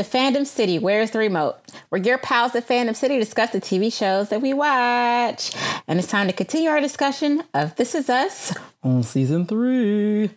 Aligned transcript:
Welcome 0.00 0.12
to 0.12 0.18
Fandom 0.18 0.46
City. 0.46 0.78
Where's 0.78 1.10
the 1.10 1.18
remote? 1.18 1.58
Where 1.90 2.00
your 2.00 2.16
pals 2.16 2.54
at 2.54 2.66
Fandom 2.66 2.96
City 2.96 3.18
discuss 3.18 3.50
the 3.50 3.60
TV 3.60 3.92
shows 3.92 4.30
that 4.30 4.40
we 4.40 4.54
watch. 4.54 5.52
And 5.86 5.98
it's 5.98 6.08
time 6.08 6.26
to 6.26 6.32
continue 6.32 6.70
our 6.70 6.80
discussion 6.80 7.42
of 7.52 7.76
This 7.76 7.94
Is 7.94 8.08
Us 8.08 8.56
on 8.82 9.02
season 9.02 9.44
three. 9.44 10.30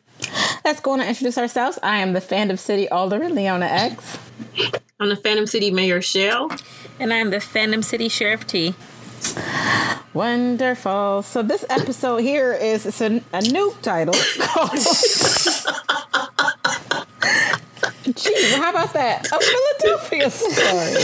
Let's 0.66 0.81
go 0.81 0.91
on 0.91 0.99
and 0.99 1.07
introduce 1.07 1.38
ourselves. 1.38 1.80
I 1.81 1.99
am 1.99 2.12
the 2.12 2.20
Fandom 2.20 2.59
City 2.59 2.89
Alderman, 2.89 3.36
Leona 3.36 3.67
X. 3.67 4.17
I'm 4.99 5.08
the 5.08 5.16
Fandom 5.16 5.48
City 5.48 5.72
Mayor 5.72 6.02
Shell. 6.02 6.52
And 7.00 7.14
I'm 7.14 7.30
the 7.30 7.38
Fandom 7.38 7.86
City 7.86 8.09
Sheriff 8.09 8.45
T. 8.45 8.75
Wonderful. 10.14 11.22
So 11.22 11.41
this 11.41 11.64
episode 11.70 12.17
here 12.17 12.53
is 12.53 12.86
it's 12.86 13.00
a, 13.00 13.23
a 13.31 13.41
new 13.41 13.73
title 13.81 14.16
called 14.39 14.72
Gee, 18.03 18.52
how 18.55 18.70
about 18.71 18.91
that? 18.93 19.31
A 19.31 19.39
Philadelphia 19.39 20.30
story. 20.30 21.02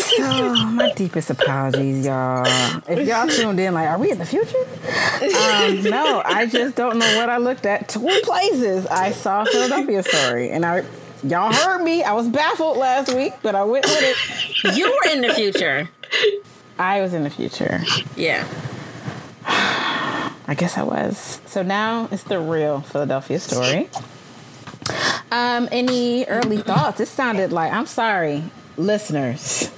So, 0.00 0.54
my 0.72 0.92
deepest 0.96 1.30
apologies, 1.30 2.04
y'all. 2.04 2.44
If 2.88 3.06
y'all 3.06 3.28
tuned 3.28 3.60
in, 3.60 3.74
like, 3.74 3.88
are 3.88 3.98
we 3.98 4.10
in 4.10 4.18
the 4.18 4.26
future? 4.26 4.58
Um, 4.58 5.82
no, 5.84 6.20
I 6.24 6.48
just 6.50 6.74
don't 6.74 6.98
know 6.98 7.16
what 7.16 7.28
I 7.30 7.36
looked 7.36 7.64
at. 7.64 7.88
Two 7.88 8.08
places 8.24 8.86
I 8.86 9.12
saw 9.12 9.44
Philadelphia 9.44 10.02
story, 10.02 10.50
and 10.50 10.66
I, 10.66 10.84
y'all 11.22 11.52
heard 11.52 11.82
me. 11.84 12.02
I 12.02 12.12
was 12.12 12.28
baffled 12.28 12.76
last 12.76 13.14
week, 13.14 13.34
but 13.42 13.54
I 13.54 13.62
went 13.62 13.84
with 13.86 14.02
it. 14.02 14.76
You 14.76 14.90
were 14.90 15.12
in 15.12 15.20
the 15.22 15.32
future. 15.32 15.88
I 16.76 17.02
was 17.02 17.14
in 17.14 17.22
the 17.22 17.30
future. 17.30 17.80
Yeah. 18.16 18.48
I 19.46 20.54
guess 20.56 20.76
I 20.76 20.82
was. 20.82 21.40
So 21.46 21.62
now 21.62 22.08
it's 22.10 22.24
the 22.24 22.40
real 22.40 22.80
Philadelphia 22.80 23.38
story. 23.38 23.88
Um, 25.30 25.68
any 25.70 26.24
early 26.26 26.58
thoughts? 26.58 27.00
It 27.00 27.08
sounded 27.08 27.52
like 27.52 27.72
I'm 27.72 27.86
sorry, 27.86 28.44
listeners. 28.76 29.70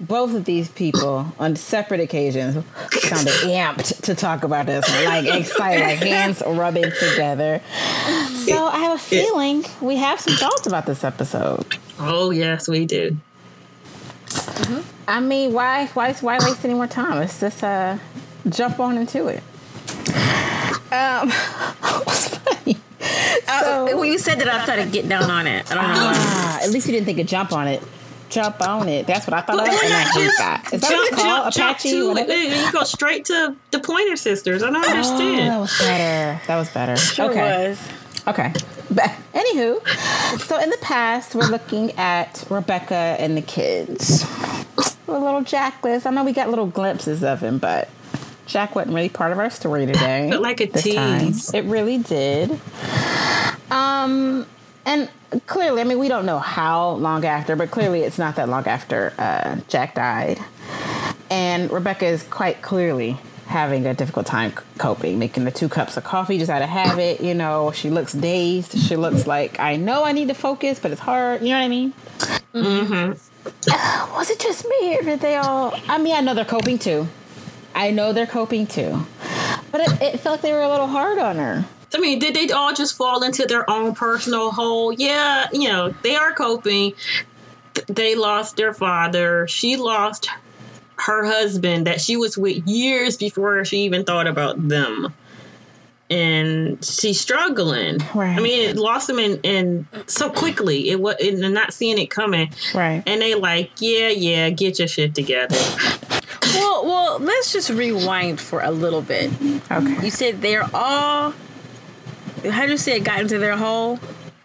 Both 0.00 0.32
of 0.34 0.44
these 0.44 0.68
people 0.68 1.32
on 1.40 1.56
separate 1.56 2.00
occasions 2.00 2.64
sounded 2.92 3.32
amped 3.32 4.02
to 4.02 4.14
talk 4.14 4.44
about 4.44 4.66
this, 4.66 4.88
like 5.04 5.26
excited, 5.26 5.82
like 5.82 5.98
hands 5.98 6.40
rubbing 6.46 6.92
together. 7.00 7.60
So 8.46 8.66
I 8.66 8.78
have 8.78 8.96
a 8.96 9.02
feeling 9.02 9.64
we 9.80 9.96
have 9.96 10.20
some 10.20 10.34
thoughts 10.34 10.68
about 10.68 10.86
this 10.86 11.02
episode. 11.02 11.78
Oh 11.98 12.30
yes, 12.30 12.68
we 12.68 12.86
do. 12.86 13.16
Mm-hmm. 14.28 14.80
I 15.08 15.20
mean, 15.20 15.52
why, 15.52 15.86
why, 15.94 16.12
why 16.14 16.38
waste 16.38 16.64
any 16.64 16.74
more 16.74 16.86
time? 16.86 17.16
Let's 17.16 17.40
just 17.40 17.64
uh, 17.64 17.98
jump 18.48 18.78
on 18.78 18.98
into 18.98 19.26
it. 19.28 19.42
Um, 20.92 21.30
what's 22.04 22.36
funny? 22.36 22.77
So, 23.48 23.86
uh, 23.86 23.98
when 23.98 24.12
you 24.12 24.18
said 24.18 24.38
that, 24.40 24.48
I 24.48 24.64
tried 24.64 24.84
to 24.84 24.90
get 24.90 25.08
down 25.08 25.30
on 25.30 25.46
it. 25.46 25.70
I 25.70 25.74
don't 25.74 25.84
know. 25.84 26.12
Ah, 26.14 26.60
at 26.62 26.70
least 26.70 26.86
you 26.86 26.92
didn't 26.92 27.06
think 27.06 27.18
of 27.18 27.26
jump 27.26 27.52
on 27.52 27.66
it. 27.66 27.82
Jump 28.28 28.60
on 28.60 28.88
it. 28.88 29.06
That's 29.06 29.26
what 29.26 29.32
I 29.32 29.40
thought 29.40 29.60
of. 29.60 29.68
And 29.68 29.94
I 29.94 30.02
hate 30.02 30.30
that. 30.36 30.70
Is 30.72 30.82
that 30.82 30.90
jump, 30.90 31.12
what? 31.12 31.54
Jump, 31.54 31.76
Apache? 31.76 31.90
Jump 31.90 32.28
to, 32.28 32.36
you 32.36 32.72
go 32.72 32.84
straight 32.84 33.24
to 33.26 33.56
the 33.70 33.80
Pointer 33.80 34.16
Sisters. 34.16 34.62
I 34.62 34.70
don't 34.70 34.84
oh, 34.84 34.90
understand. 34.90 35.50
That 35.50 35.58
was 35.58 35.78
better. 35.78 36.46
That 36.46 36.56
was 36.58 36.70
better. 36.70 36.96
Sure 36.96 37.30
okay. 37.30 37.68
Was. 37.70 37.88
Okay. 38.28 38.52
But 38.90 39.10
anywho, 39.32 40.38
so 40.40 40.60
in 40.60 40.68
the 40.68 40.78
past, 40.82 41.34
we're 41.34 41.48
looking 41.48 41.92
at 41.92 42.44
Rebecca 42.50 43.16
and 43.18 43.36
the 43.36 43.42
kids. 43.42 44.24
A 45.08 45.12
little 45.12 45.40
Jackless. 45.40 46.04
I 46.04 46.10
know 46.10 46.24
we 46.24 46.32
got 46.32 46.50
little 46.50 46.66
glimpses 46.66 47.24
of 47.24 47.40
him, 47.40 47.58
but 47.58 47.88
Jack 48.48 48.74
wasn't 48.74 48.94
really 48.94 49.08
part 49.08 49.30
of 49.30 49.38
our 49.38 49.50
story 49.50 49.86
today. 49.92 50.28
But 50.30 50.40
like 50.42 50.60
a 50.60 50.66
tease. 50.66 51.50
Time. 51.52 51.54
It 51.54 51.68
really 51.68 51.98
did. 51.98 52.58
Um, 53.70 54.46
and 54.84 55.08
clearly, 55.46 55.80
I 55.82 55.84
mean, 55.84 55.98
we 55.98 56.08
don't 56.08 56.26
know 56.26 56.38
how 56.38 56.90
long 56.92 57.24
after, 57.24 57.54
but 57.54 57.70
clearly 57.70 58.00
it's 58.00 58.18
not 58.18 58.36
that 58.36 58.48
long 58.48 58.66
after 58.66 59.12
uh, 59.18 59.60
Jack 59.68 59.94
died. 59.94 60.38
And 61.30 61.70
Rebecca 61.70 62.06
is 62.06 62.22
quite 62.24 62.62
clearly 62.62 63.18
having 63.46 63.86
a 63.86 63.94
difficult 63.94 64.26
time 64.26 64.52
coping, 64.78 65.18
making 65.18 65.44
the 65.44 65.50
two 65.50 65.68
cups 65.68 65.96
of 65.96 66.04
coffee 66.04 66.38
just 66.38 66.50
out 66.50 66.62
of 66.62 66.68
habit. 66.68 67.20
You 67.20 67.34
know, 67.34 67.70
she 67.72 67.90
looks 67.90 68.12
dazed. 68.14 68.78
She 68.78 68.96
looks 68.96 69.26
like, 69.26 69.60
I 69.60 69.76
know 69.76 70.04
I 70.04 70.12
need 70.12 70.28
to 70.28 70.34
focus, 70.34 70.78
but 70.78 70.90
it's 70.90 71.00
hard. 71.00 71.42
You 71.42 71.50
know 71.50 71.58
what 71.58 71.64
I 71.64 71.68
mean? 71.68 71.92
Mm-hmm. 72.54 74.14
was 74.14 74.30
it 74.30 74.38
just 74.40 74.66
me 74.66 74.96
or 74.98 75.02
did 75.02 75.20
they 75.20 75.36
all? 75.36 75.74
I 75.88 75.98
mean, 75.98 76.14
I 76.14 76.20
know 76.20 76.32
they're 76.34 76.44
coping 76.44 76.78
too. 76.78 77.06
I 77.78 77.92
know 77.92 78.12
they're 78.12 78.26
coping 78.26 78.66
too. 78.66 79.06
But 79.70 79.82
it, 79.82 80.02
it 80.02 80.20
felt 80.20 80.34
like 80.34 80.40
they 80.40 80.52
were 80.52 80.62
a 80.62 80.68
little 80.68 80.88
hard 80.88 81.18
on 81.18 81.36
her. 81.36 81.64
I 81.94 81.98
mean, 81.98 82.18
did 82.18 82.34
they 82.34 82.50
all 82.50 82.74
just 82.74 82.96
fall 82.96 83.22
into 83.22 83.46
their 83.46 83.68
own 83.70 83.94
personal 83.94 84.50
hole? 84.50 84.92
Yeah, 84.92 85.46
you 85.52 85.68
know, 85.68 85.94
they 86.02 86.16
are 86.16 86.32
coping. 86.32 86.94
They 87.86 88.16
lost 88.16 88.56
their 88.56 88.74
father. 88.74 89.46
She 89.46 89.76
lost 89.76 90.28
her 90.96 91.24
husband 91.24 91.86
that 91.86 92.00
she 92.00 92.16
was 92.16 92.36
with 92.36 92.66
years 92.66 93.16
before 93.16 93.64
she 93.64 93.78
even 93.84 94.04
thought 94.04 94.26
about 94.26 94.68
them. 94.68 95.14
And 96.10 96.82
she's 96.84 97.20
struggling. 97.20 97.98
Right. 98.14 98.36
I 98.36 98.40
mean, 98.40 98.68
it 98.70 98.76
lost 98.76 99.08
them 99.08 99.18
in, 99.18 99.38
in 99.42 99.86
so 100.06 100.30
quickly. 100.30 100.88
It 100.88 101.00
was 101.00 101.16
and 101.20 101.52
not 101.52 101.74
seeing 101.74 101.98
it 101.98 102.10
coming. 102.10 102.50
Right. 102.74 103.02
And 103.06 103.20
they 103.20 103.34
like, 103.34 103.72
yeah, 103.78 104.08
yeah, 104.08 104.48
get 104.50 104.78
your 104.78 104.88
shit 104.88 105.14
together. 105.14 105.56
well, 106.54 106.86
well, 106.86 107.18
let's 107.18 107.52
just 107.52 107.68
rewind 107.68 108.40
for 108.40 108.60
a 108.60 108.70
little 108.70 109.02
bit. 109.02 109.30
Okay. 109.70 110.04
You 110.04 110.10
said 110.10 110.40
they're 110.40 110.68
all 110.74 111.34
how 112.44 112.66
do 112.66 112.72
you 112.72 112.78
say 112.78 112.96
it 112.96 113.04
got 113.04 113.20
into 113.20 113.38
their 113.38 113.56
hole? 113.56 113.98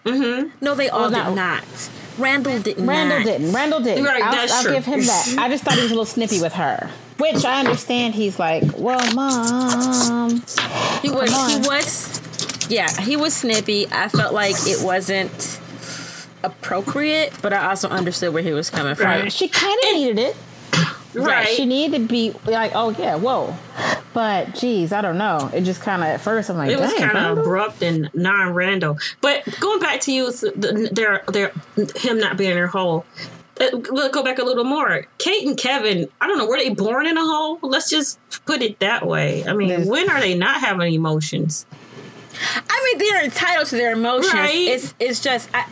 Mm-hmm. 0.06 0.50
No, 0.62 0.76
they 0.76 0.90
all 0.90 1.12
well, 1.12 1.30
did 1.30 1.36
not. 1.36 1.90
Randall 2.18 2.60
didn't. 2.60 2.86
Randall 2.86 3.20
not. 3.20 3.26
didn't. 3.26 3.54
Randall 3.54 3.80
didn't. 3.80 4.04
Right, 4.04 4.22
I'll, 4.22 4.52
I'll 4.52 4.74
give 4.74 4.86
him 4.86 5.02
that. 5.02 5.36
I 5.38 5.50
just 5.50 5.64
thought 5.64 5.76
he 5.76 5.82
was 5.82 5.92
a 5.92 5.96
little 5.96 6.06
snippy 6.06 6.42
with 6.42 6.54
her. 6.54 6.90
Which 7.18 7.46
I 7.46 7.60
understand. 7.60 8.16
He's 8.16 8.40
like, 8.40 8.64
well, 8.78 9.14
mom. 9.14 10.44
He 11.02 11.10
was. 11.10 11.54
He 11.54 11.58
was. 11.68 12.68
Yeah, 12.70 12.90
he 13.02 13.16
was 13.16 13.34
snippy. 13.34 13.88
I 13.92 14.08
felt 14.08 14.34
like 14.34 14.56
it 14.62 14.84
wasn't 14.84 15.60
appropriate, 16.44 17.34
but 17.42 17.54
I 17.54 17.70
also 17.70 17.90
understood 17.90 18.34
where 18.34 18.44
he 18.44 18.52
was 18.52 18.70
coming 18.70 18.96
from. 18.96 19.08
Right. 19.08 19.32
She 19.32 19.48
kind 19.48 19.78
of 19.86 19.94
needed 19.94 20.20
it. 20.20 20.36
Right. 21.14 21.48
She 21.50 21.66
needed 21.66 22.00
to 22.00 22.08
be 22.08 22.34
like, 22.46 22.72
oh 22.74 22.90
yeah, 22.90 23.16
whoa. 23.16 23.56
But 24.14 24.56
geez, 24.56 24.92
I 24.92 25.02
don't 25.02 25.18
know. 25.18 25.50
It 25.54 25.62
just 25.62 25.82
kind 25.82 26.02
of 26.02 26.08
at 26.08 26.22
first 26.22 26.50
I'm 26.50 26.58
like, 26.58 26.72
it 26.72 26.80
was 26.80 26.94
kind 26.94 27.18
of 27.18 27.38
abrupt 27.38 27.84
and 27.84 28.10
non-random. 28.14 28.98
But 29.22 29.44
going 29.60 29.80
back 29.80 30.02
to 30.02 30.12
you, 30.12 30.32
their 30.32 31.24
their 31.28 31.52
him 31.98 32.20
not 32.20 32.38
being 32.38 32.52
in 32.52 32.58
her 32.58 32.68
hole. 32.68 33.06
Uh, 33.60 33.68
we'll 33.92 34.10
go 34.10 34.24
back 34.24 34.40
a 34.40 34.44
little 34.44 34.64
more. 34.64 35.06
Kate 35.20 35.46
and 35.48 35.58
Kevin, 35.58 36.08
I 36.20 36.28
don't 36.28 36.38
know, 36.38 36.48
were 36.48 36.58
they 36.58 36.72
born 36.72 37.06
in 37.06 37.18
a 37.18 37.22
hole? 37.22 37.60
Let's 37.62 37.90
just 37.90 38.20
put 38.46 38.62
it 38.62 38.80
that 38.80 39.06
way. 39.06 39.46
I 39.46 39.54
mean, 39.54 39.68
There's, 39.68 39.88
when 39.88 40.10
are 40.10 40.20
they 40.20 40.36
not 40.36 40.60
having 40.60 40.94
emotions? 40.94 41.66
I 42.70 42.84
mean, 42.86 42.98
they're 42.98 43.24
entitled 43.24 43.68
to 43.68 43.76
their 43.76 43.94
emotions. 43.94 44.34
Right. 44.34 44.56
It's 44.56 44.96
it's 45.00 45.20
just 45.20 45.50
I 45.54 45.66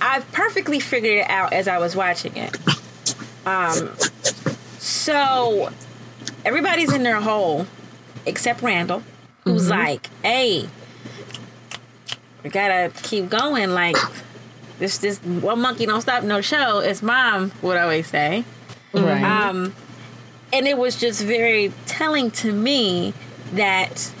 I 0.00 0.20
perfectly 0.32 0.78
figured 0.80 1.18
it 1.18 1.28
out 1.28 1.52
as 1.52 1.66
I 1.66 1.78
was 1.78 1.96
watching 1.96 2.36
it. 2.36 2.56
Um, 3.44 3.90
so 4.78 5.70
everybody's 6.44 6.92
in 6.92 7.02
their 7.02 7.20
hole 7.20 7.66
except 8.26 8.62
Randall, 8.62 9.02
who's 9.44 9.62
mm-hmm. 9.62 9.80
like, 9.80 10.08
"Hey, 10.22 10.68
we 12.42 12.50
gotta 12.50 12.92
keep 13.02 13.28
going. 13.28 13.70
Like 13.70 13.96
this, 14.78 14.98
this 14.98 15.18
one 15.18 15.60
monkey 15.60 15.86
don't 15.86 16.00
stop 16.00 16.24
no 16.24 16.40
show." 16.40 16.78
As 16.80 17.02
mom 17.02 17.52
would 17.62 17.76
always 17.76 18.06
say. 18.06 18.44
Right. 18.92 19.22
Um, 19.22 19.74
and 20.52 20.66
it 20.66 20.78
was 20.78 20.96
just 20.98 21.22
very 21.22 21.72
telling 21.86 22.30
to 22.32 22.52
me 22.52 23.14
that. 23.52 24.12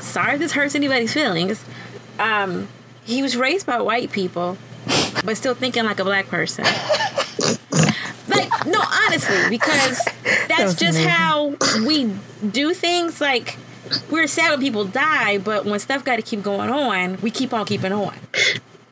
Sorry 0.00 0.34
if 0.34 0.38
this 0.38 0.52
hurts 0.52 0.74
anybody's 0.74 1.12
feelings. 1.12 1.64
Um, 2.18 2.68
he 3.04 3.22
was 3.22 3.36
raised 3.36 3.66
by 3.66 3.80
white 3.80 4.12
people, 4.12 4.56
but 5.24 5.36
still 5.36 5.54
thinking 5.54 5.84
like 5.84 5.98
a 5.98 6.04
black 6.04 6.28
person. 6.28 6.64
like 8.28 8.66
no, 8.66 8.80
honestly, 9.06 9.48
because 9.48 10.04
that's 10.48 10.74
that 10.74 10.78
just 10.78 10.98
amazing. 10.98 11.08
how 11.08 11.56
we 11.86 12.12
do 12.50 12.74
things. 12.74 13.20
Like 13.20 13.58
we're 14.10 14.26
sad 14.26 14.50
when 14.50 14.60
people 14.60 14.84
die, 14.84 15.38
but 15.38 15.64
when 15.64 15.78
stuff 15.78 16.04
got 16.04 16.16
to 16.16 16.22
keep 16.22 16.42
going 16.42 16.70
on, 16.70 17.20
we 17.20 17.30
keep 17.30 17.52
on 17.52 17.64
keeping 17.66 17.92
on. 17.92 18.14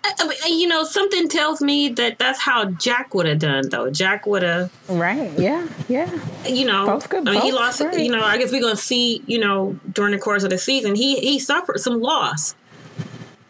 I 0.06 0.46
you 0.48 0.66
know, 0.66 0.84
something 0.84 1.28
tells 1.28 1.60
me 1.62 1.88
that 1.90 2.18
that's 2.18 2.38
how 2.38 2.66
Jack 2.66 3.14
would 3.14 3.26
have 3.26 3.38
done, 3.38 3.68
though. 3.70 3.90
Jack 3.90 4.26
would 4.26 4.42
have, 4.42 4.70
right? 4.88 5.32
Yeah, 5.38 5.66
yeah. 5.88 6.10
You 6.46 6.66
know, 6.66 6.86
both 6.86 7.08
good. 7.08 7.26
I 7.26 7.32
mean, 7.32 7.40
both, 7.40 7.42
he 7.44 7.52
lost. 7.52 7.80
right. 7.80 7.98
You 7.98 8.10
know, 8.10 8.22
I 8.22 8.36
guess 8.36 8.52
we're 8.52 8.60
gonna 8.60 8.76
see. 8.76 9.22
You 9.26 9.38
know, 9.38 9.78
during 9.92 10.12
the 10.12 10.18
course 10.18 10.44
of 10.44 10.50
the 10.50 10.58
season, 10.58 10.94
he 10.94 11.18
he 11.20 11.38
suffered 11.38 11.80
some 11.80 12.00
loss, 12.00 12.54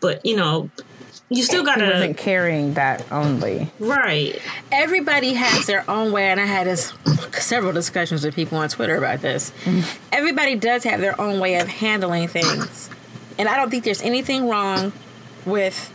but 0.00 0.24
you 0.24 0.36
know, 0.36 0.70
you 1.28 1.42
still 1.42 1.64
gotta. 1.64 1.86
He 1.86 1.92
wasn't 1.92 2.16
carrying 2.18 2.74
that 2.74 3.04
only. 3.10 3.70
Right. 3.80 4.40
Everybody 4.70 5.34
has 5.34 5.66
their 5.66 5.88
own 5.90 6.12
way, 6.12 6.30
and 6.30 6.40
I 6.40 6.46
had 6.46 6.66
this, 6.66 6.92
several 7.32 7.72
discussions 7.72 8.24
with 8.24 8.34
people 8.34 8.58
on 8.58 8.68
Twitter 8.68 8.96
about 8.96 9.22
this. 9.22 9.52
Everybody 10.12 10.54
does 10.54 10.84
have 10.84 11.00
their 11.00 11.20
own 11.20 11.40
way 11.40 11.56
of 11.56 11.66
handling 11.66 12.28
things, 12.28 12.90
and 13.38 13.48
I 13.48 13.56
don't 13.56 13.70
think 13.70 13.84
there's 13.84 14.02
anything 14.02 14.48
wrong 14.48 14.92
with 15.44 15.90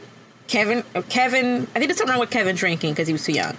Kevin, 0.50 0.84
uh, 0.96 1.04
Kevin, 1.04 1.62
I 1.62 1.80
think 1.80 1.86
there's 1.86 1.98
something 1.98 2.12
wrong 2.12 2.19
with 2.19 2.31
Kevin 2.31 2.56
drinking 2.56 2.94
because 2.94 3.07
he 3.07 3.13
was 3.13 3.24
too 3.24 3.34
young. 3.34 3.56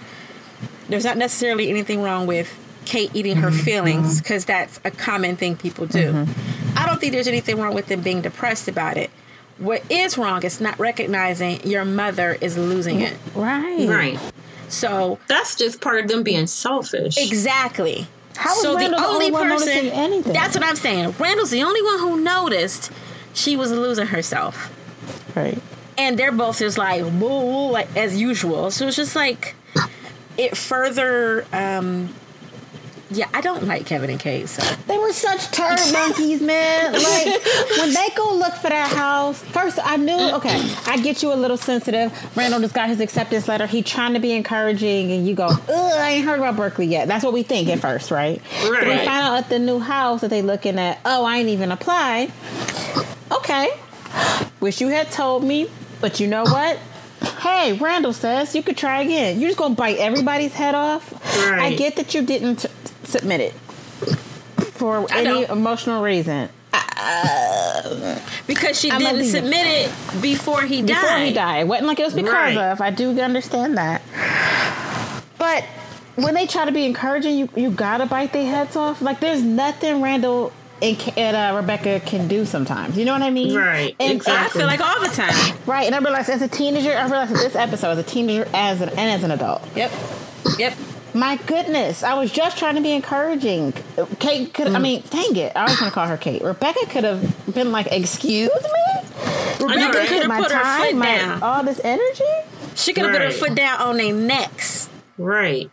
There's 0.89 1.05
not 1.05 1.17
necessarily 1.17 1.69
anything 1.69 2.03
wrong 2.03 2.27
with 2.27 2.53
Kate 2.85 3.09
eating 3.13 3.37
her 3.37 3.49
mm-hmm. 3.49 3.59
feelings 3.59 4.07
mm-hmm. 4.07 4.17
because 4.19 4.43
that's 4.43 4.79
a 4.83 4.91
common 4.91 5.37
thing 5.37 5.55
people 5.55 5.85
do. 5.85 6.11
Mm-hmm. 6.11 6.77
I 6.77 6.85
don't 6.85 6.99
think 6.99 7.13
there's 7.13 7.29
anything 7.29 7.57
wrong 7.57 7.73
with 7.73 7.87
them 7.87 8.01
being 8.01 8.21
depressed 8.21 8.67
about 8.67 8.97
it. 8.97 9.09
What 9.57 9.89
is 9.89 10.17
wrong 10.17 10.43
is 10.43 10.59
not 10.59 10.77
recognizing 10.79 11.65
your 11.65 11.85
mother 11.85 12.37
is 12.41 12.57
losing 12.57 12.99
it. 12.99 13.17
Right. 13.35 13.87
Right. 13.87 14.19
So 14.67 15.17
That's 15.27 15.55
just 15.55 15.79
part 15.79 16.03
of 16.03 16.09
them 16.09 16.23
being 16.23 16.47
selfish. 16.47 17.17
exactly. 17.17 18.07
How 18.35 18.49
was 18.49 18.61
so 18.61 18.75
Randall 18.75 18.99
the 18.99 19.05
only 19.05 19.31
one 19.31 19.47
noticing 19.47 19.91
anything? 19.91 20.33
That's 20.33 20.55
what 20.55 20.65
I'm 20.65 20.75
saying. 20.75 21.15
Randall's 21.19 21.51
the 21.51 21.63
only 21.63 21.81
one 21.83 21.99
who 21.99 22.21
noticed 22.21 22.91
she 23.33 23.55
was 23.55 23.71
losing 23.71 24.07
herself. 24.07 24.75
Right. 25.35 25.61
And 26.01 26.17
they're 26.17 26.31
both 26.31 26.59
just 26.59 26.77
like 26.77 27.03
woo, 27.03 27.09
woo, 27.19 27.71
like 27.71 27.95
as 27.95 28.19
usual. 28.19 28.71
So 28.71 28.87
it's 28.87 28.95
just 28.97 29.15
like 29.15 29.55
it 30.37 30.55
further. 30.57 31.45
um 31.53 32.13
Yeah, 33.13 33.27
I 33.33 33.41
don't 33.41 33.65
like 33.67 33.85
Kevin 33.85 34.09
and 34.09 34.19
Kate. 34.19 34.47
So 34.47 34.61
They 34.87 34.97
were 34.97 35.11
such 35.11 35.51
turd 35.51 35.77
monkeys, 35.93 36.39
man. 36.41 36.93
Like 36.93 37.43
when 37.79 37.93
they 37.93 38.07
go 38.15 38.33
look 38.35 38.53
for 38.63 38.69
that 38.69 38.89
house, 38.95 39.41
first 39.57 39.77
I 39.83 39.97
knew. 39.97 40.17
Okay, 40.37 40.57
I 40.87 40.95
get 41.01 41.21
you 41.21 41.33
a 41.33 41.35
little 41.43 41.57
sensitive. 41.57 42.07
Randall 42.37 42.61
just 42.61 42.73
got 42.73 42.87
his 42.87 43.01
acceptance 43.01 43.47
letter. 43.49 43.67
He 43.67 43.81
trying 43.83 44.13
to 44.13 44.21
be 44.21 44.31
encouraging, 44.31 45.11
and 45.11 45.27
you 45.27 45.35
go, 45.35 45.47
"Ugh, 45.47 45.59
I 45.69 46.11
ain't 46.15 46.25
heard 46.25 46.39
about 46.39 46.55
Berkeley 46.55 46.87
yet." 46.87 47.07
That's 47.09 47.23
what 47.25 47.33
we 47.33 47.43
think 47.43 47.67
at 47.67 47.79
first, 47.79 48.11
right? 48.11 48.41
But 48.63 48.85
we 48.87 48.95
find 48.95 49.09
out 49.27 49.35
at 49.43 49.49
the 49.49 49.59
new 49.59 49.79
house 49.79 50.21
that 50.21 50.29
they 50.29 50.41
looking 50.41 50.79
at. 50.79 50.99
Oh, 51.03 51.25
I 51.25 51.37
ain't 51.39 51.49
even 51.49 51.71
applied. 51.73 52.31
Okay, 53.31 53.67
wish 54.61 54.79
you 54.81 54.87
had 54.87 55.11
told 55.11 55.43
me. 55.43 55.67
But 56.01 56.19
you 56.19 56.27
know 56.27 56.43
what? 56.43 56.77
Hey, 57.41 57.73
Randall 57.73 58.13
says 58.13 58.55
you 58.55 58.63
could 58.63 58.77
try 58.77 59.01
again. 59.03 59.39
You're 59.39 59.49
just 59.49 59.59
gonna 59.59 59.75
bite 59.75 59.97
everybody's 59.99 60.53
head 60.53 60.73
off. 60.75 61.13
I 61.37 61.75
get 61.75 61.95
that 61.97 62.13
you 62.15 62.23
didn't 62.23 62.65
submit 63.03 63.41
it 63.41 63.53
for 64.73 65.05
I 65.13 65.19
any 65.19 65.45
emotional 65.45 66.01
reason. 66.01 66.49
Uh, 66.73 68.19
because 68.47 68.79
she 68.79 68.91
I'm 68.91 68.99
didn't 68.99 69.25
submit 69.25 69.65
it 69.65 69.91
before 70.21 70.61
he 70.63 70.81
died. 70.81 71.01
Before 71.01 71.17
he 71.17 71.33
died, 71.33 71.59
it 71.61 71.67
wasn't 71.67 71.87
like 71.87 71.99
it 71.99 72.05
was 72.05 72.13
because 72.13 72.33
Right. 72.33 72.57
of. 72.57 72.81
I 72.81 72.89
do 72.91 73.19
understand 73.19 73.77
that, 73.77 74.01
but 75.37 75.63
when 76.15 76.33
they 76.35 76.45
try 76.45 76.65
to 76.65 76.71
be 76.71 76.85
encouraging, 76.85 77.37
you 77.37 77.49
you 77.55 77.71
gotta 77.71 78.05
bite 78.05 78.33
their 78.33 78.45
heads 78.45 78.75
off. 78.75 79.01
Like 79.01 79.19
there's 79.19 79.41
nothing 79.41 80.01
Randall 80.01 80.51
and, 80.81 81.13
and 81.17 81.35
uh, 81.37 81.55
Rebecca 81.59 81.99
can 82.01 82.27
do 82.27 82.45
sometimes. 82.45 82.97
You 82.97 83.05
know 83.05 83.13
what 83.13 83.21
I 83.21 83.29
mean? 83.29 83.55
Right, 83.55 83.95
And, 83.99 84.13
exactly. 84.13 84.61
I 84.61 84.63
feel 84.63 84.67
like 84.67 84.81
all 84.81 84.99
the 85.01 85.13
time. 85.15 85.57
Right, 85.65 85.85
and 85.85 85.93
I 85.95 85.99
realized 85.99 86.29
as 86.29 86.41
a 86.41 86.47
teenager, 86.47 86.91
I 86.91 87.03
realized 87.03 87.31
that 87.33 87.37
this 87.39 87.55
episode 87.55 87.89
as 87.91 87.97
a 87.99 88.03
teenager 88.03 88.47
as 88.53 88.81
an, 88.81 88.89
and 88.89 88.99
as 88.99 89.23
an 89.23 89.31
adult. 89.31 89.61
Yep. 89.75 89.91
Yep. 90.57 90.77
My 91.13 91.35
goodness, 91.45 92.03
I 92.03 92.13
was 92.13 92.31
just 92.31 92.57
trying 92.57 92.75
to 92.75 92.81
be 92.81 92.91
encouraging. 92.91 93.73
Kate 94.19 94.53
could, 94.53 94.67
I 94.67 94.71
Mm. 94.79 94.81
mean, 94.81 95.03
dang 95.09 95.35
it, 95.35 95.51
I 95.55 95.63
was 95.65 95.77
going 95.77 95.91
to 95.91 95.93
call 95.93 96.07
her 96.07 96.15
Kate. 96.17 96.41
Rebecca 96.41 96.85
could 96.87 97.03
have 97.03 97.53
been 97.53 97.71
like, 97.73 97.87
"Excuse 97.91 98.49
me." 98.49 99.01
Rebecca 99.59 99.97
right? 99.97 100.07
could 100.07 100.19
have 100.19 100.27
my 100.27 100.39
put 100.41 100.51
her 100.51 100.85
foot 100.85 100.95
my 100.95 101.17
down. 101.17 101.43
all 101.43 101.63
this 101.63 101.81
energy. 101.83 102.23
She 102.75 102.93
could 102.93 103.03
have 103.03 103.11
put 103.11 103.21
her 103.21 103.29
foot 103.31 103.55
down 103.55 103.81
on 103.81 103.97
their 103.97 104.13
necks. 104.13 104.89
Right. 105.17 105.69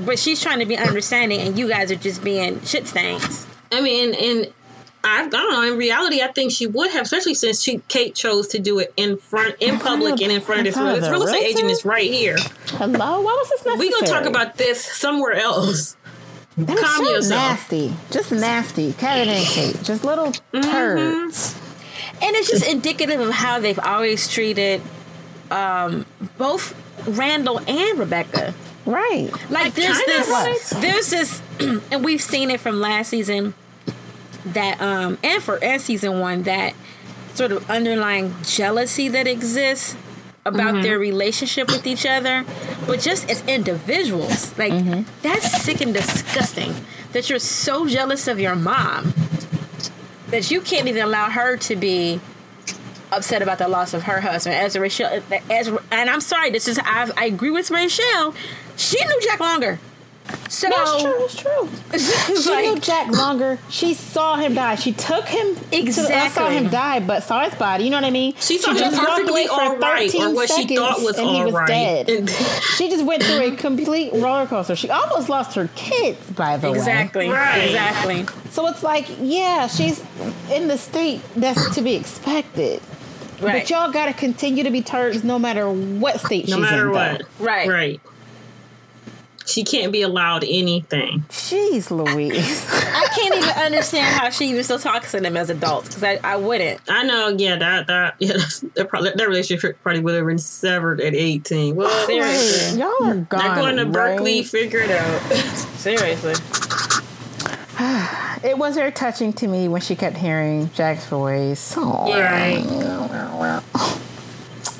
But 0.00 0.18
she's 0.18 0.42
trying 0.42 0.58
to 0.58 0.66
be 0.66 0.76
understanding, 0.76 1.40
and 1.40 1.56
you 1.56 1.68
guys 1.68 1.90
are 1.92 1.96
just 1.96 2.22
being 2.24 2.60
shit 2.62 2.88
stains. 2.88 3.45
I 3.72 3.80
mean, 3.80 4.14
and 4.14 4.52
I, 5.04 5.22
I 5.24 5.28
don't 5.28 5.50
know. 5.52 5.62
In 5.72 5.78
reality, 5.78 6.20
I 6.22 6.28
think 6.28 6.50
she 6.52 6.66
would 6.66 6.90
have, 6.90 7.02
especially 7.02 7.34
since 7.34 7.62
she 7.62 7.78
Kate 7.88 8.14
chose 8.14 8.48
to 8.48 8.58
do 8.58 8.78
it 8.78 8.92
in 8.96 9.16
front, 9.18 9.56
in 9.60 9.74
In 9.74 9.78
front 9.78 10.00
public, 10.00 10.14
of- 10.14 10.20
and 10.22 10.32
in 10.32 10.40
front 10.40 10.60
of 10.60 10.64
this 10.66 10.76
real, 10.76 11.00
the 11.00 11.10
real 11.10 11.22
estate 11.24 11.44
agent 11.44 11.70
is 11.70 11.84
right 11.84 12.10
here. 12.10 12.36
Hello, 12.70 13.20
why 13.20 13.32
was 13.32 13.48
this 13.50 13.64
necessary? 13.64 13.88
We're 13.88 14.00
gonna 14.00 14.06
talk 14.12 14.24
about 14.24 14.56
this 14.56 14.84
somewhere 14.84 15.34
else. 15.34 15.96
That 16.58 16.78
calm 16.78 17.04
so 17.04 17.10
yourself. 17.12 17.42
nasty, 17.70 17.92
just 18.10 18.32
nasty. 18.32 18.94
Kevin 18.94 19.28
and 19.28 19.44
Kate, 19.46 19.82
just 19.82 20.04
little 20.04 20.32
Mm-hmm. 20.54 20.60
turds. 20.70 21.54
And 22.22 22.34
it's 22.34 22.48
just 22.48 22.66
indicative 22.66 23.20
of 23.20 23.30
how 23.30 23.60
they've 23.60 23.78
always 23.78 24.26
treated 24.26 24.80
um, 25.50 26.06
both 26.38 26.74
Randall 27.06 27.60
and 27.68 27.98
Rebecca. 27.98 28.54
Right. 28.86 29.30
Like 29.50 29.74
there's 29.74 29.98
Kinda 29.98 30.12
this, 30.12 30.28
was. 30.28 30.80
there's 30.80 31.10
this, 31.10 31.42
and 31.92 32.04
we've 32.04 32.22
seen 32.22 32.50
it 32.50 32.60
from 32.60 32.80
last 32.80 33.08
season. 33.10 33.54
That 34.46 34.80
um 34.80 35.18
and 35.24 35.42
for 35.42 35.62
and 35.62 35.82
season 35.82 36.20
one 36.20 36.44
that 36.44 36.74
sort 37.34 37.50
of 37.50 37.68
underlying 37.68 38.32
jealousy 38.44 39.08
that 39.08 39.26
exists 39.26 39.96
about 40.44 40.82
their 40.82 40.98
relationship 41.00 41.66
with 41.66 41.84
each 41.84 42.06
other, 42.06 42.44
but 42.86 43.00
just 43.00 43.28
as 43.28 43.44
individuals, 43.48 44.56
like 44.56 44.72
that's 45.22 45.62
sick 45.62 45.80
and 45.80 45.92
disgusting. 45.92 46.72
That 47.12 47.28
you're 47.28 47.40
so 47.40 47.88
jealous 47.88 48.28
of 48.28 48.38
your 48.38 48.54
mom 48.54 49.12
that 50.28 50.50
you 50.50 50.60
can't 50.60 50.86
even 50.88 51.02
allow 51.02 51.30
her 51.30 51.56
to 51.56 51.76
be 51.76 52.20
upset 53.16 53.42
about 53.42 53.58
the 53.58 53.68
loss 53.68 53.94
of 53.94 54.04
her 54.04 54.20
husband. 54.20 54.56
As 54.56 54.76
Rachel, 54.78 55.22
as 55.50 55.68
and 55.90 56.10
I'm 56.10 56.20
sorry, 56.20 56.50
this 56.50 56.68
is 56.68 56.78
I, 56.78 57.10
I 57.16 57.26
agree 57.26 57.50
with 57.50 57.70
Rachel. 57.70 58.34
She 58.76 59.02
knew 59.04 59.20
Jack 59.22 59.40
longer. 59.40 59.78
So 60.48 60.68
That's 60.68 61.02
true. 61.02 61.16
That's 61.20 61.36
true. 61.36 62.36
She 62.36 62.50
like, 62.50 62.64
knew 62.64 62.80
Jack 62.80 63.08
longer. 63.12 63.58
She 63.70 63.94
saw 63.94 64.36
him 64.36 64.54
die. 64.54 64.74
She 64.74 64.92
took 64.92 65.26
him. 65.26 65.54
To, 65.54 65.76
I 65.76 66.28
saw 66.28 66.48
him 66.50 66.68
die, 66.68 66.98
but 67.00 67.22
saw 67.22 67.44
his 67.48 67.54
body. 67.54 67.84
You 67.84 67.90
know 67.90 67.98
what 67.98 68.04
I 68.04 68.10
mean? 68.10 68.34
She 68.40 68.58
thought 68.58 68.76
he 68.76 68.82
was 68.82 68.90
just 68.92 68.96
walked 68.96 69.20
perfectly 69.20 69.46
away 69.46 69.46
for 69.46 69.62
all 69.62 69.76
right, 69.78 70.10
13 70.10 70.22
or 70.26 70.34
what 70.34 70.48
she 70.48 70.62
seconds 70.62 70.78
thought 70.80 71.00
was 71.00 71.18
and 71.18 71.28
he 71.28 71.44
was 71.44 71.52
right. 71.54 71.66
dead. 72.06 72.30
She 72.76 72.90
just 72.90 73.04
went 73.06 73.22
through 73.22 73.52
a 73.52 73.56
complete 73.56 74.12
roller 74.14 74.46
coaster. 74.46 74.74
She 74.76 74.90
almost 74.90 75.28
lost 75.28 75.54
her 75.54 75.68
kids, 75.76 76.28
by 76.30 76.56
the 76.56 76.72
way. 76.72 76.78
exactly, 76.78 77.28
Right. 77.28 77.58
exactly. 77.66 78.26
So 78.50 78.66
it's 78.66 78.82
like, 78.82 79.06
yeah, 79.20 79.66
she's 79.68 80.02
in 80.52 80.66
the 80.68 80.76
state 80.76 81.20
that's 81.36 81.74
to 81.76 81.82
be 81.82 81.94
expected. 81.94 82.82
Right. 83.40 83.62
But 83.62 83.70
y'all 83.70 83.90
got 83.92 84.06
to 84.06 84.12
continue 84.12 84.64
to 84.64 84.70
be 84.70 84.82
turds 84.82 85.22
no 85.22 85.38
matter 85.38 85.70
what 85.70 86.20
state 86.20 86.48
no 86.48 86.56
she's 86.56 86.62
matter 86.62 86.86
in. 86.86 86.92
what. 86.92 87.22
though. 87.38 87.44
Right. 87.44 87.68
Right. 87.68 88.00
She 89.46 89.62
can't 89.62 89.92
be 89.92 90.02
allowed 90.02 90.42
anything. 90.42 91.24
Jeez 91.28 91.92
Louise. 91.92 92.66
I 92.72 93.06
can't 93.14 93.36
even 93.36 93.48
understand 93.50 94.12
how 94.16 94.28
she 94.30 94.46
even 94.46 94.64
still 94.64 94.80
talks 94.80 95.12
to 95.12 95.20
them 95.20 95.36
as 95.36 95.50
adults 95.50 95.88
because 95.88 96.02
I, 96.02 96.18
I 96.24 96.34
wouldn't. 96.34 96.80
I 96.88 97.04
know, 97.04 97.28
yeah, 97.28 97.54
that 97.54 97.86
that 97.86 98.16
yeah, 98.18 98.32
that's, 98.32 98.60
that, 98.74 98.88
probably, 98.88 99.12
that 99.14 99.28
relationship 99.28 99.80
probably 99.82 100.00
would 100.00 100.14
have 100.16 100.26
been 100.26 100.38
severed 100.38 101.00
at 101.00 101.14
eighteen. 101.14 101.76
Well, 101.76 102.06
Seriously. 102.06 102.80
Y'all 102.80 103.04
are 103.04 103.14
gone. 103.14 103.40
they're 103.40 103.54
going 103.54 103.76
to 103.76 103.86
Berkeley. 103.86 104.42
Figure 104.42 104.80
it 104.80 104.90
out. 104.90 105.20
Seriously. 105.76 106.34
It 108.44 108.58
was 108.58 108.74
very 108.76 108.92
touching 108.92 109.32
to 109.34 109.48
me 109.48 109.66
when 109.66 109.80
she 109.80 109.96
kept 109.96 110.16
hearing 110.16 110.70
Jack's 110.74 111.06
voice. 111.06 111.76
Aw. 111.76 112.14
Right. 112.14 112.62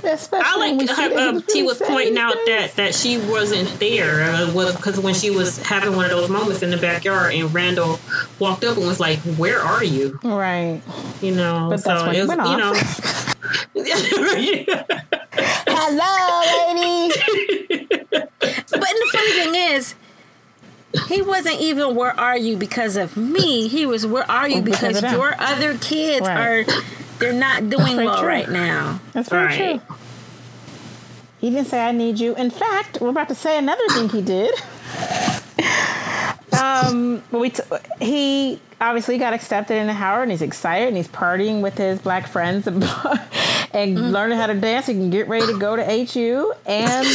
Especially 0.04 0.46
I 0.46 0.56
when 0.58 0.76
we 0.78 0.86
like 0.86 0.96
see 0.96 1.08
he 1.08 1.14
uh, 1.16 1.32
was 1.32 1.44
T 1.46 1.62
was 1.64 1.82
pointing 1.84 2.16
out 2.16 2.34
that 2.46 2.72
that 2.76 2.94
she 2.94 3.18
wasn't 3.18 3.68
there 3.80 4.22
uh, 4.22 4.52
was 4.52 4.76
because 4.76 5.00
when 5.00 5.14
she 5.14 5.30
was 5.30 5.58
having 5.62 5.96
one 5.96 6.04
of 6.04 6.12
those 6.12 6.28
moments 6.30 6.62
in 6.62 6.70
the 6.70 6.76
backyard 6.76 7.34
and 7.34 7.52
Randall 7.52 7.98
walked 8.38 8.62
up 8.62 8.76
and 8.76 8.86
was 8.86 9.00
like, 9.00 9.18
"Where 9.36 9.58
are 9.58 9.82
you?" 9.82 10.20
Right. 10.22 10.80
You 11.20 11.32
know, 11.34 11.68
But 11.70 11.80
so 11.80 11.88
that's 11.88 12.06
when 12.06 12.14
it 12.14 12.20
was, 12.20 12.28
went 12.28 12.40
you 12.42 12.56
know. 12.56 12.72
Hello, 15.66 16.74
lady. 16.74 17.12
But 18.38 18.68
the 18.70 19.08
funny 19.12 19.32
thing 19.32 19.54
is, 19.74 19.94
he 21.08 21.20
wasn't 21.22 21.60
even 21.60 21.94
where 21.94 22.18
are 22.18 22.36
you 22.38 22.56
because 22.56 22.96
of 22.96 23.16
me. 23.16 23.68
He 23.68 23.86
was 23.86 24.06
where 24.06 24.28
are 24.30 24.48
you 24.48 24.62
Because 24.62 24.94
because 25.00 25.12
your 25.12 25.34
other 25.38 25.76
kids 25.78 26.26
Right. 26.26 26.66
are 26.68 26.82
they're 27.18 27.32
not 27.32 27.68
doing 27.70 27.96
well 27.96 28.18
true. 28.20 28.28
right 28.28 28.48
now. 28.50 29.00
That's 29.12 29.28
very 29.28 29.46
Right. 29.46 29.80
true. 29.86 29.96
He 31.38 31.50
didn't 31.50 31.68
say 31.68 31.80
I 31.86 31.92
need 31.92 32.18
you. 32.18 32.34
In 32.36 32.50
fact, 32.50 32.98
we're 33.00 33.10
about 33.10 33.28
to 33.28 33.34
say 33.34 33.58
another 33.58 33.86
thing 33.90 34.08
he 34.08 34.22
did. 34.22 34.50
um, 36.60 37.22
but 37.30 37.40
we 37.40 37.50
t- 37.50 37.62
he 38.00 38.60
obviously 38.80 39.18
got 39.18 39.32
accepted 39.34 39.76
into 39.76 39.92
Howard, 39.92 40.22
and 40.24 40.30
he's 40.32 40.42
excited, 40.42 40.88
and 40.88 40.96
he's 40.96 41.08
partying 41.08 41.60
with 41.62 41.76
his 41.76 41.98
black 42.00 42.26
friends 42.26 42.66
and, 42.66 42.84
and 43.72 44.12
learning 44.12 44.38
how 44.38 44.46
to 44.46 44.54
dance. 44.54 44.86
He 44.86 44.94
can 44.94 45.10
get 45.10 45.28
ready 45.28 45.46
to 45.46 45.58
go 45.58 45.76
to 45.76 45.84
HU, 45.84 46.52
and 46.64 47.06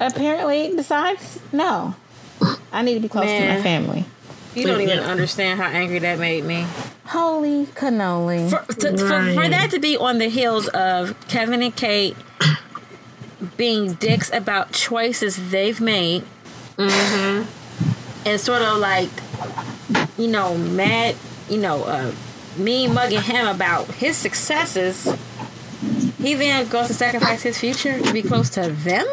apparently 0.00 0.74
decides 0.76 1.40
no, 1.52 1.94
I 2.76 2.82
need 2.82 2.92
to 2.92 3.00
be 3.00 3.08
close 3.08 3.24
to 3.24 3.48
my 3.48 3.62
family. 3.62 4.04
You 4.54 4.66
don't 4.66 4.82
even 4.82 4.98
understand 4.98 5.58
how 5.58 5.66
angry 5.66 5.98
that 6.00 6.18
made 6.18 6.44
me. 6.44 6.66
Holy 7.06 7.64
cannoli! 7.66 8.50
For, 8.50 8.70
to, 8.74 8.90
for, 8.98 9.32
for 9.34 9.48
that 9.48 9.70
to 9.70 9.78
be 9.78 9.96
on 9.96 10.18
the 10.18 10.28
heels 10.28 10.68
of 10.68 11.18
Kevin 11.26 11.62
and 11.62 11.74
Kate 11.74 12.14
being 13.56 13.94
dicks 13.94 14.30
about 14.30 14.72
choices 14.72 15.50
they've 15.50 15.80
made, 15.80 16.22
and 16.76 17.46
sort 18.36 18.60
of 18.60 18.76
like, 18.78 19.08
you 20.18 20.28
know, 20.28 20.58
mad, 20.58 21.16
you 21.48 21.56
know, 21.58 21.82
uh, 21.84 22.12
me 22.58 22.88
mugging 22.88 23.22
him 23.22 23.46
about 23.46 23.86
his 23.86 24.18
successes. 24.18 25.04
he 26.18 26.34
then 26.34 26.68
goes 26.68 26.88
to 26.88 26.94
sacrifice 26.94 27.40
his 27.42 27.58
future 27.58 27.98
to 28.00 28.12
be 28.12 28.20
close 28.20 28.50
to 28.50 28.68
them. 28.68 29.06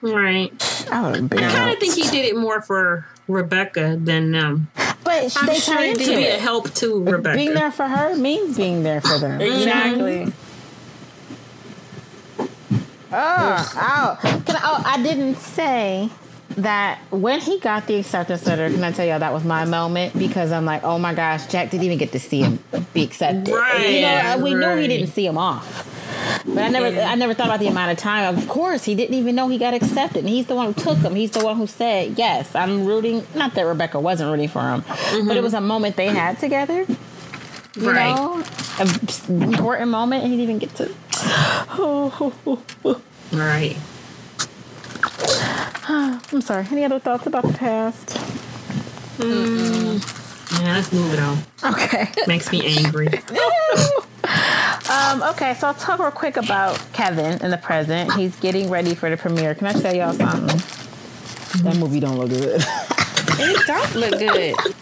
Right. 0.00 0.52
I 0.90 1.10
would 1.10 1.16
have. 1.16 1.32
I 1.32 1.52
kind 1.52 1.72
of 1.72 1.78
think 1.78 1.94
he 1.94 2.02
did 2.02 2.24
it 2.24 2.36
more 2.36 2.62
for 2.62 3.06
Rebecca 3.26 3.98
than 4.00 4.30
them. 4.32 4.68
But 5.04 5.36
I'm 5.36 5.46
they 5.46 5.58
sure 5.58 5.74
turn 5.74 5.84
he 5.84 5.90
into 5.90 6.04
did 6.04 6.16
be 6.16 6.26
a 6.26 6.38
help 6.38 6.72
to 6.74 7.02
Rebecca. 7.02 7.36
Being 7.36 7.54
there 7.54 7.70
for 7.72 7.86
her 7.86 8.16
means 8.16 8.56
being 8.56 8.82
there 8.82 9.00
for 9.00 9.18
them. 9.18 9.40
Exactly. 9.40 10.32
Oh, 13.10 13.72
oh. 13.74 14.18
Can 14.44 14.56
I, 14.56 14.60
oh, 14.64 14.82
I 14.84 15.02
didn't 15.02 15.36
say 15.36 16.10
that 16.58 16.98
when 17.10 17.40
he 17.40 17.58
got 17.60 17.86
the 17.86 17.96
acceptance 17.96 18.46
letter. 18.46 18.68
Can 18.70 18.82
I 18.82 18.92
tell 18.92 19.06
y'all 19.06 19.20
that 19.20 19.32
was 19.32 19.44
my 19.44 19.64
moment 19.64 20.18
because 20.18 20.52
I'm 20.52 20.64
like, 20.64 20.82
oh 20.82 20.98
my 20.98 21.14
gosh, 21.14 21.46
Jack 21.46 21.70
didn't 21.70 21.84
even 21.84 21.98
get 21.98 22.12
to 22.12 22.20
see 22.20 22.40
him 22.40 22.58
be 22.92 23.02
accepted. 23.02 23.52
Right, 23.52 23.90
You 23.90 24.00
know, 24.02 24.38
we 24.42 24.54
knew 24.54 24.76
he 24.76 24.88
didn't 24.88 25.08
see 25.08 25.24
him 25.24 25.38
off. 25.38 25.94
But 26.44 26.58
I 26.58 26.68
never, 26.68 27.00
I 27.00 27.14
never 27.14 27.34
thought 27.34 27.46
about 27.46 27.60
the 27.60 27.68
amount 27.68 27.92
of 27.92 27.98
time. 27.98 28.36
Of 28.36 28.48
course, 28.48 28.84
he 28.84 28.94
didn't 28.94 29.14
even 29.14 29.34
know 29.34 29.48
he 29.48 29.58
got 29.58 29.74
accepted, 29.74 30.20
and 30.20 30.28
he's 30.28 30.46
the 30.46 30.54
one 30.54 30.72
who 30.72 30.74
took 30.74 30.98
him. 30.98 31.14
He's 31.14 31.30
the 31.30 31.44
one 31.44 31.56
who 31.56 31.66
said, 31.66 32.18
"Yes, 32.18 32.54
I'm 32.54 32.84
rooting." 32.86 33.26
Not 33.34 33.54
that 33.54 33.62
Rebecca 33.62 34.00
wasn't 34.00 34.30
rooting 34.30 34.48
for 34.48 34.60
him, 34.60 34.80
but 34.88 34.98
it 34.98 35.24
mm-hmm. 35.24 35.42
was 35.42 35.54
a 35.54 35.60
moment 35.60 35.96
they 35.96 36.08
had 36.08 36.38
together. 36.38 36.86
You 37.76 37.90
Right. 37.90 38.14
know, 38.14 38.42
an 38.80 39.42
important 39.42 39.90
moment, 39.90 40.24
and 40.24 40.32
he 40.32 40.38
didn't 40.38 40.50
even 40.50 40.58
get 40.58 40.74
to. 40.76 40.92
Right. 43.30 43.76
I'm 45.88 46.40
sorry. 46.40 46.66
Any 46.70 46.84
other 46.84 46.98
thoughts 46.98 47.26
about 47.26 47.44
the 47.44 47.54
past? 47.54 48.16
Yeah, 49.18 50.74
let's 50.74 50.92
move 50.92 51.12
it 51.12 51.18
on. 51.20 51.38
Okay. 51.72 52.08
Makes 52.26 52.50
me 52.52 52.76
angry. 52.78 53.08
Um, 54.90 55.22
okay, 55.22 55.52
so 55.54 55.66
I'll 55.66 55.74
talk 55.74 56.00
real 56.00 56.10
quick 56.10 56.38
about 56.38 56.80
Kevin 56.94 57.42
in 57.42 57.50
the 57.50 57.58
present. 57.58 58.12
He's 58.14 58.34
getting 58.40 58.70
ready 58.70 58.94
for 58.94 59.10
the 59.10 59.18
premiere. 59.18 59.54
Can 59.54 59.66
I 59.66 59.72
tell 59.72 59.94
y'all 59.94 60.14
something? 60.14 60.46
That 61.62 61.76
movie 61.76 62.00
don't 62.00 62.16
look 62.18 62.30
good. 62.30 62.62
It 63.38 63.66
don't 63.66 63.94
look 63.94 64.18
good. 64.18 64.54
and 64.64 64.76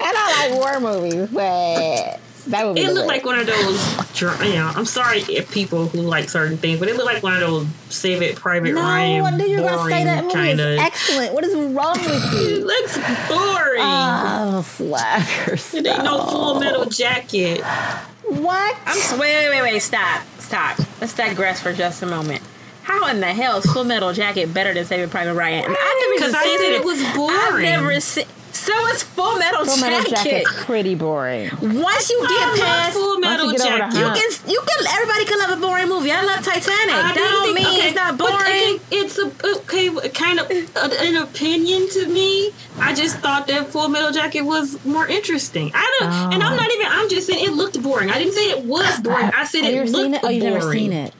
I 0.00 0.48
like 0.48 0.58
war 0.58 0.80
movies, 0.80 1.28
but 1.30 2.20
that 2.54 2.66
movie 2.66 2.80
It 2.80 2.92
looked 2.92 3.06
like 3.08 3.24
one 3.24 3.38
of 3.38 3.46
those. 3.46 4.20
You 4.20 4.54
know, 4.54 4.72
I'm 4.74 4.84
sorry 4.86 5.18
if 5.28 5.50
people 5.52 5.86
who 5.88 6.00
like 6.02 6.30
certain 6.30 6.56
things, 6.56 6.78
but 6.78 6.88
it 6.88 6.96
looked 6.96 7.12
like 7.12 7.22
one 7.22 7.34
of 7.34 7.40
those 7.40 7.66
Save 7.90 8.22
It 8.22 8.36
Private 8.36 8.72
No, 8.74 8.80
Ryan. 8.80 9.24
I 9.24 9.30
knew 9.36 9.44
you 9.46 9.60
were 9.62 9.68
gonna 9.68 9.90
say 9.90 10.04
that 10.04 10.24
movie 10.24 10.34
kind 10.34 10.60
is 10.60 10.66
of. 10.78 10.78
excellent. 10.84 11.34
What 11.34 11.44
is 11.44 11.54
wrong 11.54 11.98
with 11.98 12.32
you? 12.34 12.56
It 12.58 12.64
looks 12.64 12.96
boring. 13.28 13.80
Oh, 13.82 14.64
slackers. 14.66 15.74
it 15.74 15.86
ain't 15.86 16.04
no 16.04 16.24
Full 16.26 16.60
Metal 16.60 16.84
Jacket. 16.86 17.60
What? 17.62 18.76
I'm 18.86 18.96
s- 18.98 19.12
wait, 19.18 19.34
wait, 19.34 19.50
wait, 19.50 19.62
wait. 19.72 19.80
Stop, 19.80 20.22
stop. 20.38 20.78
Let's 21.00 21.14
digress 21.14 21.60
for 21.60 21.72
just 21.72 22.02
a 22.02 22.06
moment. 22.06 22.42
How 22.84 23.08
in 23.08 23.20
the 23.20 23.26
hell 23.26 23.58
is 23.58 23.66
Full 23.72 23.84
Metal 23.84 24.12
Jacket 24.12 24.52
better 24.54 24.72
than 24.74 24.84
Saving 24.84 25.08
Private 25.10 25.34
Ryan? 25.34 25.64
And 25.64 25.76
I've 25.78 25.96
never 26.00 26.14
Because 26.14 26.34
I 26.34 26.44
seen 26.44 26.58
said 26.58 26.66
it. 26.72 26.80
it 26.80 26.84
was 26.84 27.02
boring. 27.14 27.36
I've 27.38 27.60
never 27.60 28.00
seen. 28.00 28.24
So 28.54 28.72
it's 28.88 29.02
Full 29.02 29.36
Metal, 29.36 29.64
Full 29.64 29.76
Metal 29.78 30.00
Jacket. 30.10 30.44
Jacket's 30.46 30.64
pretty 30.64 30.94
boring. 30.94 31.50
Once 31.60 32.08
you 32.08 32.20
get 32.28 32.60
past, 32.60 32.92
Full 32.94 33.18
Metal 33.18 33.46
you 33.52 33.58
get 33.58 33.66
over 33.66 33.76
the 33.76 33.78
Jacket. 33.78 33.98
you 33.98 34.04
can, 34.04 34.50
you 34.50 34.60
can. 34.66 34.86
Everybody 34.94 35.24
can 35.24 35.38
love 35.40 35.58
a 35.58 35.60
boring 35.60 35.88
movie. 35.88 36.12
I 36.12 36.22
love 36.22 36.44
Titanic. 36.44 36.94
I 36.94 37.02
that 37.02 37.14
didn't 37.14 37.30
don't 37.32 37.44
think- 37.54 37.58
mean 37.58 37.66
okay, 37.78 37.86
it's 37.88 37.96
not 37.96 38.16
but, 38.16 38.30
boring. 38.30 38.46
okay, 38.46 38.78
it's 38.92 39.18
a 39.18 39.32
okay, 39.58 40.08
kind 40.10 40.38
of 40.38 40.50
uh, 40.76 40.88
an 41.00 41.16
opinion 41.16 41.88
to 41.90 42.06
me. 42.06 42.52
I 42.78 42.94
just 42.94 43.16
thought 43.18 43.48
that 43.48 43.68
Full 43.68 43.88
Metal 43.88 44.12
Jacket 44.12 44.42
was 44.42 44.82
more 44.84 45.06
interesting. 45.06 45.72
I 45.74 45.96
don't, 46.00 46.34
and 46.34 46.42
I'm 46.42 46.52
Oh. 46.52 46.56
not 46.56 46.70
even. 46.72 46.86
I'm 46.88 47.08
just 47.08 47.26
saying 47.26 47.44
it 47.44 47.52
looked 47.52 47.82
boring. 47.82 48.10
I 48.10 48.18
didn't 48.18 48.34
say 48.34 48.50
it 48.50 48.64
was 48.64 49.00
boring. 49.02 49.30
I 49.36 49.44
said 49.44 49.64
it 49.64 49.74
ever 49.74 49.90
looked 49.90 49.96
seen 50.04 50.14
it? 50.14 50.20
Oh, 50.22 50.28
you've 50.28 50.42
boring. 50.42 50.54
never 50.58 50.72
seen 50.72 50.92
it. 50.92 51.14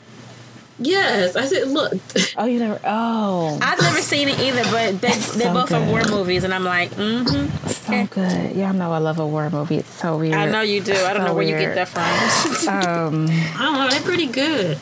Yes, 0.79 1.37
I 1.37 1.47
said 1.47 1.69
Look. 1.69 1.93
Oh, 2.37 2.47
you 2.47 2.59
never. 2.59 2.81
Oh, 2.85 3.59
I've 3.63 3.81
never 3.81 4.01
seen 4.01 4.29
it 4.29 4.39
either, 4.41 4.63
but 4.65 5.01
they, 5.01 5.09
they 5.09 5.45
so 5.45 5.53
both 5.53 5.73
are 5.73 5.87
war 5.89 6.03
movies, 6.11 6.43
and 6.43 6.53
I'm 6.53 6.65
like, 6.65 6.91
mm-hmm. 6.91 7.69
so 7.69 8.07
good. 8.07 8.57
Y'all 8.57 8.73
know 8.73 8.93
I 8.93 8.99
love 8.99 9.21
a 9.21 9.27
war 9.27 9.51
movie. 9.51 9.77
It's 9.77 9.93
so 9.95 10.19
weird. 10.19 10.35
I 10.35 10.47
know 10.47 10.63
you 10.63 10.81
do. 10.81 10.93
I 10.93 11.13
don't 11.13 11.23
So 11.23 11.29
know 11.29 11.35
where 11.35 11.45
you 11.45 11.57
get 11.57 11.75
that 11.77 11.89
from. 11.89 12.05
Um, 12.75 13.27
I 13.31 13.59
don't 13.61 13.75
know. 13.75 13.89
They're 13.91 14.01
pretty 14.01 14.27
good. 14.27 14.79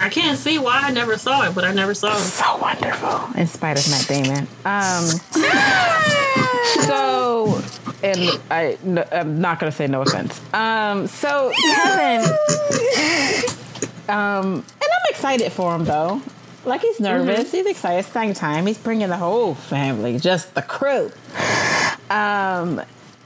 I 0.00 0.08
can't 0.08 0.38
see 0.38 0.58
why 0.58 0.80
I 0.82 0.90
never 0.90 1.16
saw 1.16 1.42
it, 1.48 1.54
but 1.54 1.64
I 1.64 1.72
never 1.72 1.94
saw 1.94 2.16
it. 2.16 2.20
so 2.20 2.56
wonderful. 2.58 3.30
In 3.36 3.46
spite 3.46 3.78
of 3.78 3.88
Matt 3.90 4.06
Damon. 4.08 4.48
Um, 4.64 5.04
so, 6.86 7.62
and 8.02 8.40
I, 8.50 8.78
no, 8.82 9.04
I'm 9.12 9.40
not 9.40 9.58
gonna 9.60 9.72
say 9.72 9.86
no 9.86 10.02
offense. 10.02 10.40
Um, 10.52 11.06
so 11.06 11.52
Kevin, 11.74 12.28
um, 14.08 14.64
and 14.64 14.81
I'm 15.04 15.10
excited 15.10 15.52
for 15.52 15.74
him 15.74 15.84
though. 15.84 16.22
Like 16.64 16.80
he's 16.82 17.00
nervous, 17.00 17.50
he's 17.50 17.66
excited. 17.66 18.04
Same 18.12 18.34
time, 18.34 18.66
he's 18.66 18.78
bringing 18.78 19.08
the 19.08 19.16
whole 19.16 19.54
family, 19.54 20.18
just 20.18 20.54
the 20.54 20.62
crew. 20.62 21.10
Um, 22.08 22.80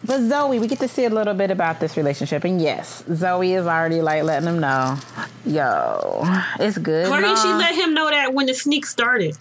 but 0.04 0.20
Zoe, 0.22 0.58
we 0.58 0.66
get 0.68 0.78
to 0.80 0.88
see 0.88 1.04
a 1.04 1.10
little 1.10 1.34
bit 1.34 1.50
about 1.50 1.80
this 1.80 1.96
relationship, 1.96 2.44
and 2.44 2.62
yes, 2.62 3.04
Zoe 3.12 3.52
is 3.54 3.66
already 3.66 4.00
like 4.00 4.22
letting 4.22 4.48
him 4.48 4.60
know, 4.60 4.96
yo, 5.44 6.22
it's 6.60 6.78
good. 6.78 7.10
Why 7.10 7.20
didn't 7.20 7.38
she 7.38 7.48
let 7.48 7.74
him 7.74 7.92
know 7.92 8.08
that 8.08 8.32
when 8.32 8.46
the 8.46 8.54
sneak 8.54 8.86
started? 8.86 9.36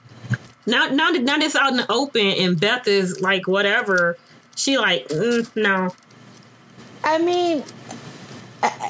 Now, 0.65 0.87
now, 0.89 1.11
that- 1.11 1.21
now 1.21 1.37
that's 1.37 1.55
out 1.55 1.71
in 1.71 1.77
the 1.77 1.89
open, 1.91 2.25
and 2.25 2.59
Beth 2.59 2.87
is 2.87 3.21
like, 3.21 3.47
whatever. 3.47 4.17
She 4.55 4.77
like, 4.77 5.07
mm, 5.09 5.47
no. 5.55 5.93
I 7.03 7.19
mean, 7.19 7.63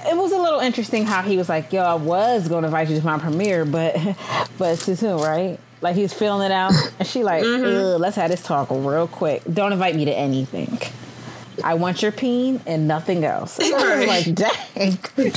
it 0.07 0.17
was 0.17 0.31
a 0.31 0.37
little 0.37 0.59
interesting 0.59 1.05
how 1.05 1.21
he 1.21 1.37
was 1.37 1.49
like, 1.49 1.71
"Yo, 1.71 1.81
I 1.81 1.95
was 1.95 2.47
going 2.47 2.63
to 2.63 2.67
invite 2.67 2.89
you 2.89 2.99
to 2.99 3.05
my 3.05 3.17
premiere, 3.17 3.65
but 3.65 3.95
but 4.57 4.73
it's 4.73 4.85
too 4.85 4.95
soon, 4.95 5.17
right?" 5.19 5.59
Like 5.81 5.95
he's 5.95 6.13
feeling 6.13 6.45
it 6.45 6.51
out, 6.51 6.73
and 6.99 7.07
she 7.07 7.23
like, 7.23 7.43
mm-hmm. 7.43 7.65
Ugh, 7.95 8.01
"Let's 8.01 8.15
have 8.15 8.31
this 8.31 8.41
talk 8.41 8.69
real 8.71 9.07
quick. 9.07 9.43
Don't 9.51 9.73
invite 9.73 9.95
me 9.95 10.05
to 10.05 10.13
anything. 10.13 10.79
I 11.63 11.73
want 11.75 12.01
your 12.01 12.11
peen 12.11 12.61
and 12.65 12.87
nothing 12.87 13.23
else." 13.25 13.59
And 13.59 13.73
I 13.73 13.97
was 13.99 14.07
like, 14.07 14.35
"Dang, 14.35 14.91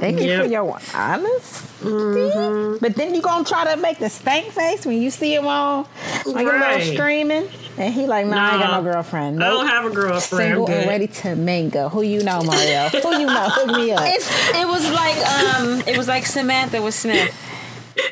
thank 0.00 0.20
you 0.20 0.36
for 0.38 0.44
Yep. 0.44 0.50
your 0.50 0.78
honesty." 0.94 2.78
But 2.80 2.96
then 2.96 3.14
you 3.14 3.22
gonna 3.22 3.44
try 3.44 3.72
to 3.74 3.80
make 3.80 3.98
the 3.98 4.08
stank 4.10 4.52
face 4.52 4.84
when 4.86 5.00
you 5.00 5.10
see 5.10 5.34
him 5.34 5.46
on 5.46 5.86
like 6.26 6.46
a 6.46 6.50
little 6.50 6.58
Right. 6.60 6.92
streaming, 6.94 7.48
and 7.78 7.92
he 7.94 8.06
like, 8.06 8.26
"Nah, 8.26 8.36
I 8.36 8.52
ain't 8.52 8.60
got 8.62 8.70
Nah, 8.70 8.76
no 8.78 8.82
girlfriend. 8.82 9.42
I 9.42 9.48
don't 9.48 9.66
have 9.66 9.84
a 9.84 9.90
girlfriend. 9.90 10.22
Single 10.54 10.68
and 10.68 10.88
ready 10.88 11.06
to 11.06 11.36
mingle. 11.36 11.88
Who 11.88 12.02
you 12.02 12.22
know, 12.22 12.42
Mario? 12.42 12.88
Who 12.88 13.18
you 13.18 13.26
know? 13.26 13.48
Hook 13.50 13.70
me 13.76 13.92
up. 13.92 14.02
It's, 14.06 14.28
it 14.56 14.66
was 14.66 14.90
like 14.90 15.16
um, 15.26 15.82
it 15.86 15.96
was 15.96 16.08
like 16.08 16.26
Samantha 16.26 16.80
with 16.82 16.94
Smith. 16.94 17.34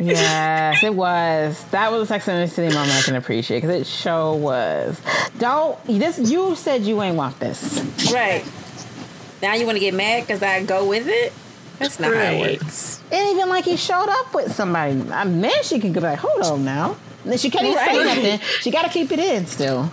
Yes, 0.01 0.83
it 0.83 0.95
was. 0.95 1.63
That 1.71 1.91
was 1.93 2.03
a 2.03 2.07
Sex 2.07 2.29
and 2.29 2.43
the 2.49 2.53
City 2.53 2.75
moment 2.75 2.93
I 2.97 3.03
can 3.03 3.17
appreciate 3.17 3.61
because 3.63 3.77
it 3.81 3.87
sure 3.87 4.35
was. 4.37 5.01
Don't 5.39 5.83
this. 5.87 6.19
You 6.19 6.55
said 6.55 6.83
you 6.83 7.03
ain't 7.03 7.17
want 7.17 7.39
this. 7.41 7.81
Right. 8.13 8.45
Now 9.43 9.55
you 9.55 9.67
want 9.67 9.77
to 9.77 9.81
get 9.81 9.95
mad 9.95 10.23
because 10.27 10.43
I 10.43 10.63
go 10.65 10.89
with 10.89 11.07
it? 11.09 11.33
That's 11.79 11.99
not 11.99 12.13
how 12.15 12.19
Right. 12.21 12.53
it 12.53 12.63
works. 12.63 13.01
It 13.11 13.35
even 13.35 13.49
like 13.49 13.65
he 13.65 13.77
showed 13.77 14.09
up 14.09 14.33
with 14.35 14.53
somebody. 14.55 15.01
I 15.11 15.25
mean, 15.25 15.51
she 15.65 15.81
can 15.81 15.93
go 15.93 16.01
like, 16.01 16.19
hold 16.19 16.43
on 16.43 16.65
now. 16.65 16.97
And 17.25 17.33
then 17.33 17.39
she 17.39 17.51
can't 17.51 17.65
even 17.67 17.79
say 17.79 18.05
nothing. 18.05 18.41
She 18.61 18.71
got 18.71 18.83
to 18.83 18.89
keep 18.89 19.11
it 19.13 19.19
in 19.19 19.47
still. 19.47 19.91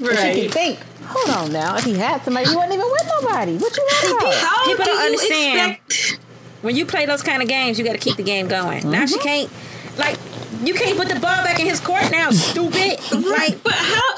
But 0.00 0.16
She 0.18 0.42
can 0.42 0.50
think. 0.50 0.78
Hold 1.04 1.36
on 1.36 1.52
now. 1.52 1.76
If 1.76 1.84
he 1.84 1.94
had 1.94 2.22
somebody, 2.22 2.48
he 2.48 2.54
wasn't 2.56 2.74
even 2.74 2.86
with 2.90 3.10
nobody. 3.20 3.56
What 3.56 3.76
you 3.76 3.82
want 3.84 4.20
about? 4.22 4.34
How 4.34 4.64
People 4.66 4.84
do 4.84 4.90
don't 4.90 4.98
you 5.00 5.06
understand. 5.06 5.78
expect- 5.88 6.20
When 6.66 6.74
you 6.74 6.84
play 6.84 7.06
those 7.06 7.22
kind 7.22 7.42
of 7.42 7.48
games, 7.48 7.78
you 7.78 7.84
got 7.84 7.92
to 7.92 7.98
keep 7.98 8.16
the 8.16 8.24
game 8.24 8.48
going. 8.48 8.90
Now 8.90 9.06
she 9.06 9.18
mm-hmm. 9.18 9.22
can't, 9.22 9.50
like, 9.98 10.18
you 10.64 10.74
can't 10.74 10.98
put 10.98 11.08
the 11.08 11.14
ball 11.14 11.44
back 11.44 11.60
in 11.60 11.66
his 11.66 11.78
court 11.78 12.10
now, 12.10 12.30
stupid. 12.32 12.98
Right, 13.12 13.50
Like, 13.50 13.62
but 13.62 13.72
how? 13.72 14.14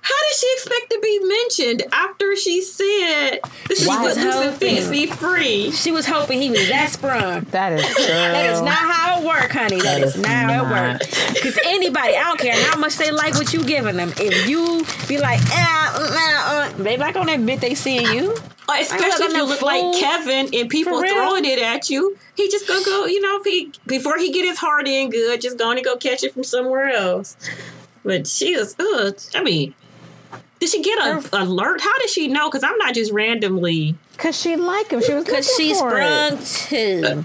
How 0.00 0.14
did 0.28 0.36
she 0.38 0.52
expect 0.54 0.90
to 0.90 1.00
be 1.02 1.20
mentioned 1.24 1.82
after 1.92 2.34
she 2.36 2.62
said 2.62 3.40
this 3.68 3.82
is 3.82 3.88
Why 3.88 4.02
what 4.02 4.16
is 4.16 4.16
Lucy 4.18 4.30
hoping? 4.38 4.58
thinks 4.58 4.88
me 4.88 5.06
free? 5.06 5.70
she 5.72 5.92
was 5.92 6.06
hoping 6.06 6.40
he 6.40 6.50
was 6.50 6.68
that 6.68 6.90
sprung. 6.90 7.40
That 7.50 7.72
is 7.74 7.84
true. 7.94 8.04
That 8.06 8.50
is 8.52 8.60
not 8.62 8.74
how 8.74 9.20
it 9.20 9.26
work, 9.26 9.50
honey. 9.50 9.76
That 9.76 9.84
that 9.84 10.02
is, 10.02 10.14
is 10.16 10.22
not 10.22 10.30
how 10.30 10.64
it 10.64 10.68
not. 10.68 11.00
work. 11.00 11.34
Because 11.34 11.58
anybody, 11.66 12.16
I 12.16 12.24
don't 12.24 12.38
care 12.40 12.54
how 12.70 12.78
much 12.78 12.96
they 12.96 13.10
like 13.10 13.34
what 13.34 13.52
you 13.52 13.64
giving 13.64 13.96
them. 13.96 14.12
If 14.16 14.48
you 14.48 14.84
be 15.08 15.18
like, 15.18 15.40
ah, 15.50 15.94
uh, 15.96 16.70
uh, 16.76 16.82
they 16.82 16.96
not 16.96 17.14
gonna 17.14 17.32
admit 17.32 17.60
they 17.60 17.74
seeing 17.74 18.06
you. 18.06 18.34
Uh, 18.68 18.78
Especially 18.80 19.26
I'm 19.26 19.30
if 19.30 19.36
you 19.36 19.44
look 19.44 19.60
fool. 19.60 19.68
like 19.68 20.00
Kevin 20.00 20.48
and 20.52 20.68
people 20.68 20.98
throwing 21.00 21.44
it 21.44 21.60
at 21.60 21.88
you. 21.88 22.16
He 22.34 22.50
just 22.50 22.66
gonna 22.66 22.84
go, 22.84 23.06
you 23.06 23.20
know, 23.20 23.38
if 23.40 23.44
he 23.44 23.72
before 23.86 24.18
he 24.18 24.32
get 24.32 24.44
his 24.44 24.58
heart 24.58 24.88
in 24.88 25.10
good, 25.10 25.40
just 25.40 25.56
going 25.56 25.76
to 25.76 25.82
go 25.82 25.96
catch 25.96 26.24
it 26.24 26.32
from 26.34 26.42
somewhere 26.44 26.88
else. 26.88 27.36
But 28.06 28.28
she 28.28 28.56
was, 28.56 28.76
ugh, 28.78 29.18
I 29.34 29.42
mean, 29.42 29.74
did 30.60 30.68
she 30.68 30.80
get 30.80 30.96
a 30.98 31.42
alert? 31.42 31.80
How 31.80 31.98
did 31.98 32.08
she 32.08 32.28
know? 32.28 32.48
Because 32.48 32.62
I'm 32.62 32.78
not 32.78 32.94
just 32.94 33.10
randomly. 33.12 33.96
Cause 34.16 34.40
she 34.40 34.54
liked 34.54 34.92
him. 34.92 35.02
She 35.02 35.12
was 35.12 35.24
Because 35.24 35.46
looking 35.50 35.66
she 35.66 35.74
sprung 35.74 36.38
too. 36.38 37.24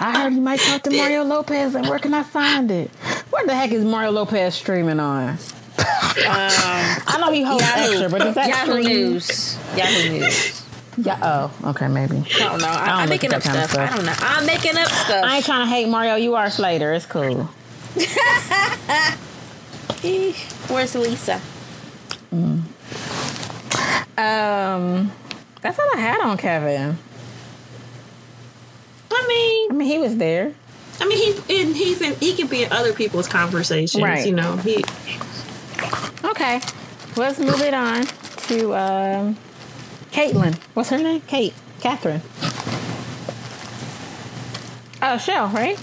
I 0.00 0.20
heard 0.20 0.34
you 0.34 0.40
might 0.40 0.58
talk 0.60 0.82
to 0.82 0.90
Mario 0.96 1.22
Lopez, 1.22 1.76
and 1.76 1.88
where 1.88 2.00
can 2.00 2.12
I 2.12 2.24
find 2.24 2.70
it? 2.70 2.90
Where 3.30 3.46
the 3.46 3.54
heck 3.54 3.70
is 3.70 3.84
Mario 3.84 4.10
Lopez 4.10 4.54
streaming 4.56 4.98
on? 5.00 5.28
Um, 5.30 5.36
I 5.78 7.18
know 7.20 7.32
he 7.32 7.42
holds 7.42 7.62
hosts 7.64 7.90
extra, 7.92 8.08
but 8.10 8.26
is 8.26 8.34
that 8.34 8.48
Yahoo 8.48 8.82
stream? 8.82 8.84
News. 8.84 9.58
Yahoo 9.76 10.10
News. 10.10 10.62
Yeah. 10.98 11.18
Oh, 11.22 11.70
okay, 11.70 11.86
maybe. 11.86 12.16
I 12.16 12.38
don't 12.40 12.60
know. 12.60 12.66
I, 12.66 12.86
don't 12.86 12.96
I'm 12.96 13.08
making 13.08 13.32
up 13.32 13.42
that 13.42 13.52
kind 13.52 13.64
of 13.64 13.70
stuff. 13.70 13.88
stuff. 13.88 13.92
I 13.92 13.96
don't 13.96 14.06
know. 14.06 14.14
I'm 14.18 14.44
making 14.46 14.76
up 14.76 14.88
stuff. 14.88 15.24
I 15.24 15.36
ain't 15.36 15.44
trying 15.44 15.64
to 15.66 15.70
hate 15.72 15.88
Mario. 15.88 16.16
You 16.16 16.34
are 16.34 16.50
Slater. 16.50 16.92
It's 16.92 17.06
cool. 17.06 17.48
Where's 20.68 20.94
Lisa? 20.94 21.40
Um, 24.16 25.12
that's 25.60 25.78
all 25.78 25.88
I 25.94 25.98
had 25.98 26.20
on 26.20 26.36
Kevin. 26.36 26.98
I 29.10 29.26
mean, 29.26 29.70
I 29.70 29.74
mean, 29.74 29.88
he 29.88 29.98
was 29.98 30.16
there. 30.16 30.54
I 31.00 31.06
mean, 31.06 31.18
he 31.18 31.62
and 31.62 31.76
he's 31.76 32.00
in, 32.00 32.14
he 32.16 32.34
can 32.34 32.46
be 32.48 32.64
in 32.64 32.72
other 32.72 32.92
people's 32.92 33.28
conversations. 33.28 34.02
Right. 34.02 34.26
You 34.26 34.34
know, 34.34 34.56
he 34.56 34.84
Okay, 36.24 36.60
let's 37.16 37.38
move 37.38 37.60
it 37.60 37.74
on 37.74 38.04
to 38.48 38.74
um, 38.74 39.36
Caitlin. 40.10 40.56
What's 40.74 40.90
her 40.90 40.98
name? 40.98 41.20
Kate. 41.22 41.54
Catherine. 41.80 42.22
Oh, 45.00 45.16
Shell, 45.18 45.48
right? 45.48 45.78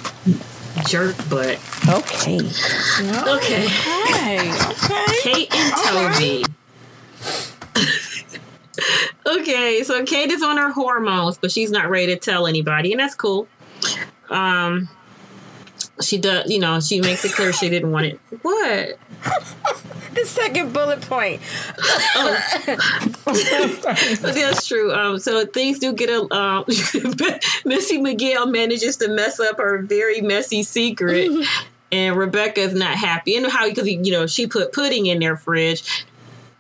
Jerk 0.88 1.16
butt. 1.30 1.60
Okay. 1.88 2.40
Okay, 2.40 3.68
Hey, 3.68 4.52
okay. 4.52 5.20
Kate 5.22 5.56
and 5.56 5.74
Toby. 5.76 6.46
okay, 9.40 9.84
so 9.84 10.04
Kate 10.06 10.32
is 10.32 10.42
on 10.44 10.58
her 10.58 10.72
hormones, 10.72 11.38
but 11.38 11.52
she's 11.52 11.72
not 11.72 11.90
ready 11.90 12.08
to 12.08 12.18
tell 12.18 12.48
anybody, 12.48 12.92
and 12.92 13.00
that's 13.00 13.16
cool. 13.16 13.48
Um, 14.30 14.90
she 16.02 16.18
does, 16.18 16.50
you 16.50 16.60
know, 16.60 16.80
she 16.80 17.02
makes 17.02 17.26
it 17.26 17.32
clear 17.32 17.54
she 17.54 17.70
didn't 17.70 17.92
want 17.92 18.08
it. 18.08 18.20
What? 18.42 18.98
The 20.16 20.26
second 20.26 20.72
bullet 20.72 21.02
point. 21.02 21.42
That's 24.22 24.66
true. 24.66 24.94
Um, 24.94 25.20
so 25.20 25.46
things 25.46 25.80
do 25.80 25.92
get 25.92 26.10
a. 26.10 26.34
Um, 26.34 26.64
Missy 27.66 28.00
Miguel 28.00 28.48
manages 28.48 28.96
to 28.98 29.10
mess 29.10 29.42
up 29.42 29.58
her 29.58 29.82
very 29.82 30.22
messy 30.22 30.64
secret, 30.64 31.30
and 31.92 32.16
Rebecca 32.16 32.62
is 32.62 32.74
not 32.74 32.96
happy. 32.96 33.36
And 33.36 33.48
how 33.48 33.68
because 33.68 33.90
you 33.90 34.12
know 34.12 34.26
she 34.26 34.48
put 34.48 34.72
pudding 34.72 35.08
in 35.08 35.20
their 35.20 35.36
fridge. 35.36 36.06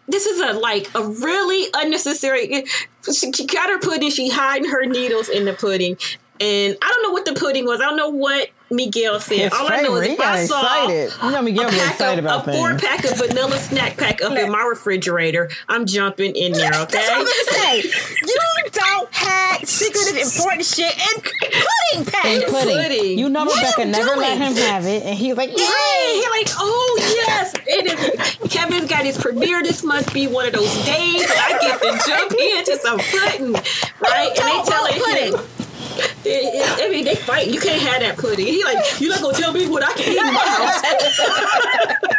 This 0.08 0.26
is 0.26 0.40
a 0.42 0.60
like 0.60 0.94
a 0.94 1.02
really 1.02 1.68
unnecessary. 1.76 2.66
She 3.14 3.46
got 3.46 3.70
her 3.70 3.80
pudding. 3.80 4.12
She 4.12 4.30
hiding 4.30 4.70
her 4.70 4.86
needles 4.86 5.30
in 5.30 5.46
the 5.46 5.54
pudding, 5.54 5.98
and 6.42 6.78
I 6.82 6.90
don't 6.90 7.04
know 7.04 7.12
what 7.12 7.24
the 7.24 7.34
pudding 7.34 7.66
was. 7.66 7.80
I 7.80 7.86
don't 7.86 7.98
know 7.98 8.10
what 8.10 8.50
Miguel 8.76 9.20
said. 9.20 9.38
His 9.38 9.54
All 9.54 9.68
I 9.72 9.82
know 9.82 10.00
favorite. 10.00 10.02
is 10.02 10.08
He 10.08 10.14
if 10.14 10.20
I 10.20 10.24
got 10.24 10.48
saw 10.48 10.62
excited. 10.86 11.14
You 11.24 11.32
know 11.32 11.42
Miguel 11.42 11.68
a 11.68 11.72
pack 11.72 11.92
excited 11.94 12.20
of, 12.20 12.26
about 12.26 12.48
a 12.48 12.52
four 12.54 12.76
pack 12.78 13.04
of 13.06 13.18
vanilla 13.18 13.58
snack 13.58 13.98
pack 13.98 14.22
up 14.22 14.38
in 14.38 14.52
my 14.52 14.64
refrigerator, 14.64 15.50
I'm 15.70 15.86
jumping 15.86 16.36
in 16.36 16.52
there. 16.54 16.74
Okay. 16.74 16.86
That's 16.92 17.10
what 17.10 17.12
I'm 17.12 17.26
gonna 17.26 17.84
say. 17.84 17.92
You 18.26 18.72
don't 18.72 19.14
have 19.14 19.68
secretive 19.70 20.18
important 20.22 20.66
shit 20.66 20.94
in 20.94 21.22
pudding 21.22 21.98
And 21.98 22.08
packs. 22.08 22.52
pudding. 22.52 22.76
pudding. 22.78 23.20
You 23.20 23.30
know 23.30 23.46
What 23.46 23.56
Rebecca 23.56 23.82
you 23.86 23.92
never 23.92 24.16
let 24.20 24.38
him 24.38 24.54
have 24.56 24.86
it, 24.86 25.04
and 25.04 25.18
he's 25.18 25.36
like, 25.38 25.50
Right. 25.52 26.22
He 26.24 26.40
like, 26.44 26.56
oh 26.60 26.98
yes. 27.28 27.54
It 27.68 27.86
is, 28.44 28.52
Kevin's 28.52 28.90
got 28.90 29.06
his 29.06 29.18
premiere. 29.18 29.64
This 29.64 29.84
must 29.84 30.14
be 30.14 30.28
one 30.28 30.48
of 30.48 30.54
those 30.54 30.74
days 30.86 31.26
that 31.28 31.52
I 31.54 31.60
get 31.62 31.82
to 31.82 32.10
jump 32.10 32.32
into 32.34 32.78
some 32.82 33.00
pudding, 33.00 33.54
right? 34.02 34.28
And 34.30 34.36
Don't 34.36 34.66
they 34.66 34.72
telling 34.72 35.00
want 35.00 35.18
him. 35.20 35.65
It, 36.26 36.42
it, 36.56 36.84
I 36.84 36.90
mean, 36.90 37.06
they 37.06 37.14
fight. 37.16 37.48
You 37.50 37.60
can't 37.62 37.80
have 37.84 38.02
that 38.02 38.18
pudding. 38.18 38.48
He 38.48 38.64
like, 38.64 39.00
you're 39.00 39.12
not 39.12 39.22
gonna 39.22 39.38
tell 39.38 39.54
me 39.54 39.68
what 39.68 39.84
I 39.84 39.94
can 39.94 40.12
eat 40.12 40.18
in 40.18 40.34
my 40.34 40.42
house. 40.42 40.82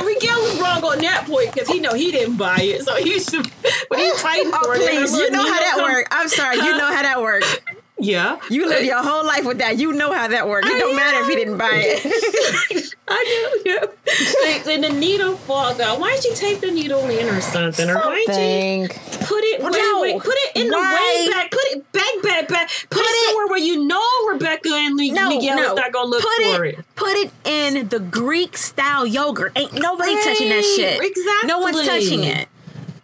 uh, 0.00 0.04
Miguel 0.04 0.40
was 0.42 0.60
wrong 0.60 0.84
on 0.84 0.98
that 0.98 1.24
point 1.26 1.52
because 1.52 1.68
he 1.68 1.80
know 1.80 1.92
he 1.92 2.12
didn't 2.12 2.36
buy 2.36 2.58
it, 2.60 2.82
so 2.84 2.94
he 2.96 3.18
should. 3.18 3.50
But 3.88 3.98
he's 3.98 4.20
fighting 4.22 4.52
Oh, 4.54 4.62
for 4.62 4.74
it. 4.76 4.82
please. 4.82 5.12
You 5.12 5.30
know 5.30 5.42
how 5.42 5.58
that 5.58 5.76
works. 5.82 6.08
I'm 6.12 6.28
sorry. 6.28 6.56
You 6.56 6.76
know 6.78 6.92
how 6.94 7.02
that 7.02 7.20
works. 7.20 7.58
Yeah, 8.02 8.38
You 8.48 8.66
live 8.68 8.84
your 8.84 9.02
whole 9.02 9.24
life 9.26 9.44
with 9.44 9.58
that. 9.58 9.78
You 9.78 9.92
know 9.92 10.12
how 10.12 10.26
that 10.28 10.48
works. 10.48 10.66
It 10.68 10.74
I 10.74 10.78
don't 10.78 10.96
matter 10.96 11.20
if 11.20 11.28
he 11.28 11.34
didn't 11.36 11.58
buy 11.58 11.70
it. 11.74 12.94
I 13.08 13.60
do. 13.64 13.70
Yeah. 13.70 14.72
and 14.72 14.84
the 14.84 14.88
needle 14.90 15.36
falls 15.36 15.80
out. 15.80 16.00
Why 16.00 16.12
didn't 16.12 16.24
you 16.24 16.34
take 16.36 16.60
the 16.60 16.70
needle 16.70 17.00
in 17.08 17.28
or 17.28 17.40
something? 17.40 17.90
Or 17.90 17.96
why 17.96 18.24
didn't 18.26 18.80
you 18.82 18.88
put 19.26 19.44
it? 19.44 19.62
Wait, 19.62 19.72
No. 19.72 19.98
wait, 20.00 20.18
put 20.20 20.34
it 20.34 20.56
in 20.56 20.68
the 20.68 20.76
way 20.78 21.28
back. 21.30 21.50
Put 21.50 21.60
it 21.72 21.92
back, 21.92 22.22
back, 22.22 22.48
back. 22.48 22.68
Put, 22.88 22.90
Put 22.90 23.00
it 23.02 23.08
it- 23.10 23.28
somewhere 23.28 23.46
where 23.48 23.58
you 23.58 23.84
know 23.86 24.02
Rebecca 24.32 24.70
and 24.72 24.96
Le- 24.96 25.12
No, 25.12 25.28
Miguel 25.28 25.56
no. 25.56 25.70
is 25.70 25.76
not 25.76 25.92
gonna 25.92 26.08
look 26.08 26.22
put 26.22 26.54
for 26.56 26.64
it, 26.64 26.78
it. 26.78 26.84
Put 26.94 27.12
it 27.16 27.30
in 27.44 27.88
the 27.88 28.00
Greek 28.00 28.56
style 28.56 29.06
yogurt. 29.06 29.52
Ain't 29.56 29.74
nobody 29.74 30.14
touching 30.22 30.48
that 30.48 30.64
shit. 30.64 30.98
Right, 30.98 31.12
No 31.44 31.58
one's 31.58 31.84
touching 31.86 32.24
it. 32.24 32.48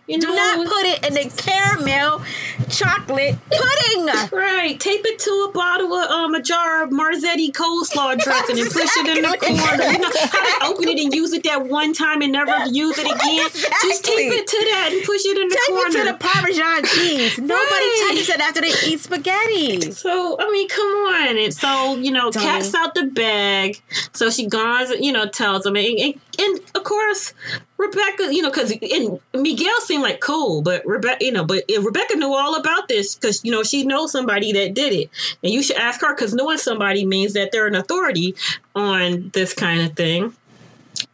You 0.07 0.21
Do 0.21 0.29
know, 0.29 0.35
not 0.37 0.67
put 0.69 0.85
it 0.87 1.07
in 1.07 1.15
the 1.15 1.43
caramel 1.43 2.23
chocolate 2.71 3.37
pudding. 3.51 4.07
Right, 4.33 4.79
tape 4.79 5.03
it 5.05 5.19
to 5.21 5.47
a 5.49 5.53
bottle 5.53 5.93
of 5.95 6.11
um 6.11 6.35
a 6.35 6.43
jar 6.43 6.83
of 6.85 6.91
Marzetti 6.91 7.51
coleslaw 7.53 8.19
dressing 8.19 8.59
and 8.59 8.71
push 8.71 8.91
it 8.99 9.19
in 9.19 9.23
the 9.31 9.37
corner. 9.39 9.83
You 9.93 9.99
know 9.99 10.11
how 10.15 10.69
to 10.69 10.75
open 10.75 10.89
it 10.89 11.01
and 11.05 11.15
use 11.15 11.33
it 11.33 11.43
that 11.45 11.67
one 11.67 11.93
time 11.93 12.23
and 12.23 12.33
never 12.33 12.67
use 12.67 12.97
it 12.99 13.07
again. 13.07 13.51
Just 13.83 14.05
tape 14.05 14.33
it 14.33 14.47
to 14.47 14.57
that 14.73 14.91
and 14.93 15.05
push 15.05 15.25
it 15.25 15.39
in 15.39 15.49
the 15.49 15.55
Take 15.55 15.75
corner. 15.75 15.89
it 15.89 16.05
to 16.05 16.13
the 16.13 16.19
Parmesan 16.19 16.85
cheese. 16.85 17.39
Nobody 17.39 17.57
Right. 17.65 18.05
touches 18.11 18.29
it 18.31 18.41
after 18.41 18.61
they 18.61 18.73
eat 18.87 19.01
spaghetti. 19.01 19.91
So 19.93 20.37
I 20.39 20.51
mean, 20.51 20.69
come 20.69 20.87
on! 20.87 21.39
And 21.39 21.55
so 21.55 21.97
you 21.97 22.11
know, 22.13 22.31
Tony. 22.31 22.47
cat's 22.47 22.75
out 22.75 22.95
the 22.95 23.05
bag. 23.05 23.81
So 24.13 24.31
she 24.31 24.47
goes, 24.47 24.91
you 25.01 25.13
know, 25.13 25.27
tells 25.29 25.67
him, 25.67 25.77
and, 25.77 25.99
and, 25.99 26.15
and 26.39 26.61
of 26.75 26.85
course, 26.85 27.33
Rebecca, 27.79 28.35
you 28.35 28.43
know, 28.43 28.51
because 28.51 28.71
and 28.71 29.21
Miguel 29.35 29.81
seemed 29.81 30.03
like 30.03 30.21
cool, 30.21 30.63
but 30.63 30.85
Rebecca, 30.87 31.25
you 31.25 31.33
know, 31.33 31.45
but 31.45 31.65
Rebecca 31.69 32.17
knew 32.17 32.33
all 32.33 32.57
about 32.57 32.89
this 32.89 33.15
because 33.15 33.45
you 33.45 33.51
know 33.51 33.63
she 33.63 33.85
knows 33.85 34.13
somebody 34.13 34.53
that 34.53 34.75
did 34.75 34.93
it, 34.93 35.11
and 35.43 35.53
you 35.53 35.63
should 35.63 35.77
ask 35.77 36.01
her 36.01 36.15
because 36.15 36.35
knowing 36.35 36.59
somebody 36.59 37.05
means 37.05 37.35
that 37.35 37.53
they're 37.53 37.67
an 37.67 37.75
authority 37.75 38.35
on 38.75 39.31
this 39.35 39.53
kind 39.55 39.83
of 39.83 39.97
thing. 39.97 40.35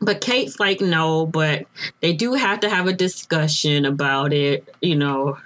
But 0.01 0.21
Kate's 0.21 0.59
like, 0.61 0.81
no, 0.81 1.27
but 1.27 1.67
they 2.01 2.13
do 2.13 2.35
have 2.35 2.61
to 2.61 2.71
have 2.71 2.87
a 2.87 2.93
discussion 2.93 3.85
about 3.85 4.33
it, 4.33 4.69
you 4.81 4.97
know, 4.97 5.39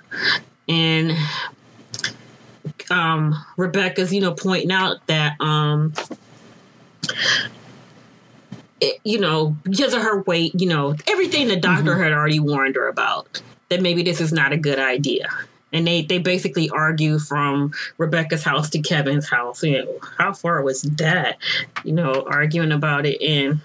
and 0.69 1.13
um 2.91 3.35
Rebecca's, 3.57 4.13
you 4.13 4.21
know, 4.21 4.33
pointing 4.33 4.73
out 4.73 5.07
that 5.07 5.41
um 5.41 5.93
it, 8.81 9.01
you 9.05 9.19
know, 9.19 9.57
because 9.65 9.95
of 9.95 10.03
her 10.03 10.23
weight, 10.23 10.53
you 10.61 10.69
know, 10.69 10.95
everything 11.07 11.49
the 11.49 11.57
doctor 11.57 11.93
mm-hmm. 11.93 12.03
had 12.03 12.13
already 12.13 12.41
warned 12.41 12.77
her 12.77 12.89
about 12.89 13.41
that 13.69 13.83
maybe 13.83 14.03
this 14.03 14.21
is 14.21 14.33
not 14.33 14.53
a 14.53 14.57
good 14.57 14.79
idea. 14.79 15.29
And 15.73 15.87
they, 15.87 16.03
they 16.03 16.19
basically 16.19 16.71
argue 16.71 17.19
from 17.19 17.73
Rebecca's 17.99 18.43
house 18.43 18.71
to 18.71 18.81
Kevin's 18.81 19.29
house. 19.29 19.63
You 19.63 19.85
know, 19.85 19.99
how 20.17 20.33
far 20.33 20.63
was 20.63 20.83
that? 20.83 21.39
You 21.85 21.93
know, 21.93 22.25
arguing 22.29 22.73
about 22.73 23.05
it. 23.05 23.21
And 23.21 23.61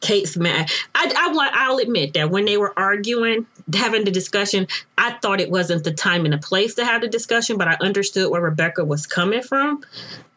Kate's 0.00 0.36
mad. 0.36 0.70
I, 0.94 1.12
I 1.16 1.32
want. 1.32 1.54
I'll 1.54 1.78
admit 1.78 2.12
that 2.12 2.30
when 2.30 2.44
they 2.44 2.58
were 2.58 2.78
arguing, 2.78 3.46
having 3.72 4.04
the 4.04 4.10
discussion, 4.10 4.66
I 4.98 5.12
thought 5.22 5.40
it 5.40 5.50
wasn't 5.50 5.84
the 5.84 5.92
time 5.92 6.24
and 6.24 6.34
the 6.34 6.38
place 6.38 6.74
to 6.74 6.84
have 6.84 7.00
the 7.00 7.08
discussion, 7.08 7.56
but 7.56 7.68
I 7.68 7.76
understood 7.80 8.30
where 8.30 8.40
Rebecca 8.40 8.84
was 8.84 9.06
coming 9.06 9.42
from. 9.42 9.82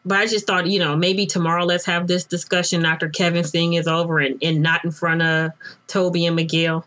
But 0.04 0.18
I 0.18 0.26
just 0.26 0.46
thought, 0.46 0.66
you 0.66 0.78
know, 0.78 0.96
maybe 0.96 1.26
tomorrow 1.26 1.64
let's 1.64 1.84
have 1.84 2.06
this 2.06 2.24
discussion 2.24 2.86
after 2.86 3.08
Kevin's 3.08 3.50
thing 3.50 3.74
is 3.74 3.86
over 3.86 4.18
and, 4.18 4.42
and 4.42 4.62
not 4.62 4.84
in 4.84 4.90
front 4.90 5.22
of 5.22 5.52
Toby 5.86 6.24
and 6.24 6.36
Miguel. 6.36 6.86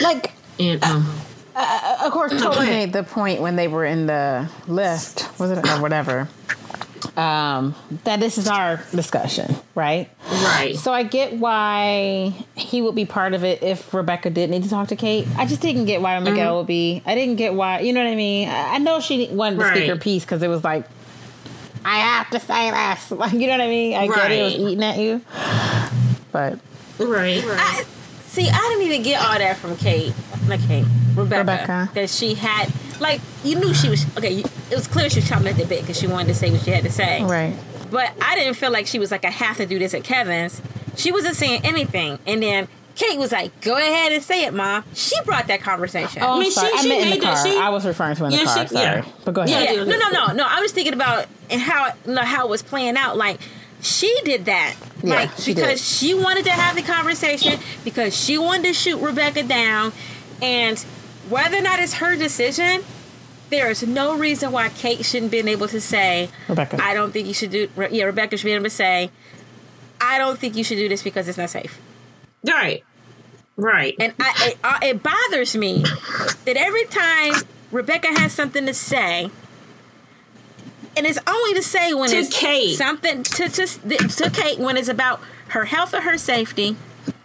Like, 0.00 0.32
And 0.60 0.82
um, 0.84 1.12
uh, 1.56 1.98
of 2.04 2.12
course, 2.12 2.32
Toby 2.42 2.66
made 2.66 2.92
the 2.92 3.02
point 3.02 3.40
when 3.40 3.56
they 3.56 3.68
were 3.68 3.84
in 3.84 4.06
the 4.06 4.48
lift, 4.68 5.28
was 5.40 5.50
it 5.50 5.58
or 5.58 5.80
whatever, 5.82 6.28
um, 7.16 7.74
that 8.04 8.18
this 8.20 8.38
is 8.38 8.48
our 8.48 8.78
discussion, 8.90 9.54
right? 9.74 10.08
right. 10.28 10.74
So 10.76 10.92
I 10.92 11.02
get 11.04 11.34
why 11.34 12.34
he 12.56 12.82
would 12.82 12.94
be 12.94 13.04
part 13.06 13.34
of 13.34 13.44
it 13.44 13.62
if 13.62 13.92
Rebecca 13.94 14.30
did 14.30 14.50
need 14.50 14.64
to 14.64 14.68
talk 14.70 14.88
to 14.88 14.96
Kate. 14.96 15.26
I 15.36 15.46
just 15.46 15.60
didn't 15.60 15.84
get 15.84 16.00
why 16.02 16.18
Miguel 16.20 16.34
Mm-hmm. 16.50 16.56
would 16.58 16.66
be. 16.66 17.02
I 17.06 17.14
didn't 17.14 17.36
get 17.36 17.54
why. 17.54 17.80
You 17.80 17.92
know 17.92 18.02
what 18.02 18.10
I 18.10 18.16
mean? 18.16 18.48
I 18.48 18.74
I 18.74 18.78
know 18.78 19.00
she 19.00 19.28
wanted 19.28 19.58
to 19.60 19.64
speak 19.66 19.80
Right. 19.80 19.88
her 19.90 19.96
piece 19.96 20.24
because 20.24 20.42
it 20.42 20.48
was 20.48 20.64
like, 20.64 20.86
I 21.84 21.98
have 21.98 22.30
to 22.30 22.40
say 22.40 22.70
this. 22.70 23.10
Like, 23.18 23.32
you 23.32 23.46
know 23.46 23.52
what 23.52 23.60
I 23.60 23.68
mean? 23.68 23.94
I 23.94 24.06
get 24.08 24.30
it. 24.32 24.38
It 24.40 24.42
was 24.44 24.54
eating 24.72 24.82
at 24.84 24.98
you, 24.98 25.20
but 26.32 26.58
right. 26.98 27.42
I, 27.46 27.84
see, 28.26 28.48
I 28.50 28.58
didn't 28.70 28.86
even 28.86 29.02
get 29.02 29.20
all 29.24 29.38
that 29.38 29.56
from 29.58 29.76
Kate. 29.76 30.12
Not 30.48 30.58
Kate. 30.60 30.84
Rebecca. 31.14 31.38
Rebecca. 31.40 31.90
That 31.94 32.10
she 32.10 32.34
had, 32.34 32.72
like, 33.04 33.20
you 33.44 33.54
knew 33.56 33.72
she 33.72 33.88
was, 33.88 34.04
okay, 34.18 34.30
you, 34.32 34.44
it 34.70 34.74
was 34.74 34.88
clear 34.88 35.08
she 35.08 35.20
was 35.20 35.28
chomping 35.28 35.50
at 35.50 35.56
the 35.56 35.64
bit 35.66 35.82
because 35.82 35.98
she 35.98 36.06
wanted 36.08 36.28
to 36.28 36.34
say 36.34 36.50
what 36.50 36.62
she 36.62 36.70
had 36.72 36.82
to 36.84 36.90
say. 36.90 37.22
right. 37.22 37.56
But 37.90 38.12
I 38.20 38.34
didn't 38.34 38.54
feel 38.54 38.72
like 38.72 38.88
she 38.88 38.98
was 38.98 39.12
like, 39.12 39.24
I 39.24 39.30
have 39.30 39.58
to 39.58 39.66
do 39.66 39.78
this 39.78 39.94
at 39.94 40.02
Kevin's. 40.02 40.60
She 40.96 41.12
wasn't 41.12 41.36
saying 41.36 41.60
anything. 41.64 42.18
And 42.26 42.42
then 42.42 42.66
Kate 42.96 43.18
was 43.18 43.30
like, 43.30 43.60
go 43.60 43.76
ahead 43.76 44.10
and 44.12 44.20
say 44.22 44.44
it, 44.46 44.54
Mom. 44.54 44.82
She 44.94 45.14
brought 45.22 45.46
that 45.46 45.60
conversation. 45.60 46.22
Oh, 46.22 46.32
I'm 46.32 46.40
mean, 46.40 46.50
sorry. 46.50 46.70
she- 46.70 46.78
I 46.78 46.80
she 46.82 46.88
meant 46.88 47.04
in 47.04 47.10
the 47.18 47.24
car. 47.24 47.36
she- 47.46 47.56
I 47.58 47.68
was 47.68 47.86
referring 47.86 48.16
to 48.16 48.24
in 48.24 48.30
the 48.30 48.36
Yeah, 48.38 48.44
car. 48.44 48.62
she- 48.66 48.74
sorry, 48.74 48.84
yeah. 48.84 49.04
but 49.24 49.34
go 49.34 49.42
ahead. 49.42 49.64
Yeah, 49.64 49.72
yeah. 49.72 49.84
No, 49.84 49.96
no, 49.96 50.08
no, 50.10 50.32
no. 50.32 50.44
I 50.48 50.60
was 50.60 50.72
thinking 50.72 50.92
about 50.94 51.26
and 51.50 51.60
how 51.60 51.92
you 52.06 52.14
know, 52.14 52.22
how 52.22 52.46
it 52.46 52.50
was 52.50 52.62
playing 52.62 52.96
out. 52.96 53.16
Like 53.16 53.38
she 53.80 54.12
did 54.24 54.46
that, 54.46 54.74
Yeah, 55.02 55.14
like 55.16 55.30
she 55.38 55.52
because 55.54 55.68
did. 55.72 55.78
she 55.80 56.14
wanted 56.14 56.44
to 56.46 56.52
have 56.52 56.74
the 56.74 56.82
conversation 56.82 57.60
because 57.84 58.16
she 58.16 58.38
wanted 58.38 58.64
to 58.68 58.72
shoot 58.72 58.98
Rebecca 58.98 59.42
down, 59.44 59.92
and 60.42 60.78
whether 61.28 61.58
or 61.58 61.62
not 61.62 61.78
it's 61.80 61.94
her 61.94 62.16
decision, 62.16 62.82
there 63.54 63.70
is 63.70 63.82
no 63.86 64.16
reason 64.18 64.50
why 64.52 64.68
Kate 64.70 65.04
shouldn't 65.04 65.30
been 65.30 65.46
able 65.48 65.68
to 65.68 65.80
say, 65.80 66.28
Rebecca. 66.48 66.78
I 66.82 66.92
don't 66.94 67.12
think 67.12 67.28
you 67.28 67.34
should 67.34 67.50
do. 67.50 67.68
Yeah, 67.90 68.04
Rebecca 68.04 68.36
should 68.36 68.46
be 68.46 68.52
able 68.52 68.64
to 68.64 68.70
say, 68.70 69.10
I 70.00 70.18
don't 70.18 70.38
think 70.38 70.56
you 70.56 70.64
should 70.64 70.76
do 70.76 70.88
this 70.88 71.02
because 71.02 71.28
it's 71.28 71.38
not 71.38 71.50
safe. 71.50 71.80
Right. 72.44 72.82
Right. 73.56 73.94
And 74.00 74.12
I, 74.18 74.32
it, 74.48 74.58
uh, 74.64 74.78
it 74.82 75.02
bothers 75.02 75.54
me 75.56 75.84
that 76.44 76.56
every 76.56 76.84
time 76.86 77.34
Rebecca 77.70 78.08
has 78.08 78.32
something 78.32 78.66
to 78.66 78.74
say, 78.74 79.30
and 80.96 81.06
it's 81.06 81.18
only 81.26 81.54
to 81.54 81.62
say 81.62 81.94
when 81.94 82.10
To 82.10 82.16
it's 82.16 82.36
Kate. 82.36 82.76
something 82.76 83.22
to, 83.22 83.48
to 83.48 83.66
to 83.66 84.30
Kate 84.30 84.58
when 84.58 84.76
it's 84.76 84.88
about 84.88 85.20
her 85.48 85.64
health 85.66 85.94
or 85.94 86.00
her 86.00 86.18
safety. 86.18 86.76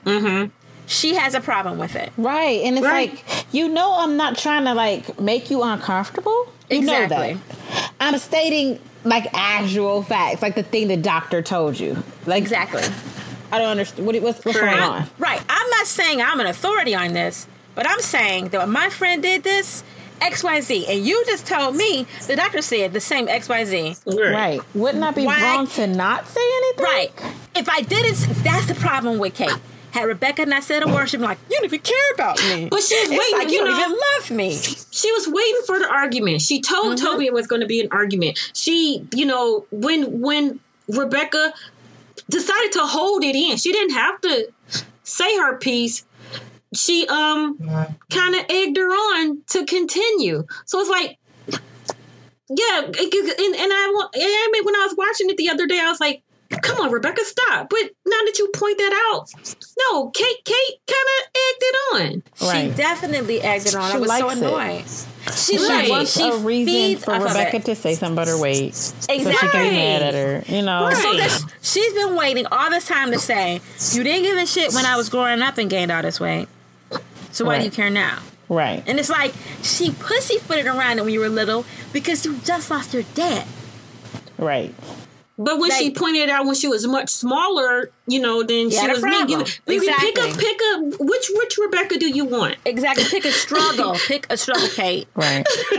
Mm-hmm. 0.06 0.50
She 0.90 1.14
has 1.16 1.36
a 1.36 1.40
problem 1.40 1.78
with 1.78 1.96
it. 1.96 2.12
Right. 2.18 2.62
And 2.64 2.76
it's 2.78 2.86
Right. 2.86 3.12
like, 3.12 3.46
you 3.54 3.68
know, 3.70 3.94
I'm 4.00 4.18
not 4.18 4.38
trying 4.38 4.66
to 4.66 4.74
like 4.74 5.20
make 5.20 5.52
you 5.52 5.62
uncomfortable. 5.62 6.52
You 6.70 6.82
know 6.82 7.04
Exactly. 7.04 7.34
that. 7.36 7.92
I'm 8.00 8.18
stating 8.18 8.80
like 9.04 9.28
actual 9.34 10.02
facts, 10.02 10.42
like 10.42 10.56
the 10.56 10.64
thing 10.64 10.88
the 10.88 10.98
doctor 10.98 11.42
told 11.44 11.80
you. 11.80 12.02
Like, 12.26 12.42
Exactly. 12.42 12.82
I 13.52 13.60
don't 13.60 13.70
understand. 13.70 14.06
What, 14.08 14.16
what's, 14.22 14.44
what's 14.44 14.58
Correct. 14.58 14.78
going 14.78 14.90
on? 14.90 15.08
Right. 15.20 15.42
I'm 15.48 15.70
not 15.70 15.86
saying 15.86 16.22
I'm 16.22 16.40
an 16.40 16.48
authority 16.48 16.96
on 16.96 17.14
this, 17.14 17.46
but 17.76 17.88
I'm 17.88 18.00
saying 18.02 18.50
that 18.50 18.60
when 18.60 18.72
my 18.72 18.90
friend 18.90 19.22
did 19.22 19.44
this, 19.44 19.84
XYZ, 20.22 20.90
and 20.90 21.06
you 21.06 21.24
just 21.28 21.46
told 21.48 21.76
me 21.76 22.06
the 22.28 22.36
doctor 22.36 22.62
said 22.62 22.94
the 22.94 23.00
same 23.00 23.28
XYZ. 23.28 23.96
Right. 24.34 24.60
Wouldn't 24.74 25.04
I 25.04 25.12
be 25.12 25.24
Why- 25.26 25.42
wrong 25.56 25.68
to 25.68 25.88
not 25.88 26.28
say 26.28 26.42
anything? 26.42 26.84
Right. 26.84 27.12
If 27.56 27.70
I 27.70 27.82
didn't, 27.82 28.18
that's 28.44 28.66
the 28.66 28.76
problem 28.76 29.18
with 29.20 29.36
Kate. 29.36 29.52
Had 29.92 30.04
Rebecca 30.06 30.46
not 30.46 30.64
said 30.64 30.84
a 30.84 30.88
word, 30.88 31.10
she'd 31.10 31.18
be 31.18 31.24
like, 31.24 31.40
"You 31.50 31.58
don't 31.58 31.66
even 31.66 31.80
care 31.80 32.12
about 32.14 32.38
me." 32.50 32.68
But 32.70 32.82
she's 32.82 32.92
it's 32.92 33.10
waiting, 33.10 33.38
like 33.38 33.48
you 33.48 33.54
you 33.60 33.66
don't 33.66 33.74
know. 33.74 33.80
even 33.80 33.98
love 34.18 34.32
me. 34.32 34.56
she 34.92 35.12
was 35.14 35.28
waiting 35.28 35.62
for 35.66 35.80
the 35.80 35.90
argument. 35.92 36.42
She 36.42 36.62
told 36.62 36.98
Mm-hmm. 36.98 37.06
Toby 37.06 37.26
it 37.26 37.34
was 37.34 37.48
going 37.48 37.62
to 37.62 37.68
be 37.68 37.80
an 37.82 37.88
argument. 37.92 38.38
She, 38.54 39.06
you 39.14 39.26
know, 39.26 39.66
when 39.72 40.22
when 40.22 40.60
Rebecca 40.88 41.54
decided 42.30 42.72
to 42.74 42.82
hold 42.86 43.24
it 43.24 43.36
in, 43.36 43.58
she 43.58 43.72
didn't 43.72 43.96
have 43.96 44.22
to 44.22 44.52
say 45.04 45.38
her 45.38 45.58
piece. 45.58 46.06
She 46.76 47.08
um 47.08 47.58
kind 48.12 48.36
of 48.36 48.46
egged 48.48 48.78
her 48.78 48.90
on 48.90 49.42
to 49.48 49.66
continue. 49.66 50.46
So 50.66 50.80
it's 50.82 50.90
like, 50.90 51.18
yeah, 52.50 52.82
and, 52.84 52.94
and 52.96 53.74
I 53.74 54.10
and 54.14 54.24
I 54.24 54.50
mean 54.54 54.66
when 54.66 54.76
I 54.76 54.86
was 54.88 54.96
watching 54.96 55.30
it 55.32 55.38
the 55.38 55.50
other 55.50 55.66
day, 55.66 55.80
I 55.80 55.90
was 55.90 56.00
like. 56.00 56.22
Come 56.64 56.80
on, 56.82 56.92
Rebecca, 56.92 57.24
stop. 57.24 57.70
But 57.70 57.80
now 58.08 58.18
that 58.26 58.36
you 58.40 58.48
point 58.54 58.78
that 58.80 59.12
out, 59.14 59.28
no, 59.92 60.10
Kate, 60.10 60.44
Kate 60.44 60.80
kind 60.88 61.08
of 61.20 61.42
acted 61.52 61.76
on. 61.94 62.24
Right. 62.50 62.72
She 62.72 62.76
definitely 62.78 63.42
acted 63.42 63.76
on. 63.76 63.92
She 63.92 63.98
I 63.98 64.00
was 64.00 64.10
so 64.18 64.26
likes 64.28 64.40
it. 64.42 64.44
annoyed. 64.44 64.86
She, 65.38 65.58
She 65.58 65.68
Right. 65.70 65.90
wants 65.90 66.18
she 66.18 66.28
a 66.28 66.38
reason 66.38 66.74
feeds 66.74 67.06
for 67.06 67.14
Rebecca 67.14 67.60
to 67.60 67.76
say 67.76 67.94
something 67.94 68.14
about 68.14 68.28
her 68.28 68.40
weight. 68.40 68.70
Exactly. 68.70 69.24
So 69.26 69.32
she 69.32 69.38
can 69.38 69.46
Exactly. 69.48 69.70
mad 69.72 70.02
at 70.02 70.14
her. 70.16 70.44
You 70.56 70.62
know? 70.64 70.86
Right. 70.86 70.96
So 70.98 71.14
that 71.18 71.54
she's 71.62 71.94
been 71.94 72.16
waiting 72.16 72.48
all 72.52 72.70
this 72.72 72.88
time 72.88 73.12
to 73.12 73.20
say, 73.20 73.62
"You 73.92 74.04
didn't 74.04 74.24
give 74.24 74.38
a 74.38 74.48
shit 74.48 74.74
when 74.74 74.86
I 74.88 74.96
was 74.98 75.10
growing 75.10 75.42
up 75.44 75.60
and 75.60 75.70
gained 75.70 75.92
all 75.92 76.02
this 76.02 76.20
weight. 76.20 76.48
So 77.32 77.46
why 77.46 77.60
do 77.60 77.66
you 77.66 77.72
care 77.72 77.92
now?" 77.92 78.20
Right. 78.48 78.82
And 78.88 78.98
it's 79.00 79.10
like 79.12 79.34
she 79.62 79.92
pussyfooted 79.92 80.66
around 80.66 80.98
it 80.98 81.04
when 81.06 81.14
you 81.14 81.20
were 81.20 81.30
little 81.30 81.64
because 81.94 82.26
you 82.26 82.38
just 82.44 82.72
lost 82.72 82.92
your 82.96 83.04
dad. 83.14 83.46
Right. 84.40 84.74
But 85.42 85.58
when 85.58 85.72
she 85.72 85.90
pointed 85.90 86.30
out 86.30 86.46
when 86.46 86.54
she 86.56 86.68
was 86.68 86.86
much 86.86 87.10
smaller, 87.10 87.90
you 88.08 88.20
know, 88.20 88.44
then 88.44 88.66
You 88.66 88.72
she 88.72 88.76
had 88.78 88.92
was 88.92 89.02
me. 89.04 89.10
problem. 89.10 89.40
You, 89.68 89.74
you 89.76 89.80
pick 89.80 89.90
Exactly. 89.90 90.32
up, 90.32 90.38
pick 90.38 90.60
up. 90.74 91.00
Which 91.00 91.32
which 91.34 91.58
Rebecca 91.58 91.98
do 91.98 92.10
you 92.10 92.26
want? 92.26 92.58
Exactly. 92.66 93.06
Pick 93.06 93.24
a 93.24 93.32
struggle. 93.32 93.96
Pick 94.08 94.28
a 94.30 94.36
struggle, 94.36 94.68
Kate. 94.68 95.08
Right. 95.16 95.46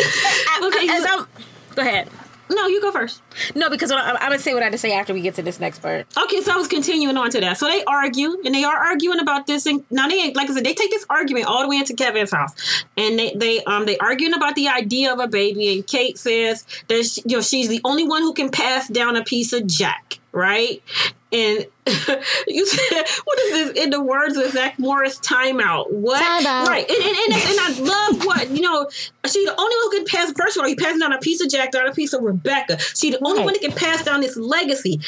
I- 0.00 0.60
Okay, 0.64 0.88
I- 0.90 0.96
as 0.98 1.04
you- 1.04 1.08
I'm, 1.10 1.26
go 1.74 1.82
ahead. 1.82 2.08
No, 2.50 2.66
you 2.66 2.80
go 2.80 2.90
first. 2.90 3.22
No, 3.54 3.68
because 3.70 3.90
I'm, 3.90 4.16
I'm 4.16 4.30
gonna 4.30 4.38
say 4.38 4.54
what 4.54 4.62
I 4.62 4.66
had 4.66 4.72
to 4.72 4.78
say 4.78 4.92
after 4.92 5.12
we 5.12 5.20
get 5.20 5.34
to 5.34 5.42
this 5.42 5.60
next 5.60 5.80
part. 5.80 6.06
Okay, 6.16 6.40
so 6.40 6.52
I 6.52 6.56
was 6.56 6.68
continuing 6.68 7.16
on 7.16 7.30
to 7.30 7.40
that. 7.40 7.58
So 7.58 7.68
they 7.68 7.84
argue, 7.84 8.40
and 8.44 8.54
they 8.54 8.64
are 8.64 8.76
arguing 8.76 9.20
about 9.20 9.46
this. 9.46 9.66
And 9.66 9.84
now 9.90 10.08
they, 10.08 10.32
like 10.32 10.48
I 10.50 10.54
said, 10.54 10.64
they 10.64 10.74
take 10.74 10.90
this 10.90 11.04
argument 11.10 11.46
all 11.46 11.62
the 11.62 11.68
way 11.68 11.76
into 11.76 11.94
Kevin's 11.94 12.30
house, 12.30 12.54
and 12.96 13.18
they 13.18 13.34
they 13.34 13.62
um 13.64 13.86
they 13.86 13.98
arguing 13.98 14.34
about 14.34 14.54
the 14.54 14.68
idea 14.68 15.12
of 15.12 15.18
a 15.18 15.28
baby. 15.28 15.74
And 15.74 15.86
Kate 15.86 16.18
says 16.18 16.64
that 16.88 17.04
she, 17.04 17.22
you 17.26 17.36
know 17.36 17.42
she's 17.42 17.68
the 17.68 17.80
only 17.84 18.06
one 18.06 18.22
who 18.22 18.32
can 18.32 18.50
pass 18.50 18.88
down 18.88 19.16
a 19.16 19.24
piece 19.24 19.52
of 19.52 19.66
Jack, 19.66 20.18
right? 20.32 20.82
And 21.30 21.66
you 22.46 22.66
said, 22.66 23.04
what 23.24 23.38
is 23.40 23.52
this 23.52 23.84
in 23.84 23.90
the 23.90 24.02
words 24.02 24.36
of 24.36 24.50
Zach 24.50 24.78
Morris? 24.78 25.18
Timeout. 25.18 25.92
What? 25.92 26.22
Timeout. 26.22 26.66
Right. 26.66 26.88
And, 26.88 26.98
and, 26.98 27.16
and, 27.16 27.50
and 27.50 27.60
I 27.60 27.80
love 27.80 28.24
what, 28.24 28.50
you 28.50 28.62
know, 28.62 28.88
she 29.26 29.44
the 29.44 29.54
only 29.58 29.76
one 29.76 29.84
who 29.84 29.90
can 29.90 30.04
pass, 30.06 30.32
first 30.32 30.56
of 30.56 30.62
all, 30.62 30.68
he 30.68 30.74
passing 30.74 31.00
down 31.00 31.12
a 31.12 31.18
piece 31.18 31.42
of 31.42 31.50
Jack, 31.50 31.72
down 31.72 31.86
a 31.86 31.92
piece 31.92 32.14
of 32.14 32.22
Rebecca. 32.22 32.78
She 32.78 33.10
the 33.10 33.22
only 33.24 33.44
one 33.44 33.52
that 33.52 33.60
can 33.60 33.72
pass 33.72 34.04
down 34.04 34.22
this 34.22 34.36
legacy. 34.36 35.00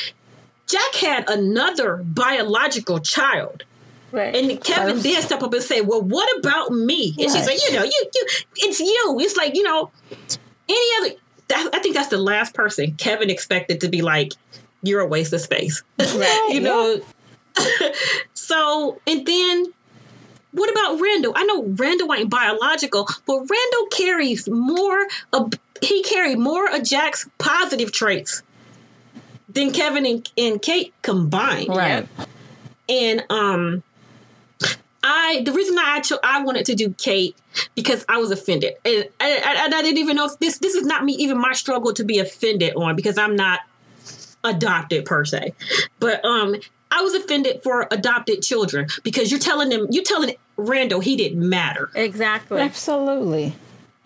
Jack 0.67 0.95
had 0.95 1.29
another 1.29 1.97
biological 2.05 3.01
child. 3.01 3.65
Right. 4.13 4.35
And 4.35 4.63
Kevin 4.63 4.95
First. 4.95 5.03
did 5.05 5.25
step 5.25 5.43
up 5.43 5.53
and 5.53 5.63
say, 5.63 5.81
Well, 5.81 6.03
what 6.03 6.29
about 6.39 6.71
me? 6.71 7.15
And 7.19 7.31
she's 7.31 7.47
like, 7.47 7.61
You 7.65 7.77
know, 7.77 7.85
you, 7.85 8.11
you, 8.15 8.27
it's 8.57 8.81
you. 8.81 9.17
It's 9.21 9.37
like, 9.37 9.55
you 9.55 9.63
know, 9.63 9.91
any 10.69 10.89
other, 10.99 11.17
that, 11.49 11.71
I 11.73 11.79
think 11.79 11.95
that's 11.95 12.09
the 12.09 12.19
last 12.19 12.55
person 12.55 12.95
Kevin 12.97 13.31
expected 13.31 13.81
to 13.81 13.89
be 13.89 14.03
like, 14.03 14.33
You're 14.83 15.01
a 15.01 15.07
waste 15.07 15.33
of 15.33 15.41
space. 15.41 15.83
Right. 15.99 16.49
you 16.53 16.61
know? 16.61 17.01
so, 18.35 19.01
and 19.07 19.27
then 19.27 19.73
what 20.53 20.71
about 20.71 21.01
Randall? 21.01 21.33
I 21.37 21.45
know 21.45 21.65
Randall 21.65 22.13
ain't 22.15 22.31
biological, 22.31 23.07
but 23.27 23.37
Randall 23.37 23.87
carries 23.93 24.49
more 24.49 25.07
of 25.33 25.53
he 25.83 26.03
carried 26.03 26.39
more 26.39 26.71
of 26.75 26.83
Jack's 26.83 27.29
positive 27.39 27.93
traits 27.93 28.43
than 29.49 29.73
Kevin 29.73 30.05
and, 30.05 30.31
and 30.37 30.61
Kate 30.61 30.93
combined. 31.03 31.69
Right. 31.69 32.07
And 32.89 33.25
um 33.31 33.83
I 35.03 35.43
the 35.45 35.53
reason 35.53 35.79
I 35.79 36.01
cho- 36.01 36.19
I 36.23 36.43
wanted 36.43 36.67
to 36.67 36.75
do 36.75 36.95
Kate 36.99 37.37
because 37.75 38.05
I 38.09 38.19
was 38.19 38.31
offended. 38.31 38.75
And 38.85 39.09
I, 39.21 39.43
I, 39.45 39.65
I 39.67 39.83
didn't 39.83 39.99
even 39.99 40.17
know 40.17 40.27
if 40.27 40.39
this 40.39 40.59
this 40.59 40.75
is 40.75 40.85
not 40.85 41.05
me 41.05 41.15
even 41.15 41.39
my 41.39 41.53
struggle 41.53 41.93
to 41.95 42.05
be 42.05 42.19
offended 42.19 42.75
on 42.75 42.97
because 42.97 43.17
I'm 43.17 43.37
not 43.37 43.61
adopted 44.45 45.05
per 45.05 45.25
se. 45.25 45.55
But 45.99 46.25
um 46.25 46.57
I 46.91 47.03
was 47.03 47.15
offended 47.15 47.63
for 47.63 47.87
adopted 47.91 48.43
children 48.43 48.89
because 49.05 49.31
you're 49.31 49.41
telling 49.41 49.69
them 49.69 49.87
you're 49.91 50.05
telling 50.05 50.35
Randall 50.57 51.01
he 51.01 51.17
didn't 51.17 51.49
matter. 51.49 51.91
exactly. 51.95 52.61
Absolutely. 52.61 53.55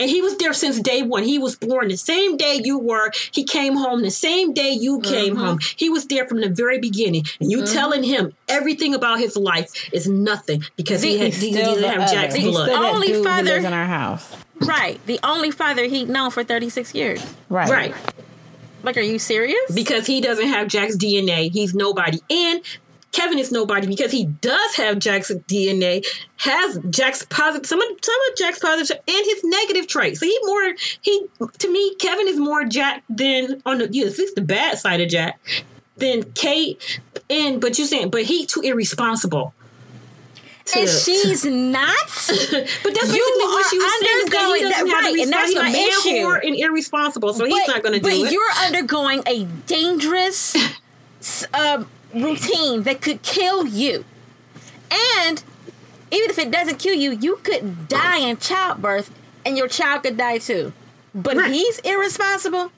And 0.00 0.10
he 0.10 0.20
was 0.20 0.36
there 0.38 0.52
since 0.52 0.80
day 0.80 1.02
one. 1.02 1.22
He 1.22 1.38
was 1.38 1.54
born 1.54 1.86
the 1.86 1.96
same 1.96 2.36
day 2.36 2.60
you 2.64 2.78
were. 2.78 3.12
He 3.30 3.44
came 3.44 3.76
home 3.76 4.02
the 4.02 4.10
same 4.10 4.52
day 4.52 4.70
you 4.70 5.00
came 5.00 5.36
home. 5.36 5.60
He 5.76 5.88
was 5.88 6.06
there 6.08 6.26
from 6.26 6.40
the 6.40 6.48
very 6.48 6.80
beginning. 6.80 7.24
And 7.40 7.48
you 7.50 7.64
telling 7.64 8.02
him 8.02 8.32
everything 8.48 8.92
about 8.92 9.20
his 9.20 9.36
life 9.36 9.88
is 9.92 10.08
nothing 10.08 10.64
because 10.76 11.00
he, 11.00 11.18
had, 11.18 11.28
He's 11.32 11.40
he, 11.42 11.52
still 11.52 11.74
didn't 11.76 11.90
have 11.90 12.02
other. 12.02 12.12
Jack's 12.12 12.34
He's 12.34 12.50
blood. 12.50 12.68
still 12.70 12.80
that 12.82 12.92
Only 12.94 13.06
dude 13.06 13.24
father- 13.24 13.56
in 13.58 13.66
our 13.72 13.86
house. 13.86 14.36
Right. 14.60 14.98
The 15.06 15.20
only 15.22 15.52
father 15.52 15.84
he'd 15.84 16.08
known 16.08 16.32
for 16.32 16.42
36 16.42 16.92
years. 16.94 17.24
Right. 17.48 17.68
right. 17.70 17.94
Like, 18.84 18.96
are 18.96 19.02
you 19.02 19.18
serious? 19.18 19.72
Because 19.72 20.06
he 20.06 20.20
doesn't 20.20 20.46
have 20.46 20.68
Jack's 20.68 20.96
DNA. 20.96 21.50
He's 21.50 21.74
nobody. 21.74 22.20
And 22.30 22.62
Kevin 23.12 23.38
is 23.38 23.52
nobody 23.52 23.86
because 23.86 24.10
he 24.10 24.26
does 24.26 24.74
have 24.74 24.98
Jack's 24.98 25.30
DNA, 25.30 26.04
has 26.36 26.78
Jack's 26.90 27.24
positive, 27.26 27.66
some 27.66 27.80
of, 27.80 27.88
some 28.02 28.14
of 28.30 28.36
Jack's 28.36 28.58
positive, 28.58 28.98
and 29.06 29.24
his 29.24 29.44
negative 29.44 29.86
traits. 29.86 30.20
So 30.20 30.26
he 30.26 30.38
more, 30.42 30.74
he, 31.00 31.26
to 31.58 31.72
me, 31.72 31.94
Kevin 31.96 32.28
is 32.28 32.38
more 32.38 32.64
Jack 32.64 33.04
than, 33.08 33.62
on 33.64 33.78
the, 33.78 33.84
at 33.84 33.92
least 33.92 34.34
the 34.34 34.42
bad 34.42 34.78
side 34.78 35.00
of 35.00 35.08
Jack, 35.08 35.38
than 35.96 36.24
Kate. 36.32 37.00
And, 37.30 37.60
but 37.60 37.78
you're 37.78 37.86
saying, 37.86 38.10
but 38.10 38.24
he 38.24 38.46
too 38.46 38.60
irresponsible. 38.60 39.54
To- 40.66 40.80
and 40.80 40.88
she's 40.88 41.44
not. 41.44 41.94
but 42.06 42.28
that's 42.28 42.80
basically 42.82 43.16
You 43.16 43.38
what 43.38 43.66
she 43.70 43.78
was 43.78 43.92
saying 43.92 44.02
that 44.02 44.22
undergoing 44.24 44.62
he 44.62 44.68
that- 44.70 44.84
right, 44.84 45.18
and 45.18 45.32
that's 45.32 45.54
my 45.54 45.68
issue. 45.68 46.24
whore 46.24 46.40
and 46.46 46.56
irresponsible, 46.56 47.34
so 47.34 47.44
he's 47.44 47.68
not 47.68 47.82
going 47.82 47.94
to 47.94 48.00
do 48.00 48.08
it. 48.08 48.22
but 48.24 48.32
you're 48.32 48.50
undergoing 48.66 49.22
a 49.26 49.44
dangerous 49.66 50.56
um, 51.54 51.88
routine 52.14 52.82
that 52.84 53.00
could 53.00 53.22
kill 53.22 53.66
you. 53.66 54.04
And 55.26 55.42
even 56.10 56.30
if 56.30 56.38
it 56.38 56.50
doesn't 56.50 56.78
kill 56.78 56.94
you, 56.94 57.12
you 57.12 57.36
could 57.42 57.88
die 57.88 58.18
in 58.18 58.36
childbirth 58.38 59.10
and 59.44 59.58
your 59.58 59.68
child 59.68 60.02
could 60.04 60.16
die 60.16 60.38
too. 60.38 60.72
But 61.14 61.36
Right. 61.36 61.50
he's 61.52 61.78
irresponsible. 61.80 62.70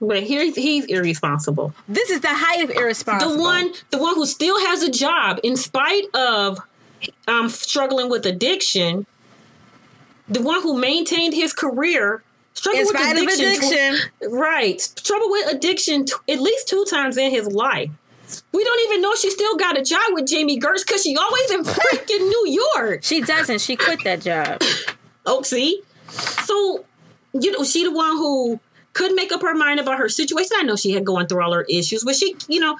But 0.00 0.22
here 0.24 0.44
he's 0.44 0.84
irresponsible. 0.86 1.72
This 1.88 2.10
is 2.10 2.20
the 2.20 2.28
height 2.28 2.62
of 2.62 2.70
irresponsible. 2.70 3.36
the 3.36 3.42
one 3.42 3.72
the 3.90 3.98
one 3.98 4.14
who 4.14 4.26
still 4.26 4.58
has 4.66 4.82
a 4.82 4.90
job 4.90 5.40
in 5.42 5.56
spite 5.56 6.04
of 6.14 6.58
um 7.28 7.48
struggling 7.48 8.08
with 8.10 8.26
addiction 8.26 9.06
the 10.28 10.42
one 10.42 10.60
who 10.62 10.78
maintained 10.78 11.34
his 11.34 11.52
career 11.52 12.22
struggled 12.54 12.86
with 12.86 12.96
of 12.96 13.28
addiction, 13.28 13.96
tw- 13.96 14.32
right 14.32 14.92
trouble 14.96 15.30
with 15.30 15.52
addiction 15.52 16.04
t- 16.04 16.14
at 16.28 16.40
least 16.40 16.68
two 16.68 16.84
times 16.88 17.16
in 17.16 17.30
his 17.30 17.46
life 17.46 17.90
we 18.52 18.64
don't 18.64 18.90
even 18.90 19.02
know 19.02 19.14
she 19.14 19.30
still 19.30 19.56
got 19.56 19.78
a 19.78 19.82
job 19.82 20.02
with 20.10 20.26
Jamie 20.26 20.58
Gertz 20.58 20.84
because 20.86 21.02
she 21.02 21.16
always 21.16 21.50
in 21.50 21.62
freaking 21.62 22.28
New 22.28 22.60
York. 22.74 23.04
She 23.04 23.20
doesn't. 23.20 23.60
She 23.60 23.76
quit 23.76 24.02
that 24.04 24.20
job. 24.20 24.60
Oaksy. 25.26 25.74
So, 26.08 26.84
you 27.32 27.52
know, 27.52 27.64
she 27.64 27.84
the 27.84 27.92
one 27.92 28.16
who 28.16 28.60
couldn't 28.92 29.16
make 29.16 29.32
up 29.32 29.42
her 29.42 29.54
mind 29.54 29.78
about 29.80 29.98
her 29.98 30.08
situation. 30.08 30.52
I 30.56 30.62
know 30.62 30.76
she 30.76 30.92
had 30.92 31.04
going 31.04 31.26
through 31.26 31.42
all 31.42 31.52
her 31.52 31.66
issues, 31.68 32.02
but 32.04 32.16
she, 32.16 32.36
you 32.48 32.60
know, 32.60 32.78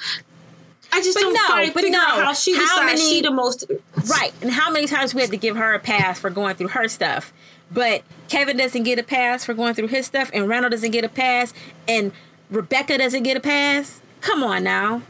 I 0.97 1.03
just 1.03 1.15
But 1.15 1.21
don't 1.23 1.33
no, 1.35 1.47
quite 1.47 1.75
but 1.75 1.83
figure 1.85 1.99
out 1.99 2.19
no. 2.19 2.25
how 2.25 2.33
she 2.33 2.55
How 2.55 2.61
decides 2.63 3.01
many- 3.01 3.15
she 3.15 3.21
the 3.23 3.31
most. 3.31 3.65
Right. 4.09 4.33
And 4.43 4.51
how 4.51 4.71
many 4.71 4.87
times 4.87 5.15
we 5.15 5.21
had 5.21 5.31
to 5.31 5.37
give 5.37 5.57
her 5.57 5.75
a 5.75 5.79
pass 5.79 6.19
for 6.21 6.31
going 6.31 6.57
through 6.57 6.69
her 6.69 6.89
stuff. 6.89 7.33
But 7.71 8.03
Kevin 8.29 8.57
doesn't 8.57 8.85
get 8.85 8.99
a 8.99 9.03
pass 9.03 9.45
for 9.45 9.53
going 9.53 9.75
through 9.75 9.89
his 9.89 10.07
stuff, 10.07 10.31
and 10.33 10.49
Randall 10.49 10.71
doesn't 10.71 10.93
get 10.93 11.05
a 11.05 11.09
pass, 11.09 11.53
and 11.89 12.13
Rebecca 12.51 12.97
doesn't 12.99 13.25
get 13.25 13.37
a 13.37 13.41
pass. 13.41 14.01
Come 14.21 14.43
on 14.45 14.63
now. 14.65 15.03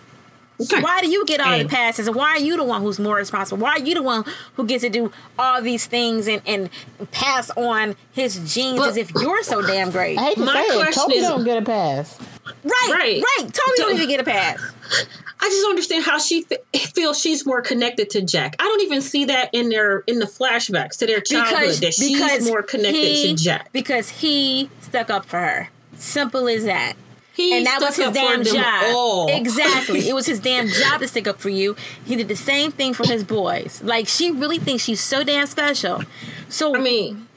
Why 0.81 1.03
do 1.03 1.09
you 1.11 1.27
get 1.27 1.39
all 1.41 1.53
Hey. 1.53 1.65
the 1.65 1.69
passes? 1.69 2.07
And 2.07 2.17
why 2.17 2.31
are 2.31 2.39
you 2.39 2.57
the 2.57 2.65
one 2.65 2.81
who's 2.81 2.99
more 2.99 3.17
responsible? 3.17 3.63
Why 3.63 3.73
are 3.73 3.79
you 3.81 3.93
the 3.95 4.03
one 4.03 4.25
who 4.55 4.65
gets 4.65 4.85
to 4.85 4.89
do 4.89 5.13
all 5.39 5.61
these 5.61 5.85
things 5.85 6.27
and, 6.27 6.41
and 6.47 6.71
pass 7.11 7.51
on 7.59 7.95
his 8.13 8.37
genes 8.55 8.79
But- 8.79 8.89
as 8.89 8.97
if 8.97 9.11
you're 9.21 9.43
so 9.43 9.61
damn 9.61 9.91
great? 9.91 10.19
I 10.19 10.23
hate 10.29 10.37
to 10.39 10.45
My 10.47 10.55
say 10.55 10.61
it, 10.61 10.73
question 10.79 11.03
Toby 11.03 11.17
is- 11.17 11.29
don't 11.29 11.45
get 11.45 11.59
a 11.59 11.63
pass. 11.63 12.17
Right, 12.65 12.89
Right. 12.91 13.23
right. 13.39 13.53
Toby 13.53 13.73
don't 13.77 13.95
even 13.95 14.09
get 14.09 14.21
a 14.21 14.25
pass. 14.25 14.61
I 15.39 15.49
just 15.51 15.61
don't 15.63 15.71
understand 15.71 16.05
how 16.05 16.19
she 16.19 16.47
f- 16.51 16.93
feels 16.93 17.21
she's 17.21 17.45
more 17.45 17.61
connected 17.61 18.09
to 18.11 18.23
Jack. 18.23 18.57
I 18.59 18.65
don't 18.65 18.81
even 18.81 19.03
see 19.03 19.27
that 19.27 19.51
in 19.53 19.69
their 19.69 19.99
in 20.07 20.19
the 20.19 20.25
flashbacks 20.27 20.97
to 20.99 21.07
their 21.07 21.21
childhood 21.21 21.79
because 21.79 21.81
that 21.81 21.95
she's 21.95 22.49
more 22.49 22.63
connected 22.63 22.95
he, 23.03 23.37
to 23.37 23.43
Jack. 23.43 23.71
because 23.73 24.09
he 24.09 24.71
stuck 24.81 25.11
up 25.11 25.27
for 25.27 25.39
her. 25.39 25.69
Simple 25.99 26.49
as 26.49 26.65
that. 26.65 26.95
He 27.35 27.55
and 27.55 27.67
that 27.67 27.81
was 27.83 27.95
stuck 27.97 28.15
his 28.15 28.23
up 28.23 28.29
for 28.39 28.45
damn 28.45 28.45
job. 28.45 28.97
all. 28.97 29.29
Exactly. 29.29 30.01
it 30.09 30.15
was 30.15 30.25
his 30.25 30.41
damn 30.41 30.69
job 30.69 31.01
to 31.01 31.09
stick 31.09 31.27
up 31.29 31.39
for 31.39 31.51
you. 31.51 31.77
He 32.07 32.17
did 32.17 32.29
the 32.29 32.37
same 32.37 32.73
thing 32.73 32.95
for 32.95 33.07
his 33.07 33.23
boys. 33.23 33.83
Like 33.85 34.09
she 34.09 34.31
really 34.31 34.59
thinks 34.59 34.85
she's 34.85 35.03
so 35.03 35.23
damn 35.23 35.47
special. 35.47 36.03
So 36.49 36.75
I 36.75 36.81
mean, 36.81 37.29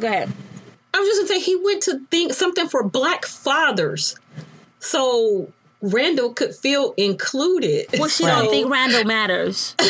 go 0.00 0.06
ahead. 0.06 0.32
I 0.94 0.98
was 1.00 1.08
just 1.08 1.28
gonna 1.28 1.40
say 1.40 1.44
he 1.44 1.56
went 1.56 1.82
to 1.82 1.98
think 2.10 2.32
something 2.32 2.68
for 2.68 2.82
black 2.84 3.26
fathers, 3.26 4.16
so 4.84 5.48
Randall 5.80 6.32
could 6.32 6.54
feel 6.54 6.94
included. 6.96 7.86
Well, 7.98 8.08
she 8.08 8.22
So- 8.24 8.28
don't 8.28 8.50
think 8.50 8.68
Randall 8.70 9.04
matters. 9.04 9.74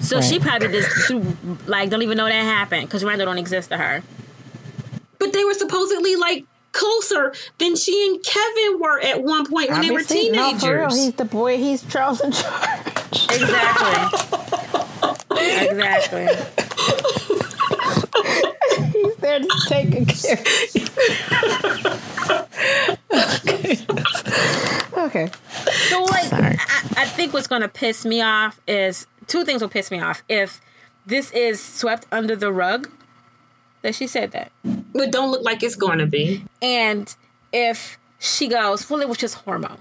So 0.00 0.20
she 0.22 0.38
probably 0.38 0.68
just 0.68 0.88
threw, 1.06 1.22
like 1.66 1.90
don't 1.90 2.00
even 2.02 2.16
know 2.16 2.24
that 2.24 2.32
happened 2.32 2.86
because 2.88 3.04
Randall 3.04 3.26
don't 3.26 3.36
exist 3.36 3.68
to 3.70 3.76
her. 3.76 4.02
but 5.18 5.32
they 5.34 5.44
were 5.44 5.52
supposedly 5.52 6.16
like 6.16 6.46
closer 6.72 7.34
than 7.58 7.76
she 7.76 8.06
and 8.06 8.22
Kevin 8.24 8.78
were 8.80 8.98
at 9.00 9.22
one 9.22 9.44
point 9.44 9.68
when 9.70 9.82
they 9.82 9.90
were 9.90 10.00
Obviously, 10.00 10.30
no, 10.30 10.52
teenagers. 10.52 10.62
for 10.62 10.78
real, 10.78 10.88
he's 10.94 11.12
the 11.14 11.24
boy. 11.26 11.58
He's 11.58 11.82
Charles 11.82 12.22
in 12.22 12.32
charge. 12.32 12.80
Exactly. 13.12 14.20
exactly. 15.36 16.26
he's 18.92 19.16
there 19.16 19.40
to 19.40 19.48
take 19.68 19.90
care. 20.08 20.42
okay. 24.98 25.28
So 25.88 26.02
like, 26.04 26.24
Sorry. 26.24 26.56
I, 26.58 26.82
I 26.98 27.04
think 27.06 27.32
what's 27.48 27.60
going 27.60 27.62
to 27.62 27.68
piss 27.68 28.04
me 28.04 28.20
off 28.20 28.60
is 28.68 29.06
two 29.26 29.42
things 29.44 29.62
will 29.62 29.70
piss 29.70 29.90
me 29.90 30.00
off. 30.00 30.22
If 30.28 30.60
this 31.06 31.30
is 31.30 31.62
swept 31.62 32.06
under 32.12 32.36
the 32.36 32.52
rug, 32.52 32.90
that 33.80 33.94
she 33.94 34.06
said 34.06 34.32
that, 34.32 34.52
but 34.92 35.10
don't 35.10 35.30
look 35.30 35.42
like 35.42 35.62
it's 35.62 35.76
going 35.76 35.98
to 35.98 36.06
be. 36.06 36.44
and 36.60 37.14
if 37.52 37.96
she 38.18 38.48
goes, 38.48 38.90
well, 38.90 39.00
it 39.00 39.08
was 39.08 39.16
just 39.16 39.36
hormones. 39.36 39.78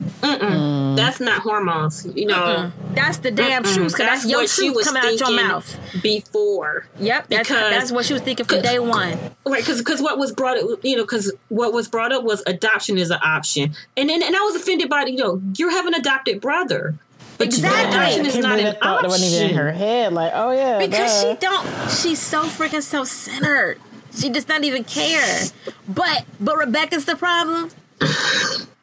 Mm. 0.00 0.96
That's 0.96 1.20
not 1.20 1.40
hormones, 1.42 2.06
you 2.14 2.26
know. 2.26 2.72
That's 2.94 3.18
the 3.18 3.30
damn 3.30 3.62
truth. 3.62 3.92
Cause 3.92 3.98
that's, 3.98 4.26
your 4.26 4.40
what 4.40 4.48
she 4.50 4.66
truth 4.66 4.76
was 4.76 4.86
coming 4.86 5.02
out 5.02 5.08
your 5.18 5.18
thinking 5.28 5.46
mouth. 5.46 5.78
before. 6.02 6.86
Yep, 6.98 7.28
that's 7.28 7.48
Because- 7.48 7.70
that's 7.70 7.92
what 7.92 8.04
she 8.06 8.12
was 8.14 8.22
thinking 8.22 8.46
from 8.46 8.62
day 8.62 8.78
one. 8.78 9.18
Right, 9.46 9.60
because 9.62 9.78
because 9.78 10.00
what 10.00 10.18
was 10.18 10.32
brought 10.32 10.58
up, 10.58 10.82
you 10.84 10.96
know, 10.96 11.02
because 11.02 11.32
what 11.48 11.72
was 11.72 11.88
brought 11.88 12.12
up 12.12 12.24
was 12.24 12.42
adoption 12.46 12.96
is 12.98 13.10
an 13.10 13.18
option, 13.24 13.74
and 13.96 14.08
then 14.08 14.22
and 14.22 14.34
I 14.36 14.40
was 14.40 14.54
offended 14.56 14.88
by 14.88 15.04
you 15.06 15.16
know 15.16 15.40
you 15.56 15.68
have 15.70 15.86
an 15.86 15.94
adopted 15.94 16.40
brother, 16.40 16.94
but 17.38 17.46
Exactly. 17.48 17.90
adoption 17.90 18.26
is 18.26 18.32
can't 18.34 18.46
an 18.46 18.64
that 18.64 18.80
thought 18.82 19.02
that 19.02 19.08
wasn't 19.08 19.32
even 19.32 19.50
in 19.50 19.56
her 19.56 19.72
head. 19.72 20.12
Like, 20.12 20.32
oh 20.34 20.50
yeah, 20.52 20.78
Because 20.78 21.22
duh. 21.24 21.34
she 21.34 21.38
don't. 21.40 21.90
She's 21.90 22.20
so 22.20 22.42
freaking 22.44 22.82
self-centered. 22.82 23.78
She 24.16 24.28
does 24.28 24.46
not 24.48 24.64
even 24.64 24.84
care. 24.84 25.42
But 25.88 26.24
but 26.40 26.56
Rebecca's 26.56 27.04
the 27.06 27.16
problem. 27.16 27.70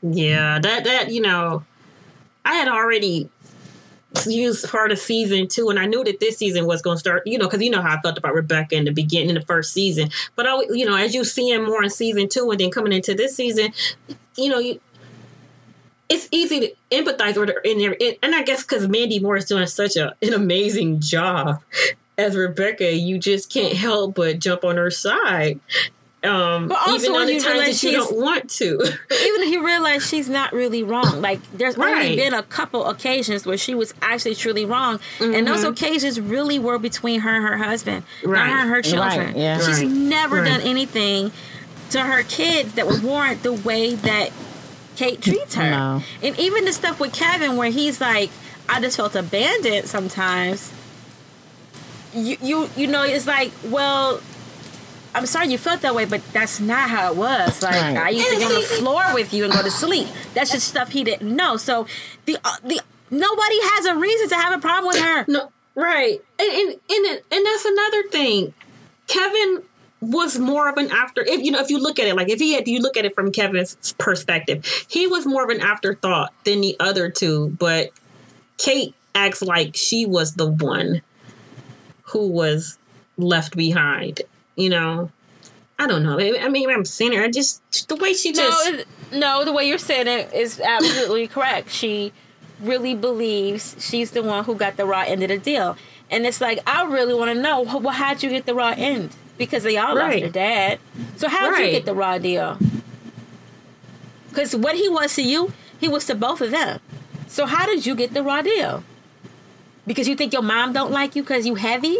Yeah, 0.01 0.59
that 0.59 0.83
that 0.83 1.11
you 1.11 1.21
know, 1.21 1.63
I 2.45 2.55
had 2.55 2.67
already 2.67 3.29
used 4.25 4.69
part 4.69 4.91
of 4.91 4.99
season 4.99 5.47
two, 5.47 5.69
and 5.69 5.79
I 5.79 5.85
knew 5.85 6.03
that 6.03 6.19
this 6.19 6.37
season 6.37 6.65
was 6.65 6.81
going 6.81 6.95
to 6.95 6.99
start. 6.99 7.23
You 7.25 7.37
know, 7.37 7.45
because 7.45 7.61
you 7.61 7.69
know 7.69 7.81
how 7.81 7.95
I 7.95 8.01
felt 8.01 8.17
about 8.17 8.33
Rebecca 8.33 8.75
in 8.75 8.85
the 8.85 8.91
beginning, 8.91 9.29
in 9.29 9.35
the 9.35 9.41
first 9.41 9.73
season. 9.73 10.09
But 10.35 10.47
I, 10.47 10.61
you 10.69 10.85
know, 10.85 10.95
as 10.95 11.13
you 11.13 11.23
see 11.23 11.47
seeing 11.47 11.65
more 11.65 11.83
in 11.83 11.89
season 11.89 12.29
two, 12.29 12.49
and 12.51 12.59
then 12.59 12.71
coming 12.71 12.93
into 12.93 13.13
this 13.13 13.35
season, 13.35 13.73
you 14.35 14.49
know, 14.49 14.59
you. 14.59 14.79
It's 16.09 16.29
easy 16.31 16.61
to 16.61 16.73
empathize 16.89 17.37
with 17.37 17.49
her 17.49 17.59
in 17.65 17.79
there, 17.79 17.97
and 18.23 18.33
I 18.33 18.41
guess 18.43 18.63
because 18.63 18.87
Mandy 18.87 19.19
Moore 19.19 19.35
is 19.35 19.43
doing 19.43 19.67
such 19.67 19.97
a, 19.97 20.15
an 20.21 20.33
amazing 20.33 21.01
job 21.01 21.61
as 22.17 22.35
Rebecca, 22.35 22.93
you 22.93 23.19
just 23.19 23.51
can't 23.51 23.75
help 23.75 24.15
but 24.15 24.39
jump 24.39 24.63
on 24.63 24.77
her 24.77 24.89
side. 24.89 25.59
Um, 26.23 26.67
But 26.67 26.79
also 26.79 26.95
even 26.95 27.11
when 27.13 27.21
on 27.21 27.27
the 27.27 27.33
you 27.33 27.39
times 27.41 27.53
realize 27.53 27.81
that 27.81 27.87
you 27.91 27.97
don't 27.97 28.15
want 28.17 28.49
to. 28.49 28.65
Even 28.75 29.41
if 29.43 29.49
you 29.51 29.63
realize 29.65 30.05
she's 30.07 30.27
not 30.27 30.51
really 30.51 30.81
wrong, 30.81 31.21
like 31.21 31.39
there's 31.53 31.77
only 31.77 32.15
been 32.15 32.33
a 32.33 32.41
couple 32.41 32.85
occasions 32.87 33.45
where 33.45 33.57
she 33.57 33.75
was 33.75 33.93
actually 34.01 34.33
truly 34.33 34.65
wrong, 34.65 34.99
and 35.19 35.45
those 35.47 35.63
occasions 35.63 36.19
really 36.19 36.57
were 36.57 36.79
between 36.79 37.19
her 37.21 37.29
and 37.35 37.45
her 37.47 37.57
husband, 37.57 38.03
Right. 38.23 38.39
not 38.39 38.49
her 38.49 38.61
and 38.61 38.69
her 38.71 38.81
children. 38.81 39.27
Right, 39.27 39.35
yeah. 39.37 39.57
She's 39.59 39.79
Right. 39.83 39.87
never 39.91 40.37
Right. 40.37 40.45
done 40.49 40.61
anything 40.61 41.31
to 41.91 42.01
her 42.01 42.23
kids 42.23 42.73
that 42.73 42.87
would 42.87 43.03
warrant 43.03 43.43
the 43.43 43.53
way 43.53 43.93
that 43.93 44.31
Kate 44.95 45.21
treats 45.21 45.53
her. 45.53 45.69
No. 45.69 46.03
And 46.23 46.37
even 46.39 46.65
the 46.65 46.73
stuff 46.73 46.99
with 46.99 47.13
Kevin, 47.13 47.57
where 47.57 47.69
he's 47.69 48.01
like, 48.01 48.31
"I 48.67 48.81
just 48.81 48.97
felt 48.97 49.15
abandoned 49.15 49.87
sometimes." 49.87 50.71
You 52.13 52.37
you 52.41 52.69
you 52.75 52.87
know, 52.87 53.03
it's 53.03 53.27
like, 53.27 53.51
well. 53.65 54.19
I'm 55.15 55.25
sorry 55.25 55.47
you 55.47 55.57
felt 55.57 55.81
that 55.81 55.95
way, 55.95 56.05
but 56.05 56.21
that's 56.33 56.59
not 56.59 56.89
how 56.89 57.11
it 57.11 57.17
was. 57.17 57.61
Like 57.63 57.73
Right. 57.73 57.97
I 57.97 58.09
used 58.09 58.29
to 58.29 58.37
get 58.37 58.51
on 58.51 58.61
the 58.61 58.67
floor 58.67 59.03
with 59.13 59.33
you 59.33 59.43
and 59.43 59.53
go 59.53 59.61
to 59.61 59.71
sleep. 59.71 60.07
That's 60.33 60.51
just 60.51 60.67
stuff 60.67 60.89
he 60.91 61.03
didn't 61.03 61.35
know. 61.35 61.57
So 61.57 61.87
the 62.25 62.37
uh, 62.43 62.57
the 62.63 62.79
nobody 63.09 63.59
has 63.61 63.85
a 63.85 63.95
reason 63.95 64.29
to 64.29 64.35
have 64.35 64.57
a 64.57 64.61
problem 64.61 64.87
with 64.87 64.99
her. 65.01 65.25
No, 65.27 65.51
right, 65.75 66.21
and 66.39 66.49
and 66.49 66.75
and, 66.89 67.21
and 67.31 67.45
that's 67.45 67.65
another 67.65 68.03
thing. 68.09 68.53
Kevin 69.07 69.63
was 70.01 70.37
more 70.37 70.69
of 70.69 70.77
an 70.77 70.91
after. 70.91 71.21
If 71.21 71.41
you 71.41 71.51
know, 71.51 71.59
if 71.59 71.69
you 71.69 71.79
look 71.79 71.99
at 71.99 72.07
it, 72.07 72.15
like 72.15 72.29
if 72.29 72.39
he 72.39 72.53
had, 72.53 72.67
you 72.67 72.79
look 72.79 72.97
at 72.97 73.05
it 73.05 73.15
from 73.15 73.31
Kevin's 73.31 73.93
perspective, 73.97 74.65
he 74.87 75.07
was 75.07 75.25
more 75.25 75.43
of 75.43 75.49
an 75.49 75.61
afterthought 75.61 76.33
than 76.43 76.61
the 76.61 76.75
other 76.79 77.09
two. 77.09 77.55
But 77.59 77.89
Kate 78.57 78.93
acts 79.15 79.41
like 79.41 79.75
she 79.75 80.05
was 80.05 80.35
the 80.35 80.45
one 80.47 81.01
who 82.03 82.27
was 82.27 82.77
left 83.17 83.55
behind. 83.55 84.21
You 84.57 84.69
know, 84.69 85.11
I 85.79 85.87
don't 85.87 86.03
know. 86.03 86.19
I 86.19 86.49
mean, 86.49 86.69
I'm 86.69 86.83
seeing 86.83 87.13
her. 87.13 87.23
I 87.23 87.31
just 87.31 87.87
the 87.87 87.95
way 87.95 88.13
she 88.13 88.31
No, 88.31 88.41
just. 88.41 88.69
it- 88.69 88.87
no, 89.13 89.45
the 89.45 89.53
way 89.53 89.63
you're 89.65 89.77
saying 89.77 90.07
it 90.07 90.33
is 90.33 90.59
absolutely 90.59 91.27
correct. 91.35 91.69
She 91.71 92.11
really 92.59 92.93
believes 92.95 93.75
she's 93.79 94.11
the 94.11 94.21
one 94.23 94.43
who 94.43 94.55
got 94.55 94.75
the 94.75 94.85
raw 94.85 95.01
end 95.07 95.21
of 95.23 95.29
the 95.29 95.37
deal, 95.37 95.77
and 96.11 96.25
it's 96.25 96.41
like 96.41 96.59
I 96.67 96.83
really 96.83 97.13
want 97.13 97.33
to 97.33 97.41
know 97.41 97.61
well, 97.61 97.93
how'd 97.93 98.21
you 98.23 98.29
get 98.29 98.45
the 98.45 98.53
raw 98.55 98.73
end? 98.75 99.15
Because 99.37 99.61
they 99.63 99.77
all 99.77 99.93
lost 99.95 99.99
Right. 100.13 100.21
their 100.23 100.31
dad. 100.31 100.79
So 101.15 101.29
how'd 101.29 101.57
you 101.59 101.69
get 101.71 101.85
the 101.85 101.93
raw 101.93 102.17
deal? 102.17 102.57
Because 104.29 104.55
what 104.55 104.75
he 104.75 104.89
was 104.89 105.13
to 105.15 105.21
you, 105.21 105.53
he 105.79 105.87
was 105.87 106.05
to 106.05 106.15
both 106.15 106.41
of 106.41 106.51
them. 106.51 106.79
So 107.27 107.45
how 107.45 107.65
did 107.67 107.85
you 107.85 107.95
get 107.95 108.13
the 108.15 108.23
raw 108.23 108.41
deal? 108.41 108.83
Because 109.85 110.07
you 110.07 110.15
think 110.15 110.33
your 110.33 110.41
mom 110.41 110.73
don't 110.73 110.91
like 110.91 111.15
you 111.15 111.21
because 111.21 111.45
you 111.45 111.55
heavy? 111.55 111.99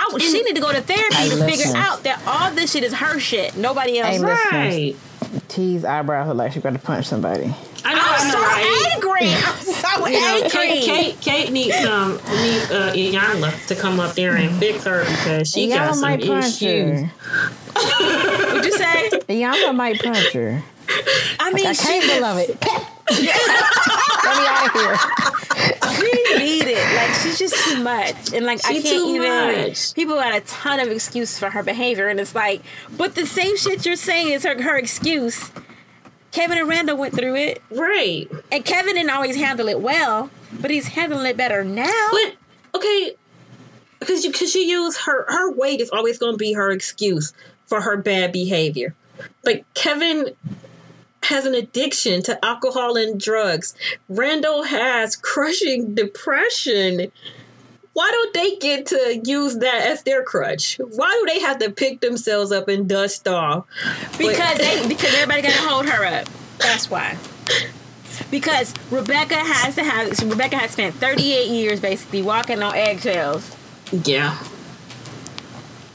I, 0.00 0.18
she 0.18 0.42
need 0.42 0.54
to 0.54 0.60
go 0.62 0.72
to 0.72 0.80
therapy 0.80 1.14
Hey, 1.16 1.28
to 1.30 1.44
figure 1.44 1.72
out 1.76 2.04
that 2.04 2.22
all 2.26 2.52
this 2.54 2.70
shit 2.72 2.84
is 2.84 2.92
her 2.94 3.18
shit. 3.18 3.56
Nobody 3.56 3.98
else. 3.98 4.10
Hey, 4.16 4.18
listen. 4.20 4.50
Right. 4.52 4.96
T's 5.48 5.84
eyebrows 5.84 6.28
look 6.28 6.36
like 6.36 6.52
she's 6.52 6.62
going 6.62 6.74
to 6.76 6.80
punch 6.80 7.06
somebody. 7.06 7.52
I 7.84 7.94
know. 7.94 8.00
I'm 8.00 8.20
I 8.20 8.24
know, 8.24 8.30
so 8.32 8.40
right? 8.40 8.92
angry. 8.94 9.28
I'm 9.34 9.58
so 9.64 10.06
You 10.06 10.20
know, 10.20 10.34
angry. 10.36 10.50
Kate, 10.50 10.84
Kate, 10.84 11.20
Kate 11.20 11.52
needs 11.52 11.76
um 11.84 12.12
needs 12.12 12.70
uh, 12.70 12.92
Iyanla 12.94 13.66
to 13.66 13.74
come 13.74 13.98
up 14.00 14.14
there 14.14 14.36
and 14.36 14.54
fix 14.58 14.84
her 14.84 15.04
because 15.04 15.50
she 15.50 15.68
got 15.68 15.84
Y'all 15.86 15.94
some 15.94 16.00
might 16.02 16.24
punch 16.24 16.62
issues. 16.62 17.08
her. 17.74 18.54
Would 18.54 18.64
you 18.64 18.72
say? 18.72 19.10
Y'all 19.28 19.72
might 19.72 20.00
punch 20.00 20.32
her. 20.32 20.62
I 21.40 21.52
mean, 21.52 21.66
I 21.66 21.72
she, 21.72 21.86
can't 21.86 22.06
beloved. 22.16 22.58
Let 24.28 24.38
me 24.38 24.46
out 24.48 24.66
of 24.66 24.72
here. 24.72 24.96
she 25.96 26.38
need 26.38 26.64
it. 26.66 26.96
Like 26.96 27.14
she's 27.14 27.38
just 27.38 27.64
too 27.64 27.82
much, 27.82 28.32
and 28.32 28.44
like 28.44 28.64
I 28.64 28.80
can't 28.80 28.86
even. 28.86 29.68
much. 29.68 29.94
People 29.94 30.16
got 30.16 30.36
a 30.36 30.40
ton 30.42 30.80
of 30.80 30.88
excuses 30.88 31.38
for 31.38 31.50
her 31.50 31.62
behavior, 31.62 32.08
and 32.08 32.20
it's 32.20 32.34
like, 32.34 32.62
but 32.96 33.14
the 33.14 33.26
same 33.26 33.56
shit 33.56 33.86
you're 33.86 33.96
saying 33.96 34.28
is 34.28 34.44
her 34.44 34.60
her 34.62 34.76
excuse. 34.76 35.50
Kevin 36.30 36.58
and 36.58 36.68
Randall 36.68 36.98
went 36.98 37.14
through 37.14 37.36
it, 37.36 37.62
Right, 37.70 38.30
and 38.52 38.64
Kevin 38.64 38.94
didn't 38.94 39.10
always 39.10 39.36
handle 39.36 39.66
it 39.68 39.80
well, 39.80 40.30
but 40.60 40.70
he's 40.70 40.88
handling 40.88 41.26
it 41.26 41.36
better 41.38 41.64
now. 41.64 42.08
but 42.10 42.34
okay. 42.74 43.14
because 43.98 44.24
you 44.24 44.30
because 44.30 44.52
she 44.52 44.68
used 44.70 44.98
her 45.06 45.24
her 45.28 45.50
weight 45.52 45.80
is 45.80 45.88
always 45.90 46.18
going 46.18 46.34
to 46.34 46.38
be 46.38 46.52
her 46.52 46.70
excuse 46.70 47.32
for 47.66 47.80
her 47.80 47.96
bad 47.96 48.30
behavior. 48.32 48.94
But 49.42 49.62
Kevin 49.74 50.34
has 51.24 51.44
an 51.46 51.54
addiction 51.54 52.22
to 52.22 52.42
alcohol 52.44 52.96
and 52.96 53.20
drugs. 53.20 53.74
Randall 54.08 54.62
has 54.64 55.16
crushing 55.16 55.94
depression. 55.94 57.10
Why 57.92 58.10
don't 58.12 58.32
they 58.34 58.56
get 58.56 58.86
to 58.86 59.20
use 59.24 59.58
that 59.58 59.86
as 59.86 60.04
their 60.04 60.22
crutch? 60.22 60.78
Why 60.78 61.10
do 61.20 61.32
they 61.32 61.40
have 61.40 61.58
to 61.58 61.70
pick 61.70 62.00
themselves 62.00 62.52
up 62.52 62.68
and 62.68 62.88
dust 62.88 63.26
off? 63.26 63.66
Because 64.16 64.58
they 64.58 64.86
because 64.88 65.12
everybody 65.14 65.42
got 65.42 65.52
to 65.52 65.68
hold 65.68 65.86
her 65.86 66.04
up. 66.04 66.28
That's 66.58 66.88
why. 66.88 67.16
Because 68.30 68.72
Rebecca 68.90 69.36
has 69.36 69.74
to 69.76 69.82
have 69.84 70.16
Rebecca 70.28 70.56
has 70.56 70.70
spent 70.72 70.94
38 70.96 71.48
years 71.48 71.80
basically 71.80 72.22
walking 72.22 72.62
on 72.62 72.74
eggshells. 72.74 73.56
Yeah. 73.90 74.38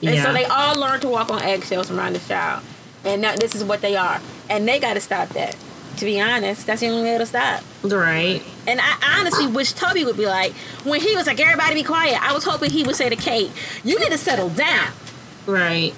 And 0.02 0.16
Yeah. 0.16 0.24
so 0.24 0.34
they 0.34 0.46
all 0.46 0.76
learn 0.76 1.00
to 1.02 1.08
walk 1.08 1.30
on 1.32 1.42
eggshells 1.42 1.90
around 1.90 2.14
the 2.14 2.20
child. 2.20 2.64
And 3.06 3.22
now 3.22 3.36
this 3.36 3.56
is 3.56 3.64
what 3.64 3.82
they 3.82 3.96
are. 3.96 4.20
And 4.50 4.68
they 4.68 4.80
got 4.80 4.96
to 4.96 5.02
stop 5.02 5.30
that. 5.30 5.56
To 5.98 6.06
be 6.06 6.20
honest, 6.20 6.66
that's 6.66 6.82
the 6.82 6.90
only 6.90 7.04
way 7.04 7.18
to 7.18 7.26
stop. 7.26 7.64
right. 7.84 8.42
And 8.66 8.80
I 8.82 9.20
honestly 9.20 9.48
wish 9.48 9.74
Toby 9.74 10.06
would 10.06 10.18
be 10.18 10.26
like, 10.26 10.54
when 10.84 11.02
he 11.02 11.16
was 11.16 11.28
like, 11.28 11.40
everybody 11.40 11.76
be 11.76 11.84
quiet, 11.84 12.22
I 12.22 12.34
was 12.34 12.44
hoping 12.44 12.72
he 12.72 12.84
would 12.84 12.96
say 12.96 13.10
to 13.10 13.16
Kate, 13.16 13.52
you 13.84 14.00
need 14.00 14.12
to 14.12 14.18
settle 14.18 14.50
down. 14.50 14.92
Right. 15.46 15.94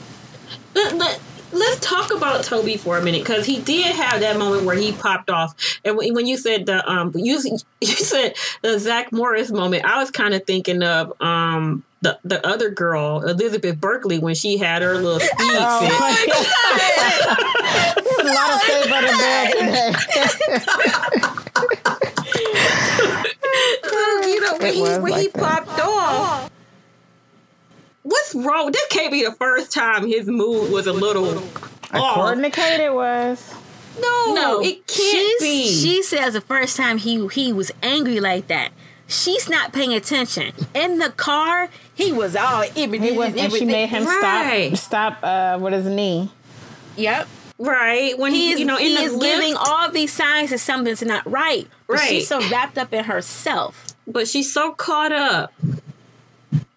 Let, 0.74 0.96
let, 0.96 1.22
let's 1.56 1.80
talk 1.80 2.14
about 2.14 2.44
Toby 2.44 2.78
for 2.78 2.98
a 2.98 3.02
minute 3.02 3.22
because 3.22 3.46
he 3.46 3.60
did 3.62 3.96
have 3.96 4.20
that 4.20 4.38
moment 4.38 4.64
where 4.64 4.76
he 4.76 4.92
popped 4.92 5.30
off. 5.30 5.80
And 5.84 5.98
when 5.98 6.14
when 6.14 6.28
you 6.28 6.38
said 6.38 6.66
the 6.66 6.88
um 6.90 7.12
you 7.16 7.40
you 7.82 7.88
said 7.88 8.36
the 8.62 8.80
Zach 8.80 9.12
Morris 9.12 9.52
moment, 9.52 9.86
I 9.86 10.00
was 10.00 10.12
kind 10.12 10.34
of 10.34 10.46
thinking 10.46 10.84
of 10.84 11.14
um 11.22 11.84
the 12.06 12.20
the 12.24 12.46
other 12.48 12.70
girl 12.70 13.22
Elizabeth 13.28 13.80
Berkley 13.80 14.20
when 14.20 14.36
she 14.36 14.58
had 14.58 14.82
her 14.82 14.96
little 14.96 15.20
speed 15.28 15.34
Oh, 15.40 15.80
fit. 15.82 16.00
my 16.00 16.26
God. 17.96 18.04
There's 18.04 18.20
a 18.20 18.34
lot 18.34 18.54
of 18.54 18.62
say 18.62 18.90
butter 18.90 19.08
today. 19.08 19.94
you 24.28 24.42
know 24.42 24.58
when 24.58 24.74
he 24.74 24.82
was 24.82 25.00
when 25.00 25.14
he 25.14 25.24
like 25.24 25.34
that. 25.34 25.66
popped 25.66 25.80
off. 25.80 26.52
What's 28.04 28.36
wrong? 28.36 28.72
That 28.72 28.88
can't 28.90 29.12
be 29.12 29.24
the 29.24 29.32
first 29.32 29.72
time 29.74 30.08
his 30.08 30.28
mood 30.28 30.72
was 30.72 30.86
a 30.88 30.94
little 30.94 31.40
off. 31.40 31.82
According 31.92 32.44
to 32.44 32.50
Kate, 32.52 32.82
it 32.82 32.94
was. 32.94 33.54
No, 34.00 34.34
No, 34.34 34.60
it 34.62 34.86
can't 34.88 34.90
she's- 34.90 35.42
be. 35.42 35.68
She 35.68 36.04
says 36.04 36.34
the 36.34 36.42
first 36.42 36.76
time 36.78 36.98
he 36.98 37.28
he 37.30 37.54
was 37.54 37.72
angry 37.82 38.20
like 38.20 38.48
that, 38.48 38.72
she's 39.08 39.50
not 39.50 39.72
paying 39.74 39.94
attention. 39.94 40.54
In 40.74 41.00
the 41.00 41.10
car, 41.12 41.70
he 41.94 42.12
was 42.12 42.36
all 42.36 42.62
He 42.64 42.88
was, 42.88 43.36
and 43.36 43.52
she 43.54 43.66
made 43.66 43.88
him 43.90 44.06
Right. 44.06 44.72
stop. 44.78 45.18
Stop 45.18 45.24
uh, 45.24 45.60
with 45.62 45.74
his 45.74 45.86
knee. 45.86 46.30
Yep. 46.98 47.28
right 47.60 48.18
when 48.18 48.34
He 48.34 48.48
he, 48.48 48.52
is, 48.54 48.60
you 48.60 48.66
know 48.66 48.78
in 48.78 48.84
he 48.88 48.96
the 48.96 49.02
is 49.04 49.14
lift, 49.14 49.24
giving 49.24 49.56
all 49.56 49.90
these 49.92 50.12
signs 50.14 50.50
that 50.52 50.60
something's 50.60 51.02
not 51.04 51.30
right. 51.30 51.68
Right. 51.88 52.00
she's 52.10 52.28
so 52.28 52.40
wrapped 52.50 52.78
up 52.78 52.94
in 52.94 53.04
herself. 53.06 53.88
but 54.08 54.28
she's 54.28 54.52
so 54.54 54.72
caught 54.74 55.12
up 55.12 55.54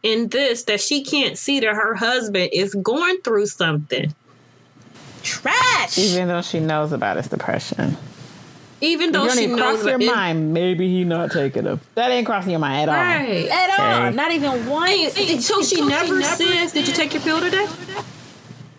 in 0.03 0.29
this 0.29 0.65
that 0.65 0.81
she 0.81 1.03
can't 1.03 1.37
see 1.39 1.61
that 1.61 1.75
her 1.75 1.95
husband 1.95 2.51
is 2.53 2.75
going 2.75 3.21
through 3.23 3.47
something. 3.47 4.15
Trash. 5.23 5.99
Even 5.99 6.29
though 6.29 6.43
she 6.43 6.61
knows 6.61 6.93
about 6.93 7.17
his 7.17 7.27
depression. 7.29 7.97
Even 8.81 9.07
You 9.07 9.13
though 9.13 9.27
don't 9.27 9.37
she 9.37 9.45
even 9.45 9.57
knows 9.57 9.81
cross 9.83 9.87
your 9.91 10.01
it- 10.01 10.07
mind. 10.07 10.55
Maybe 10.55 10.89
he 10.89 11.05
not 11.05 11.33
taking 11.33 11.67
it. 11.67 11.79
That 11.97 12.11
ain't 12.11 12.27
crossing 12.27 12.51
your 12.53 12.61
mind 12.61 12.89
at 12.89 12.89
all. 12.89 12.95
Right. 12.95 13.49
At 13.49 13.79
all. 13.81 14.07
Okay. 14.07 14.17
Not 14.17 14.31
even 14.33 14.67
once. 14.69 15.19
And 15.19 15.43
so 15.43 15.63
she 15.63 15.85
never 15.85 16.23
says, 16.23 16.73
"Did 16.73 16.87
you 16.87 16.95
take 16.95 17.13
your 17.13 17.23
pill 17.23 17.41
today?" 17.41 17.67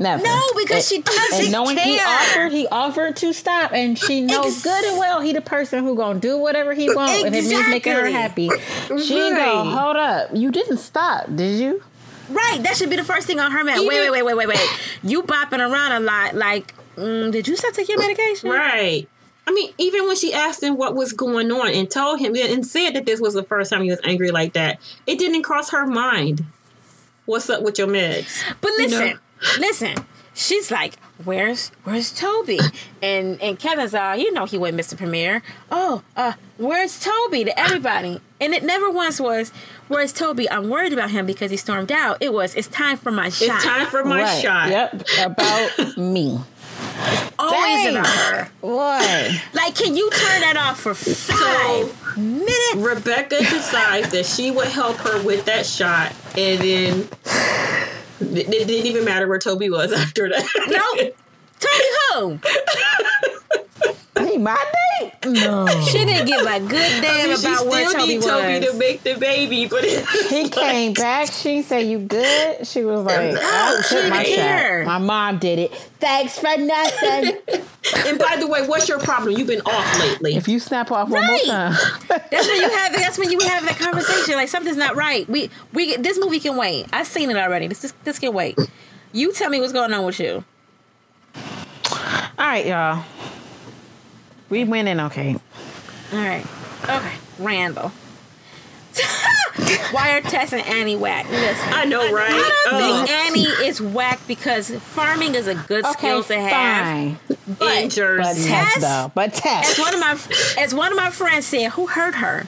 Never. 0.02 0.24
No, 0.24 0.42
because 0.56 0.88
she 0.88 1.02
doesn't 1.02 1.42
And 1.44 1.52
knowing 1.52 1.76
he 1.78 2.00
offered, 2.00 2.54
he 2.54 2.66
offered 2.68 3.18
to 3.18 3.34
stop, 3.34 3.74
and 3.74 4.00
she 4.00 4.22
knows 4.22 4.46
Ex- 4.56 4.64
good 4.64 4.86
and 4.86 4.98
well 4.98 5.20
he 5.20 5.34
the 5.34 5.42
person 5.42 5.84
who 5.84 5.94
gonna 5.98 6.20
do 6.22 6.38
whatever 6.38 6.74
he 6.74 6.90
wants 6.94 7.16
if 7.22 7.26
it 7.26 7.32
means 7.32 7.68
making 7.68 7.92
her 7.92 8.06
Exactly. 8.06 8.48
happy. 8.48 8.64
She 9.04 9.20
ain't 9.20 9.36
go. 9.36 9.64
Right. 9.64 9.74
Hold 9.78 9.98
up, 9.98 10.30
you 10.34 10.52
didn't 10.52 10.78
stop, 10.78 11.26
did 11.36 11.60
you? 11.60 11.84
Right. 12.30 12.64
That 12.64 12.78
should 12.78 12.90
be 12.90 12.96
the 12.96 13.04
first 13.04 13.28
thing 13.28 13.42
on 13.42 13.52
her 13.52 13.62
mind. 13.66 13.82
Wait, 13.86 14.00
wait, 14.00 14.12
wait, 14.12 14.24
wait, 14.24 14.38
wait, 14.38 14.48
wait. 14.48 14.80
You 15.04 15.22
bopping 15.24 15.60
around 15.60 15.92
a 15.92 16.00
lot. 16.00 16.34
Like, 16.34 16.74
mm, 16.96 17.30
did 17.34 17.50
you 17.50 17.58
stop 17.58 17.74
taking 17.74 17.96
your 17.98 18.00
medication? 18.02 18.50
Right. 18.52 19.06
I 19.50 19.52
mean, 19.52 19.74
even 19.80 20.06
when 20.06 20.16
she 20.16 20.32
asked 20.32 20.62
him 20.62 20.78
what 20.78 20.94
was 20.94 21.12
going 21.12 21.52
on 21.52 21.70
and 21.72 21.90
told 21.90 22.20
him 22.20 22.36
and 22.36 22.64
said 22.64 22.92
that 22.92 23.08
this 23.08 23.20
was 23.20 23.34
the 23.34 23.42
first 23.42 23.72
time 23.72 23.82
he 23.82 23.90
was 23.90 24.00
angry 24.04 24.30
like 24.30 24.54
that, 24.54 24.80
it 25.08 25.18
didn't 25.18 25.42
cross 25.42 25.72
her 25.72 25.88
mind. 25.88 26.46
What's 27.26 27.50
up 27.50 27.64
with 27.64 27.80
your 27.80 27.88
meds? 27.88 28.44
But 28.62 28.70
You 28.74 28.78
listen, 28.86 29.08
know? 29.08 29.14
listen. 29.58 29.96
She's 30.36 30.70
like, 30.70 30.98
"Where's 31.26 31.72
Where's 31.84 32.12
Toby?" 32.14 32.60
And 33.02 33.42
and 33.42 33.58
Kevin's 33.58 33.96
all, 33.96 34.16
you 34.16 34.32
know, 34.32 34.46
he 34.46 34.60
went 34.60 34.78
Mr. 34.78 34.96
Premier. 34.96 35.42
Oh, 35.72 36.04
uh, 36.16 36.34
where's 36.58 37.00
Toby 37.00 37.44
to 37.46 37.60
everybody? 37.60 38.22
And 38.40 38.54
it 38.54 38.64
never 38.64 38.90
once 38.92 39.20
was, 39.20 39.50
"Where's 39.88 40.14
Toby?" 40.14 40.50
I'm 40.50 40.70
worried 40.70 40.94
about 40.94 41.10
him 41.10 41.26
because 41.26 41.50
he 41.50 41.58
stormed 41.58 41.92
out. 41.92 42.18
It 42.22 42.34
was, 42.34 42.54
"It's 42.54 42.68
time 42.68 42.98
for 42.98 43.12
my 43.12 43.30
shot." 43.30 43.56
It's 43.56 43.66
time 43.66 43.88
for 43.88 44.06
my 44.06 44.22
right. 44.22 44.42
shot. 44.42 44.70
Yep. 44.70 45.08
About 45.26 45.98
me. 45.98 46.40
Always 47.38 47.84
Dang. 47.84 47.98
about 47.98 48.08
her. 48.08 48.50
Boy. 48.62 49.40
Like, 49.54 49.76
can 49.76 49.96
you 49.96 50.10
turn 50.10 50.42
that 50.42 50.58
off 50.58 50.80
for 50.80 50.94
five 50.94 52.18
minutes? 52.18 52.76
Rebecca 52.76 53.40
decides 53.40 54.12
that 54.12 54.26
she 54.26 54.52
would 54.52 54.68
help 54.68 54.98
her 54.98 55.22
with 55.24 55.46
that 55.46 55.66
shot, 55.66 56.14
and 56.38 56.60
then 56.60 57.08
it, 58.20 58.54
it 58.54 58.68
didn't 58.68 58.86
even 58.86 59.06
matter 59.06 59.28
where 59.28 59.40
Toby 59.40 59.70
was 59.70 59.92
after 60.04 60.30
that. 60.30 60.46
No, 60.68 61.12
Toby 61.60 61.90
who? 62.14 62.40
Hey, 64.28 64.38
my 64.38 64.56
date? 65.02 65.14
No. 65.26 65.68
She 65.84 66.06
didn't 66.06 66.28
give 66.28 66.42
a 66.42 66.60
good 66.60 66.74
I 66.76 67.02
damn 67.02 67.30
mean, 67.30 67.38
she 67.38 67.46
about 67.48 67.68
where 67.68 67.88
still 67.90 68.02
Toby 68.02 68.14
need 68.18 68.22
Toby 68.24 68.60
was. 68.60 68.66
to 68.72 68.78
make 68.78 69.04
the 69.04 69.16
baby, 69.16 69.68
but 69.68 69.84
it, 69.84 70.06
He 70.30 70.50
came 70.50 70.94
back. 70.94 71.32
She 71.32 71.62
said, 71.62 71.88
"You 71.88 72.00
good?" 72.00 72.66
She 72.68 72.84
was 72.84 73.02
like, 73.06 73.34
No, 73.34 73.40
"I 73.42 73.82
she 73.88 73.96
took 73.96 74.10
my 74.10 74.24
didn't 74.24 74.36
care. 74.36 74.84
shot. 74.84 74.88
My 74.88 74.98
mom 75.06 75.38
did 75.40 75.60
it. 75.60 75.74
Thanks 76.00 76.38
for 76.40 76.56
nothing." 76.58 77.38
and 78.08 78.20
by 78.20 78.38
the 78.38 78.48
way, 78.48 78.66
what's 78.68 78.88
your 78.90 79.00
problem? 79.00 79.38
You've 79.38 79.48
been 79.48 79.62
off 79.62 80.00
lately. 80.00 80.36
if 80.36 80.48
you 80.48 80.60
snap 80.60 80.92
off 80.92 81.10
one 81.10 81.26
more 81.26 81.38
time, 81.46 81.74
That's 82.08 82.48
when 82.48 82.58
you 82.62 82.70
have. 82.70 82.94
That's 82.94 83.18
when 83.18 83.32
you 83.32 83.40
have 83.40 83.66
that 83.66 83.78
conversation. 83.80 84.36
Like 84.36 84.50
something's 84.50 84.78
not 84.78 84.96
right. 84.96 85.28
We 85.30 85.50
we 85.74 85.96
this 85.98 86.20
movie 86.20 86.40
can 86.40 86.56
wait. 86.58 86.88
I've 86.94 87.08
seen 87.08 87.30
it 87.30 87.38
already. 87.38 87.68
This 87.68 87.82
this, 87.82 87.94
this 88.04 88.20
can 88.20 88.34
wait. 88.34 88.58
You 89.12 89.34
tell 89.34 89.50
me 89.50 89.60
what's 89.60 89.74
going 89.74 89.94
on 89.94 90.06
with 90.06 90.20
you. 90.20 90.44
all 91.36 91.92
right, 92.38 92.66
y'all. 92.66 93.04
We 94.50 94.64
winning, 94.64 95.00
okay. 95.00 95.36
All 96.14 96.18
right. 96.20 96.46
Okay. 96.84 97.14
Randall. 97.40 97.90
Why 99.92 100.12
are 100.18 100.22
Tess 100.22 100.54
and 100.54 100.62
Annie 100.66 100.96
whack. 100.96 101.30
Listen. 101.30 101.74
I 101.74 101.86
know, 101.86 102.12
right? 102.12 102.30
I 102.32 102.54
don't 102.72 102.74
Oh, 102.82 103.06
think 103.06 103.10
Annie 103.12 103.68
is 103.68 103.82
whack 103.82 104.20
because 104.28 104.70
farming 104.72 105.36
is 105.36 105.48
a 105.48 105.56
good 105.56 105.86
Okay, 105.86 105.94
skill 105.94 106.24
to 106.24 106.40
have. 106.40 106.86
fine. 106.86 107.20
in 107.30 107.56
But 107.60 107.90
Jersey. 107.90 108.18
But 108.18 108.48
Tess- 108.48 108.74
Tess, 108.74 108.82
though. 108.82 109.12
But 109.14 109.46
as 109.46 109.78
one 109.80 109.94
of 109.94 110.00
my 110.00 110.18
as 110.62 110.74
one 110.76 110.92
of 110.92 110.98
my 110.98 111.10
friends 111.12 111.46
said, 111.46 111.72
who 111.72 111.88
hurt 111.88 112.16
her? 112.16 112.48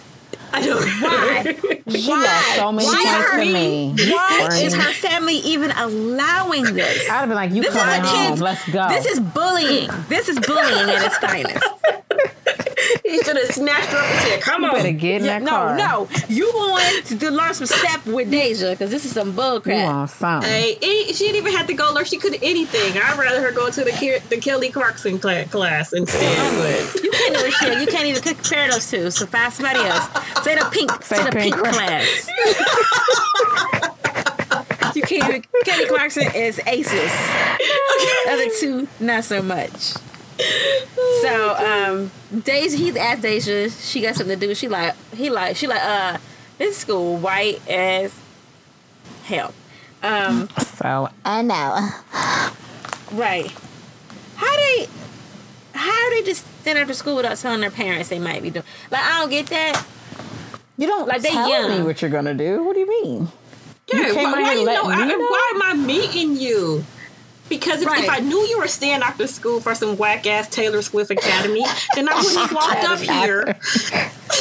I 0.53 0.61
know. 0.65 0.77
Why? 0.77 1.55
she 1.95 2.09
Why? 2.09 2.23
lost 2.23 2.55
so 2.55 2.71
many 2.71 2.87
Why 2.87 2.93
points 2.95 3.31
her? 3.31 3.39
to 3.39 3.45
me. 3.53 3.95
Why 4.11 4.47
Bernie. 4.49 4.63
is 4.65 4.73
her 4.73 4.91
family 4.93 5.35
even 5.35 5.71
allowing 5.71 6.63
this? 6.73 7.09
I'd 7.09 7.13
have 7.13 7.29
been 7.29 7.35
like, 7.35 7.51
"You 7.51 7.61
This 7.63 7.73
is 7.75 7.79
coming 7.81 8.01
a 8.01 8.05
home? 8.07 8.27
kid's. 8.31 8.41
Let's 8.41 8.69
go." 8.69 8.89
This 8.89 9.05
is 9.05 9.19
bullying. 9.19 9.89
This 10.09 10.29
is 10.29 10.39
bullying 10.39 10.89
at 10.89 11.05
its 11.05 11.17
finest. 11.17 11.63
he 13.05 13.21
should 13.23 13.37
have 13.37 13.51
snatched 13.51 13.87
her 13.87 13.97
up 13.97 14.05
and 14.05 14.19
said, 14.27 14.41
"Come 14.41 14.63
on. 14.65 14.71
you 14.71 14.77
on." 14.77 14.83
better 14.83 14.91
get 14.91 15.21
in 15.21 15.25
Yeah, 15.25 15.39
that 15.39 15.43
no, 15.43 15.49
car. 15.51 15.77
no. 15.77 16.07
You 16.27 16.45
want 16.53 17.05
to 17.07 17.29
learn 17.29 17.53
some 17.53 17.67
step 17.67 18.05
with 18.05 18.29
Deja 18.31 18.71
because 18.71 18.89
this 18.91 19.05
is 19.05 19.11
some 19.13 19.31
bull 19.33 19.55
You 19.55 19.61
crap. 19.61 19.85
want 19.87 20.09
something? 20.09 20.49
Hey, 20.49 20.77
any- 20.81 21.13
she 21.13 21.25
didn't 21.25 21.37
even 21.37 21.53
have 21.55 21.67
to 21.67 21.73
go 21.73 21.91
learn. 21.93 22.05
She 22.05 22.17
could 22.17 22.37
anything. 22.41 23.01
I'd 23.01 23.17
rather 23.17 23.41
her 23.41 23.51
go 23.51 23.69
to 23.69 23.83
the 23.83 23.91
Ke- 23.91 24.27
the 24.29 24.37
Kelly 24.37 24.69
Clarkson 24.69 25.19
cla- 25.19 25.45
class 25.45 25.93
instead. 25.93 26.91
But 26.93 27.01
You 27.27 27.51
can't 27.51 27.63
even. 27.63 27.81
You 27.81 27.87
can't 27.87 28.05
even 28.07 28.21
compare 28.21 28.69
those 28.71 28.89
two. 28.89 29.11
So 29.11 29.25
find 29.25 29.51
somebody 29.53 29.79
else. 29.79 30.05
Say 30.43 30.55
the 30.55 30.65
pink. 30.71 30.91
Say, 31.03 31.15
Say 31.17 31.23
the 31.25 31.31
pink 31.31 31.55
pink 31.55 31.67
class. 31.67 32.29
you 34.95 35.01
can't. 35.03 35.29
Even, 35.29 35.43
Kelly 35.65 35.85
Clarkson 35.87 36.27
is 36.35 36.59
aces. 36.67 37.11
Okay. 37.11 38.29
Other 38.29 38.49
two, 38.59 38.87
not 38.99 39.23
so 39.23 39.41
much. 39.41 39.93
So, 41.21 41.55
um, 41.55 42.11
Deja, 42.43 42.75
he 42.75 42.97
asked 42.97 43.21
Deja, 43.21 43.69
she 43.69 44.01
got 44.01 44.15
something 44.15 44.39
to 44.39 44.47
do. 44.47 44.55
She 44.55 44.67
like, 44.67 44.95
he 45.13 45.29
like, 45.29 45.55
she 45.55 45.67
like, 45.67 45.81
uh, 45.83 46.17
this 46.57 46.77
school 46.77 47.17
white 47.17 47.61
as 47.69 48.13
hell. 49.23 49.53
Um, 50.01 50.49
So 50.77 51.09
I 51.23 51.43
know. 51.43 51.89
right. 53.11 53.51
How 54.35 54.55
they, 54.55 54.87
how 55.81 56.09
do 56.09 56.15
they 56.15 56.23
just 56.25 56.45
send 56.63 56.77
after 56.79 56.93
school 56.93 57.15
without 57.15 57.37
telling 57.37 57.61
their 57.61 57.71
parents 57.71 58.09
they 58.09 58.19
might 58.19 58.41
be 58.41 58.49
doing? 58.49 58.65
Like, 58.91 59.01
I 59.03 59.19
don't 59.19 59.29
get 59.29 59.47
that. 59.47 59.85
You 60.77 60.87
don't 60.87 61.07
Like, 61.07 61.21
they 61.21 61.29
tell 61.31 61.49
young. 61.49 61.71
me 61.79 61.83
what 61.83 62.01
you're 62.01 62.11
gonna 62.11 62.33
do. 62.33 62.63
What 62.63 62.73
do 62.73 62.79
you 62.79 62.89
mean? 63.03 63.27
Yeah, 63.91 64.05
came 64.13 64.31
why, 64.31 64.41
why 64.41 64.53
you 64.53 64.65
know, 64.65 64.83
letting 64.83 64.91
I, 64.91 65.05
know? 65.05 65.17
why 65.19 65.51
am 65.55 65.61
I 65.63 65.73
meeting 65.73 66.37
you? 66.37 66.83
Because 67.49 67.81
if, 67.81 67.87
Right. 67.87 68.03
if 68.05 68.09
I 68.09 68.19
knew 68.19 68.39
you 68.47 68.57
were 68.57 68.67
staying 68.69 69.01
after 69.01 69.27
school 69.27 69.59
for 69.59 69.75
some 69.75 69.97
whack 69.97 70.25
ass 70.25 70.47
Taylor 70.47 70.81
Swift 70.81 71.11
Academy, 71.11 71.65
then 71.95 72.07
I 72.07 72.15
wouldn't 72.15 72.37
have 72.37 72.53
walked 72.55 72.83
up 72.85 72.99
here 72.99 73.57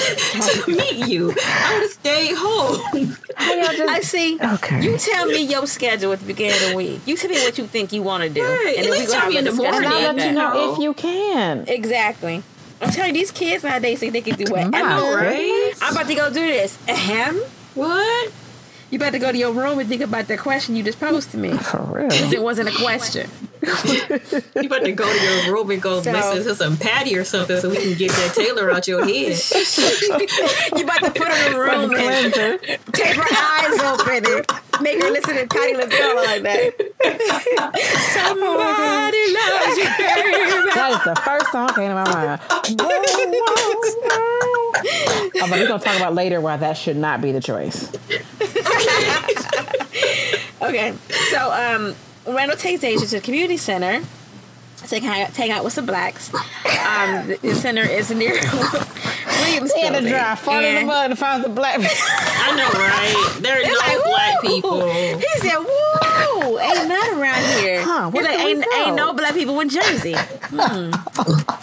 to 0.00 0.70
meet 0.76 1.08
you. 1.08 1.30
I 1.30 1.72
would 1.74 1.82
have 1.82 1.90
stayed 1.90 2.34
home. 2.36 3.16
I 3.36 4.00
see. 4.02 4.38
Okay. 4.40 4.82
You 4.82 4.96
tell 4.98 5.26
me 5.26 5.42
your 5.42 5.66
schedule 5.66 6.12
at 6.12 6.20
the 6.20 6.26
beginning 6.26 6.62
of 6.62 6.70
the 6.70 6.76
week. 6.76 7.00
You 7.06 7.16
tell 7.16 7.30
me 7.30 7.36
what 7.42 7.58
you 7.58 7.66
think 7.66 7.92
you 7.92 8.02
want 8.02 8.22
to 8.24 8.28
do, 8.30 8.42
Right, 8.42 8.76
at 8.78 8.84
we 8.84 8.90
least 8.90 9.08
gonna 9.08 9.20
tell 9.20 9.30
me 9.30 9.38
in 9.38 9.44
the 9.44 9.50
discussion 9.50 9.84
and 9.84 9.86
I'll 9.86 10.02
morning. 10.02 10.16
let 10.16 10.26
you 10.28 10.32
know 10.34 10.72
if 10.74 10.78
you 10.80 10.94
can. 10.94 11.64
Exactly. 11.68 12.42
I'm 12.82 12.90
telling 12.90 13.14
you, 13.14 13.20
these 13.20 13.30
kids 13.30 13.62
nowadays 13.62 14.00
think 14.00 14.12
they 14.14 14.22
can 14.22 14.36
do 14.36 14.50
whatever. 14.50 14.72
Right? 15.16 15.72
I'm 15.82 15.92
about 15.94 16.06
to 16.06 16.14
go 16.14 16.28
do 16.28 16.40
this. 16.40 16.78
Ahem. 16.88 17.36
What? 17.74 18.32
You 18.90 18.96
about 18.98 19.12
to 19.12 19.18
go 19.20 19.30
to 19.30 19.38
your 19.38 19.52
room 19.52 19.78
and 19.78 19.88
think 19.88 20.02
about 20.02 20.26
that 20.26 20.38
question 20.40 20.74
you 20.74 20.82
just 20.82 20.98
posed 20.98 21.30
to 21.30 21.38
me. 21.38 21.50
For 21.56 21.78
real. 21.82 22.08
'Cause 22.10 22.32
It 22.32 22.42
wasn't 22.42 22.68
a 22.70 22.72
question. 22.72 23.30
You 23.62 24.66
about 24.66 24.82
to 24.84 24.92
go 24.92 25.04
to 25.12 25.22
your 25.44 25.54
room 25.54 25.70
and 25.70 25.80
go 25.80 26.02
So- 26.02 26.10
listen 26.10 26.42
to 26.44 26.54
some 26.56 26.76
Patty 26.76 27.16
or 27.16 27.24
something 27.24 27.60
so 27.60 27.70
we 27.70 27.76
can 27.76 27.94
get 27.94 28.10
that 28.10 28.34
Taylor 28.34 28.70
out 28.72 28.88
your 28.88 29.04
head. 29.04 29.38
you 30.76 30.82
about 30.84 31.00
to 31.04 31.10
put 31.14 31.28
her 31.28 31.46
in 31.46 31.52
a 31.54 31.58
room 31.60 31.92
and 31.94 32.32
Cleanser. 32.32 32.58
tape 32.92 33.16
her 33.16 33.36
eyes 33.36 33.80
open 33.80 34.26
and 34.26 34.46
make 34.82 35.00
her 35.02 35.10
listen 35.10 35.36
to 35.36 35.46
Patty 35.46 35.74
LaBelle 35.76 36.16
like 36.16 36.42
that. 36.42 36.74
Somebody 38.14 39.32
loves 39.32 39.76
you, 39.78 39.88
baby. 39.98 40.70
That 40.74 40.90
is 40.98 41.04
the 41.04 41.14
first 41.24 41.52
song 41.52 41.66
that 41.68 41.76
came 41.76 41.88
to 41.90 41.94
my 41.94 42.04
mind. 42.12 42.40
Oh, 45.42 45.46
but 45.48 45.58
we're 45.58 45.68
gonna 45.68 45.82
talk 45.82 45.96
about 45.96 46.14
later 46.14 46.40
why 46.40 46.56
that 46.56 46.74
should 46.76 46.96
not 46.96 47.20
be 47.20 47.32
the 47.32 47.40
choice. 47.40 47.90
Okay, 50.62 50.94
so 51.30 51.50
um, 51.50 51.94
Randall 52.32 52.56
takes 52.56 52.84
Asia 52.84 53.06
to 53.06 53.16
the 53.16 53.20
community 53.20 53.56
center 53.56 54.04
to 54.86 55.00
hang 55.00 55.22
out, 55.22 55.34
hang 55.34 55.50
out 55.50 55.64
with 55.64 55.72
some 55.72 55.86
blacks. 55.86 56.32
Um, 56.34 57.28
the, 57.28 57.38
the 57.42 57.54
center 57.54 57.80
is 57.82 58.10
near 58.10 58.32
Williams. 59.40 59.72
He 59.72 59.80
had 59.80 59.88
to 59.88 59.92
building. 59.94 60.12
drive 60.12 60.38
far 60.38 60.62
in 60.62 60.74
the 60.74 60.84
mud 60.84 61.10
to 61.10 61.16
find 61.16 61.42
the 61.42 61.48
black. 61.48 61.78
I 61.80 62.56
know, 62.56 62.68
right? 62.78 63.38
There 63.40 63.58
are 63.58 63.64
no 63.64 63.78
like, 63.78 64.04
black 64.04 64.42
people. 64.42 64.90
He 64.90 65.26
said, 65.38 65.56
"Whoa, 65.58 66.58
ain't 66.58 66.88
none 66.88 67.18
around 67.20 67.44
here." 67.60 67.82
Huh, 67.82 68.10
He's 68.10 68.14
where 68.14 68.24
like, 68.24 68.38
ain't, 68.38 68.64
ain't 68.76 68.96
no 68.96 69.14
black 69.14 69.34
people 69.34 69.58
in 69.60 69.70
Jersey. 69.70 70.14
Hmm. 70.16 70.90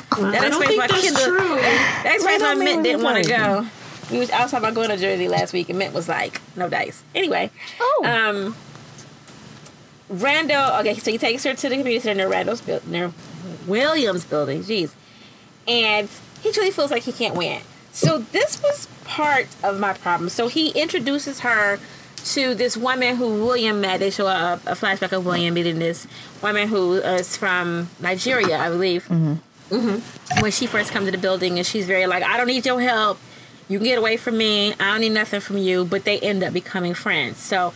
That 0.18 0.41
I 0.43 0.49
don't 0.49 0.61
explains 0.63 0.68
think 0.68 0.82
why 0.82 0.88
that's 0.88 1.01
Kendall. 1.03 1.26
true. 1.26 1.55
That 1.55 2.11
explains 2.15 2.41
why 2.43 2.55
Mint 2.55 2.84
didn't 2.84 3.03
want 3.03 3.24
to 3.24 3.30
go. 3.30 3.68
We 4.11 4.20
was, 4.20 4.30
I 4.32 4.41
was 4.43 4.51
talking 4.51 4.65
about 4.65 4.74
going 4.76 4.89
to 4.89 4.97
Jersey 4.97 5.28
last 5.28 5.51
week, 5.53 5.70
and 5.70 5.78
Mint 5.80 5.93
was 5.93 6.07
like, 6.07 6.41
"No 6.55 6.70
dice." 6.70 7.03
Anyway, 7.13 7.51
Oh. 7.80 8.03
um, 8.05 8.55
Randall. 10.09 10.80
Okay, 10.80 10.95
so 10.95 11.11
he 11.11 11.18
takes 11.18 11.43
her 11.43 11.53
to 11.53 11.61
the 11.70 11.76
community 11.76 11.99
center 11.99 12.15
near 12.24 12.30
Randall's 12.30 12.65
near 12.86 13.11
Williams 13.68 14.24
building. 14.24 14.63
Jeez, 14.63 14.91
and 15.68 16.07
he 16.41 16.51
truly 16.51 16.72
feels 16.72 16.91
like 16.91 17.03
he 17.03 17.11
can't 17.11 17.36
win. 17.36 17.61
So 17.91 18.20
this 18.20 18.61
was 18.63 18.88
part 19.03 19.47
of 19.63 19.80
my 19.80 19.93
problem. 19.93 20.30
So 20.30 20.47
he 20.47 20.70
introduces 20.70 21.41
her 21.41 21.80
to 22.26 22.55
this 22.55 22.78
woman 22.78 23.15
who 23.18 23.43
William 23.45 23.82
met. 23.82 23.99
They 23.99 24.09
show 24.09 24.28
a, 24.28 24.53
a 24.65 24.74
flashback 24.76 25.11
of 25.11 25.26
William 25.26 25.53
meeting 25.53 25.80
this 25.80 26.07
woman 26.41 26.68
who 26.70 26.93
is 26.93 27.36
from 27.36 27.89
Nigeria, 27.99 28.57
I 28.59 28.70
believe 28.70 29.09
Mm-hmm. 29.70 30.41
when 30.41 30.51
she 30.51 30.65
first 30.65 30.91
comes 30.91 31.05
to 31.07 31.11
the 31.11 31.18
building 31.18 31.57
and 31.57 31.65
she's 31.68 31.86
very 31.86 32.07
like, 32.07 32.24
I 32.24 32.38
don't 32.38 32.47
need 32.47 32.65
your 32.65 32.80
help. 32.82 33.20
You 33.70 33.80
can 33.80 33.86
get 33.86 33.97
away 33.97 34.15
from 34.18 34.38
me. 34.38 34.74
I 34.74 34.91
don't 34.91 35.01
need 35.01 35.09
nothing 35.11 35.41
from 35.41 35.57
you. 35.57 35.84
But 35.84 36.05
they 36.05 36.20
end 36.20 36.41
up 36.43 36.53
becoming 36.53 36.93
friends. 36.93 37.38
So 37.38 37.74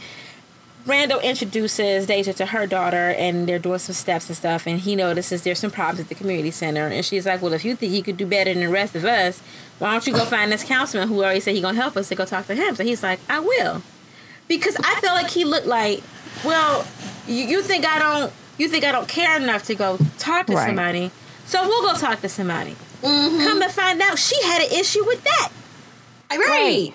Randall 0.85 1.19
introduces 1.19 2.07
Deja 2.07 2.33
to 2.33 2.45
her 2.47 2.65
daughter 2.65 3.09
and 3.17 3.47
they're 3.47 3.59
doing 3.59 3.77
some 3.79 3.93
steps 3.93 4.27
and 4.29 4.37
stuff. 4.37 4.65
And 4.65 4.79
he 4.79 4.95
notices 4.95 5.43
there's 5.43 5.59
some 5.59 5.69
problems 5.69 5.99
at 5.99 6.09
the 6.09 6.15
community 6.15 6.49
center. 6.49 6.87
And 6.87 7.05
she's 7.05 7.25
like, 7.25 7.41
Well, 7.41 7.53
if 7.53 7.63
you 7.65 7.75
think 7.75 7.91
you 7.93 8.01
could 8.03 8.17
do 8.17 8.25
better 8.25 8.51
than 8.53 8.63
the 8.63 8.69
rest 8.69 8.95
of 8.95 9.05
us, 9.05 9.41
why 9.79 9.91
don't 9.91 10.07
you 10.07 10.13
go 10.13 10.25
find 10.25 10.51
this 10.51 10.63
councilman 10.63 11.07
who 11.09 11.17
already 11.23 11.39
said 11.39 11.53
he 11.55 11.61
gonna 11.61 11.75
help 11.79 11.97
us 11.97 12.07
to 12.09 12.15
go 12.15 12.25
talk 12.25 12.47
to 12.47 12.55
him? 12.55 12.75
So 12.75 12.83
he's 12.83 13.03
like, 13.03 13.19
I 13.29 13.39
will. 13.39 13.83
Because 14.47 14.75
I 14.77 14.99
felt 15.01 15.15
like 15.21 15.29
he 15.29 15.43
looked 15.45 15.67
like, 15.67 16.01
well, 16.43 16.85
you, 17.27 17.43
you 17.45 17.61
think 17.61 17.85
I 17.85 17.99
don't 17.99 18.33
you 18.57 18.67
think 18.69 18.83
I 18.85 18.91
don't 18.91 19.07
care 19.07 19.37
enough 19.41 19.63
to 19.65 19.75
go 19.75 19.97
talk 20.19 20.47
to 20.47 20.53
Right. 20.53 20.67
somebody. 20.67 21.11
So 21.45 21.67
we'll 21.67 21.93
go 21.93 21.97
talk 21.99 22.21
to 22.21 22.29
somebody. 22.29 22.75
Mm-hmm. 23.01 23.43
Come 23.43 23.61
to 23.61 23.69
find 23.69 24.01
out, 24.01 24.17
she 24.17 24.41
had 24.43 24.61
an 24.61 24.71
issue 24.71 25.05
with 25.05 25.23
that. 25.23 25.51
Right. 26.31 26.93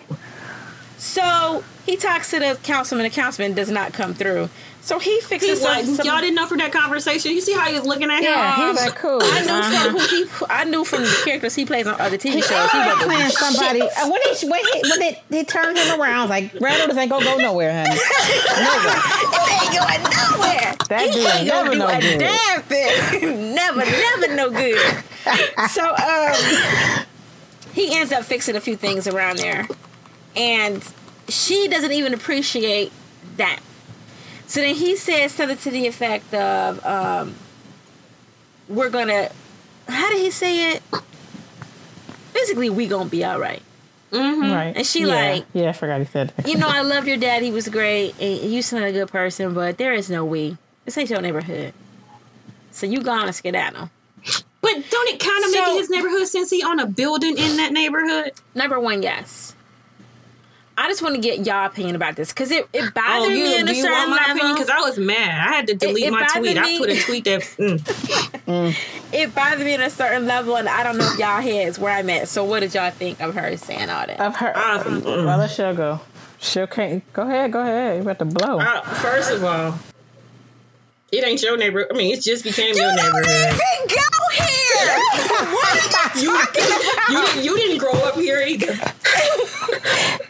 So 0.98 1.62
he 1.84 1.96
talks 1.96 2.30
to 2.30 2.38
the 2.38 2.58
councilman. 2.62 3.04
The 3.04 3.10
councilman 3.10 3.54
does 3.54 3.70
not 3.70 3.92
come 3.92 4.14
through. 4.14 4.48
So 4.86 5.00
he 5.00 5.16
He 5.16 5.20
fixes 5.20 5.60
what? 5.62 5.84
some. 5.84 5.96
some 5.96 6.06
Y'all 6.06 6.20
didn't 6.20 6.36
know 6.36 6.46
for 6.46 6.56
that 6.58 6.70
conversation. 6.70 7.32
You 7.32 7.40
see 7.40 7.52
how 7.54 7.66
he 7.66 7.74
was 7.74 7.84
looking 7.84 8.08
at 8.08 8.22
Yeah, 8.22 8.54
him? 8.54 8.68
he's 8.68 8.76
like 8.76 8.94
cool. 8.94 9.18
I 9.20 9.40
knew 9.42 9.50
Uh-huh. 9.52 9.82
from 9.82 9.98
who 9.98 10.06
he. 10.06 10.26
I 10.48 10.62
knew 10.62 10.84
from 10.84 11.02
the 11.02 11.16
characters 11.24 11.56
he 11.56 11.64
plays 11.66 11.88
on 11.88 12.00
other 12.00 12.16
TV 12.16 12.34
He 12.34 12.40
shows. 12.42 12.70
He 12.70 12.78
wasn't 12.78 13.00
playing 13.02 13.30
somebody. 13.30 13.80
uh, 13.82 14.08
When 14.08 14.20
he 14.22 14.46
when 14.48 14.60
he 14.64 14.88
when 14.88 14.98
they, 15.00 15.20
they 15.28 15.42
turned 15.42 15.76
him 15.76 15.90
around, 16.00 16.18
I 16.18 16.20
was 16.22 16.30
like 16.30 16.54
Randall, 16.60 16.86
this 16.86 16.96
ain't 16.98 17.10
gonna 17.10 17.24
go 17.24 17.36
nowhere, 17.38 17.72
honey. 17.72 17.98
Nowhere. 18.62 19.00
He 19.02 19.54
ain't 19.58 19.74
going 19.74 20.02
nowhere. 20.02 20.76
That 20.88 21.00
he 21.00 21.10
dude 21.14 21.26
ain't 21.26 21.34
ain't 21.34 21.48
gonna 21.50 21.62
never 21.64 21.72
do 21.72 21.78
no 21.78 21.88
a 21.88 22.00
good. 22.00 22.18
damn 22.20 22.62
thing. 22.62 23.54
never, 23.56 23.78
never 23.84 24.34
no 24.36 24.50
good. 24.50 25.04
So 25.70 25.82
um, 25.84 27.72
he 27.72 27.92
ends 27.98 28.12
up 28.12 28.22
fixing 28.22 28.54
a 28.54 28.60
few 28.60 28.76
things 28.76 29.08
around 29.08 29.38
there, 29.38 29.66
and 30.36 30.80
she 31.28 31.66
doesn't 31.66 31.90
even 31.92 32.14
appreciate 32.14 32.92
that. 33.36 33.58
So 34.46 34.60
then 34.60 34.74
he 34.74 34.96
says 34.96 35.32
something 35.32 35.58
to 35.58 35.70
the 35.70 35.86
effect 35.86 36.32
of, 36.34 36.84
um, 36.86 37.34
"We're 38.68 38.90
gonna." 38.90 39.30
How 39.88 40.10
did 40.10 40.20
he 40.20 40.30
say 40.30 40.72
it? 40.72 40.82
Basically, 42.34 42.70
we 42.70 42.86
gonna 42.86 43.08
be 43.10 43.24
all 43.24 43.38
right. 43.38 43.62
Right. 44.12 44.72
And 44.76 44.86
she 44.86 45.00
yeah. 45.00 45.06
like- 45.32 45.44
Yeah, 45.52 45.68
I 45.70 45.72
forgot 45.72 45.98
he 46.00 46.06
said. 46.06 46.32
You 46.46 46.56
know, 46.56 46.68
I 46.70 46.80
love 46.82 47.06
your 47.06 47.16
dad. 47.16 47.42
He 47.42 47.50
was 47.50 47.68
great. 47.68 48.14
And 48.20 48.50
you 48.50 48.62
seem 48.62 48.80
like 48.80 48.90
a 48.90 48.92
good 48.92 49.08
person, 49.08 49.52
but 49.52 49.76
there 49.78 49.92
is 49.92 50.08
no 50.08 50.24
we. 50.24 50.56
This 50.84 50.96
ain't 50.96 51.10
your 51.10 51.20
neighborhood. 51.20 51.74
So 52.70 52.86
you 52.86 53.02
gonna 53.02 53.32
skedaddle. 53.32 53.90
But 54.62 54.72
don't 54.90 55.08
it 55.14 55.20
kind 55.20 55.44
of 55.44 55.50
So- 55.50 55.58
make 55.60 55.68
it 55.68 55.78
his 55.80 55.90
neighborhood 55.90 56.28
since 56.28 56.50
he 56.50 56.62
on 56.62 56.80
a 56.80 56.86
building 56.86 57.36
in 57.36 57.56
that 57.58 57.72
neighborhood? 57.72 58.32
Number 58.54 58.78
one, 58.80 59.02
yes. 59.02 59.45
I 60.78 60.88
just 60.88 61.00
want 61.02 61.14
to 61.14 61.20
get 61.20 61.46
y'all 61.46 61.66
opinion 61.66 61.96
about 61.96 62.16
this 62.16 62.28
because 62.32 62.50
it, 62.50 62.68
it 62.72 62.92
bothered 62.92 63.22
Oh, 63.22 63.28
you, 63.28 63.44
me 63.44 63.58
in 63.60 63.66
do 63.66 63.72
a 63.72 63.74
you 63.74 63.82
certain 63.82 63.96
want 63.96 64.10
my 64.10 64.16
opinion? 64.24 64.38
level. 64.46 64.54
Because 64.56 64.70
I 64.70 64.80
was 64.80 64.98
mad. 64.98 65.48
I 65.48 65.52
had 65.54 65.66
to 65.68 65.74
delete 65.74 66.04
it 66.04 66.10
my 66.10 66.20
bothered 66.20 66.42
tweet. 66.42 66.58
I 66.58 66.62
me. 66.62 66.78
put 66.78 66.90
a 66.90 67.00
tweet 67.02 67.24
that. 67.24 67.42
Mm. 68.46 68.76
It 69.12 69.34
bothered 69.34 69.58
me 69.64 69.74
in 69.74 69.80
a 69.80 69.90
certain 69.90 70.24
level, 70.26 70.56
and 70.56 70.68
I 70.68 70.84
don't 70.84 70.96
know 70.98 71.10
if 71.12 71.18
y'all 71.18 71.40
heads 71.40 71.80
where 71.80 71.92
I'm 71.92 72.08
at. 72.10 72.28
So 72.28 72.44
what 72.44 72.60
did 72.60 72.74
y'all 72.74 72.92
think 72.92 73.20
of 73.20 73.34
her 73.34 73.56
saying 73.56 73.90
all 73.90 74.06
that? 74.06 74.20
Of 74.20 74.36
her. 74.36 74.56
Uh, 74.56 74.84
mm. 74.84 75.04
well, 75.26 75.38
let 75.38 75.50
Shell 75.50 75.74
go. 75.74 76.00
Shell 76.38 76.68
can't. 76.68 77.12
Go 77.12 77.22
ahead. 77.22 77.50
Go 77.50 77.60
ahead. 77.62 77.96
You 77.96 78.02
about 78.02 78.20
to 78.20 78.24
blow. 78.26 78.60
Uh, 78.60 78.82
first 78.82 79.32
of 79.32 79.42
all, 79.42 79.76
it 81.10 81.24
ain't 81.26 81.42
your 81.42 81.56
neighborhood. 81.56 81.88
I 81.92 81.96
mean, 81.96 82.14
it 82.14 82.22
just 82.22 82.44
became 82.44 82.72
you 82.76 82.82
your 82.82 82.94
don't 82.94 83.14
neighborhood. 83.14 83.54
even 83.54 83.88
go 83.88 84.44
here. 84.44 84.98
what 85.50 85.72
are 85.72 85.76
you 85.76 85.90
talking 85.90 86.64
about? 87.18 87.34
You. 87.36 87.42
You 87.50 87.56
didn't 87.56 87.78
grow 87.78 87.92
up 88.04 88.14
here 88.14 88.44
either. 88.46 88.74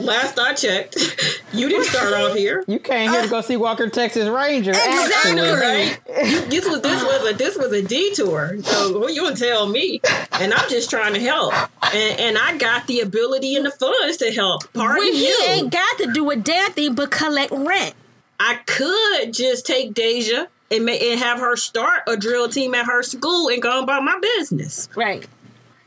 Last 0.00 0.38
I 0.38 0.54
checked, 0.54 0.96
you 1.52 1.68
didn't 1.68 1.86
start 1.86 2.12
off 2.12 2.36
here. 2.36 2.64
You 2.68 2.78
came 2.78 3.10
here 3.10 3.22
to 3.22 3.28
go 3.28 3.40
see 3.40 3.56
Walker 3.56 3.88
Texas 3.88 4.28
Ranger. 4.28 4.70
Exactly. 4.70 5.40
Right? 5.40 5.98
You- 6.24 6.40
this 6.46 6.68
was 6.68 6.80
this 6.82 7.02
was 7.02 7.30
a 7.30 7.34
this 7.34 7.56
was 7.56 7.72
a 7.72 7.82
detour. 7.82 8.58
So 8.62 8.98
what 8.98 9.14
you 9.14 9.22
gonna 9.22 9.34
tell 9.36 9.66
me? 9.66 10.00
And 10.32 10.52
I'm 10.54 10.68
just 10.68 10.90
trying 10.90 11.14
to 11.14 11.20
help. 11.20 11.52
And, 11.94 12.20
and 12.20 12.38
I 12.38 12.56
got 12.58 12.86
the 12.86 13.00
ability 13.00 13.56
and 13.56 13.64
the 13.66 13.70
funds 13.70 14.18
to 14.18 14.30
help. 14.32 14.72
Pardon 14.72 14.98
When 15.04 15.12
he 15.14 15.26
you. 15.28 15.44
ain't 15.48 15.72
got 15.72 15.98
to 15.98 16.12
do 16.12 16.30
a 16.30 16.36
damn 16.36 16.72
thing 16.72 16.94
but 16.94 17.10
collect 17.10 17.50
rent. 17.52 17.94
I 18.38 18.56
could 18.66 19.32
just 19.32 19.66
take 19.66 19.94
Deja 19.94 20.46
and, 20.70 20.84
ma- 20.86 20.92
and 20.92 21.18
have 21.18 21.40
her 21.40 21.56
start 21.56 22.02
a 22.06 22.16
drill 22.16 22.48
team 22.48 22.74
at 22.74 22.86
her 22.86 23.02
school 23.02 23.48
and 23.48 23.60
go 23.60 23.82
about 23.82 24.02
my 24.04 24.18
business. 24.36 24.88
Right. 24.94 25.26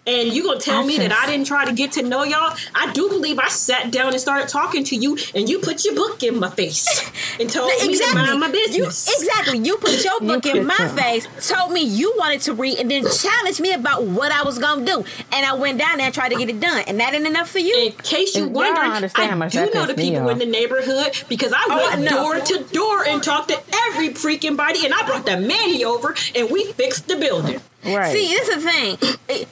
And 0.07 0.33
you 0.33 0.43
gonna 0.43 0.59
tell 0.59 0.83
I 0.83 0.85
me 0.85 0.97
that 0.97 1.11
I 1.11 1.27
didn't 1.27 1.45
try 1.45 1.63
to 1.65 1.73
get 1.73 1.91
to 1.93 2.01
know 2.01 2.23
y'all? 2.23 2.55
I 2.73 2.91
do 2.91 3.07
believe 3.07 3.37
I 3.37 3.49
sat 3.49 3.91
down 3.91 4.13
and 4.13 4.19
started 4.19 4.47
talking 4.49 4.83
to 4.85 4.95
you, 4.95 5.15
and 5.35 5.47
you 5.47 5.59
put 5.59 5.85
your 5.85 5.93
book 5.93 6.23
in 6.23 6.39
my 6.39 6.49
face 6.49 6.87
and 7.39 7.47
told 7.47 7.69
me 7.85 7.95
to 7.95 8.13
mind 8.15 8.39
my 8.39 8.47
You, 8.71 8.85
exactly. 8.85 9.59
You 9.59 9.77
put 9.77 10.03
your 10.03 10.19
book 10.21 10.45
in 10.47 10.65
my 10.65 10.75
your- 10.79 10.89
face, 10.89 11.27
told 11.47 11.71
me 11.71 11.83
you 11.83 12.15
wanted 12.17 12.41
to 12.41 12.53
read, 12.55 12.79
and 12.79 12.89
then 12.89 13.03
challenged 13.11 13.59
me 13.61 13.73
about 13.73 14.03
what 14.05 14.31
I 14.31 14.41
was 14.41 14.57
gonna 14.57 14.83
do. 14.85 15.05
And 15.31 15.45
I 15.45 15.53
went 15.53 15.77
down 15.77 15.97
there 15.97 16.07
and 16.07 16.15
tried 16.15 16.29
to 16.29 16.35
get 16.35 16.49
it 16.49 16.59
done. 16.59 16.83
And 16.87 16.99
that 16.99 17.13
ain't 17.13 17.27
enough 17.27 17.49
for 17.49 17.59
you. 17.59 17.77
In 17.77 17.91
case 17.91 18.35
you 18.35 18.45
And 18.45 18.55
y'all 18.55 18.73
wondering, 18.73 19.11
I 19.15 19.47
do 19.49 19.69
know 19.71 19.85
the 19.85 19.93
people 19.93 20.29
in 20.29 20.39
the 20.39 20.45
neighborhood 20.47 21.11
because 21.29 21.53
I 21.53 21.63
Oh, 21.69 21.89
went 21.89 22.01
know. 22.09 22.23
door 22.23 22.39
to 22.39 22.63
door 22.73 23.05
and 23.05 23.21
talked 23.21 23.49
to 23.49 23.61
every 23.87 24.09
freaking 24.09 24.57
body, 24.57 24.83
and 24.83 24.95
I 24.95 25.05
brought 25.05 25.27
the 25.27 25.37
Manny 25.37 25.85
over, 25.85 26.15
and 26.35 26.49
we 26.49 26.65
fixed 26.73 27.07
the 27.07 27.17
building. 27.17 27.61
Right. 27.85 28.11
See, 28.11 28.27
this 28.29 28.47
is 28.49 28.63
the 28.63 28.71
thing. 28.71 29.47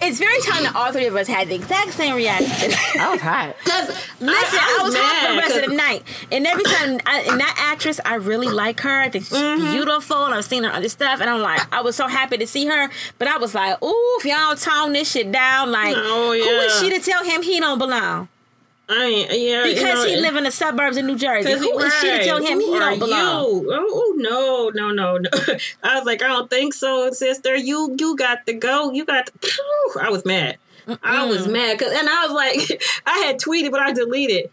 It- 0.00 0.04
it- 0.04 0.08
It's 0.10 0.18
very 0.18 0.40
telling 0.40 0.64
that 0.64 0.74
all 0.74 0.92
three 0.92 1.06
of 1.06 1.14
us 1.16 1.26
had 1.26 1.48
the 1.48 1.54
exact 1.54 1.92
same 1.94 2.14
reaction. 2.14 2.72
I 3.00 3.10
was 3.12 3.20
hot. 3.20 3.54
Because 3.62 3.88
Listen, 4.20 4.58
I, 4.60 4.80
was, 4.82 4.94
hot 4.96 5.26
for 5.26 5.32
the 5.34 5.38
rest 5.38 5.56
of 5.64 5.70
the 5.70 5.76
night. 5.76 6.02
And 6.32 6.46
every 6.46 6.64
time, 6.64 6.98
I, 7.06 7.20
and 7.28 7.40
that 7.40 7.54
actress, 7.72 8.00
I 8.04 8.14
really 8.14 8.48
like 8.48 8.80
her. 8.80 9.00
I 9.00 9.08
think 9.08 9.24
she's 9.24 9.36
Mm-hmm. 9.38 9.72
beautiful. 9.72 10.24
And 10.26 10.34
I've 10.34 10.44
seen 10.44 10.64
her 10.64 10.72
other 10.72 10.88
stuff. 10.88 11.20
And 11.20 11.28
I'm 11.30 11.40
like, 11.40 11.60
I 11.72 11.80
was 11.82 11.96
so 11.96 12.06
happy 12.08 12.36
to 12.38 12.46
see 12.46 12.66
her. 12.66 12.90
But 13.18 13.28
I 13.28 13.38
was 13.38 13.54
like, 13.54 13.82
ooh, 13.82 14.16
if 14.18 14.24
y'all 14.24 14.54
tone 14.56 14.92
this 14.92 15.10
shit 15.10 15.30
down, 15.32 15.70
like, 15.70 15.94
Oh, 15.96 16.32
who 16.32 16.38
is 16.38 16.80
she 16.80 16.90
to 16.90 16.98
tell 17.00 17.24
him 17.24 17.42
he 17.42 17.60
don't 17.60 17.78
belong? 17.78 18.28
I 18.92 19.04
ain't, 19.04 19.30
uh, 19.30 19.34
yeah, 19.34 19.64
you 19.66 19.74
Because 19.74 20.04
know, 20.04 20.10
he 20.10 20.16
live 20.16 20.34
in 20.34 20.42
the 20.42 20.50
suburbs 20.50 20.96
of 20.96 21.04
New 21.04 21.16
Jersey. 21.16 21.48
Cause 21.48 21.60
Who 21.60 21.78
is 21.78 21.94
she 22.00 22.08
to 22.08 22.24
tell 22.24 22.42
him 22.42 22.58
Who 22.58 22.72
he 22.72 22.78
don't 22.80 22.98
belong? 22.98 23.44
You? 23.62 23.72
Oh, 23.72 23.86
oh, 23.92 24.14
no, 24.16 24.70
no, 24.74 24.90
no, 24.90 25.16
no. 25.18 25.30
I 25.84 25.96
was 25.96 26.04
like, 26.04 26.22
I 26.22 26.26
don't 26.26 26.50
think 26.50 26.74
so, 26.74 27.12
sister. 27.12 27.54
You 27.54 27.94
you 27.98 28.16
got 28.16 28.46
to 28.46 28.52
go. 28.52 28.90
You 28.90 29.04
got. 29.04 29.26
To, 29.26 30.00
I 30.00 30.10
was 30.10 30.24
mad. 30.24 30.58
I 31.04 31.24
was 31.26 31.46
mad 31.46 31.78
because, 31.78 31.96
and 31.96 32.08
I 32.08 32.26
was 32.26 32.32
like, 32.32 32.82
I 33.06 33.18
had 33.18 33.38
tweeted, 33.38 33.70
but 33.70 33.80
I 33.80 33.92
deleted. 33.92 34.50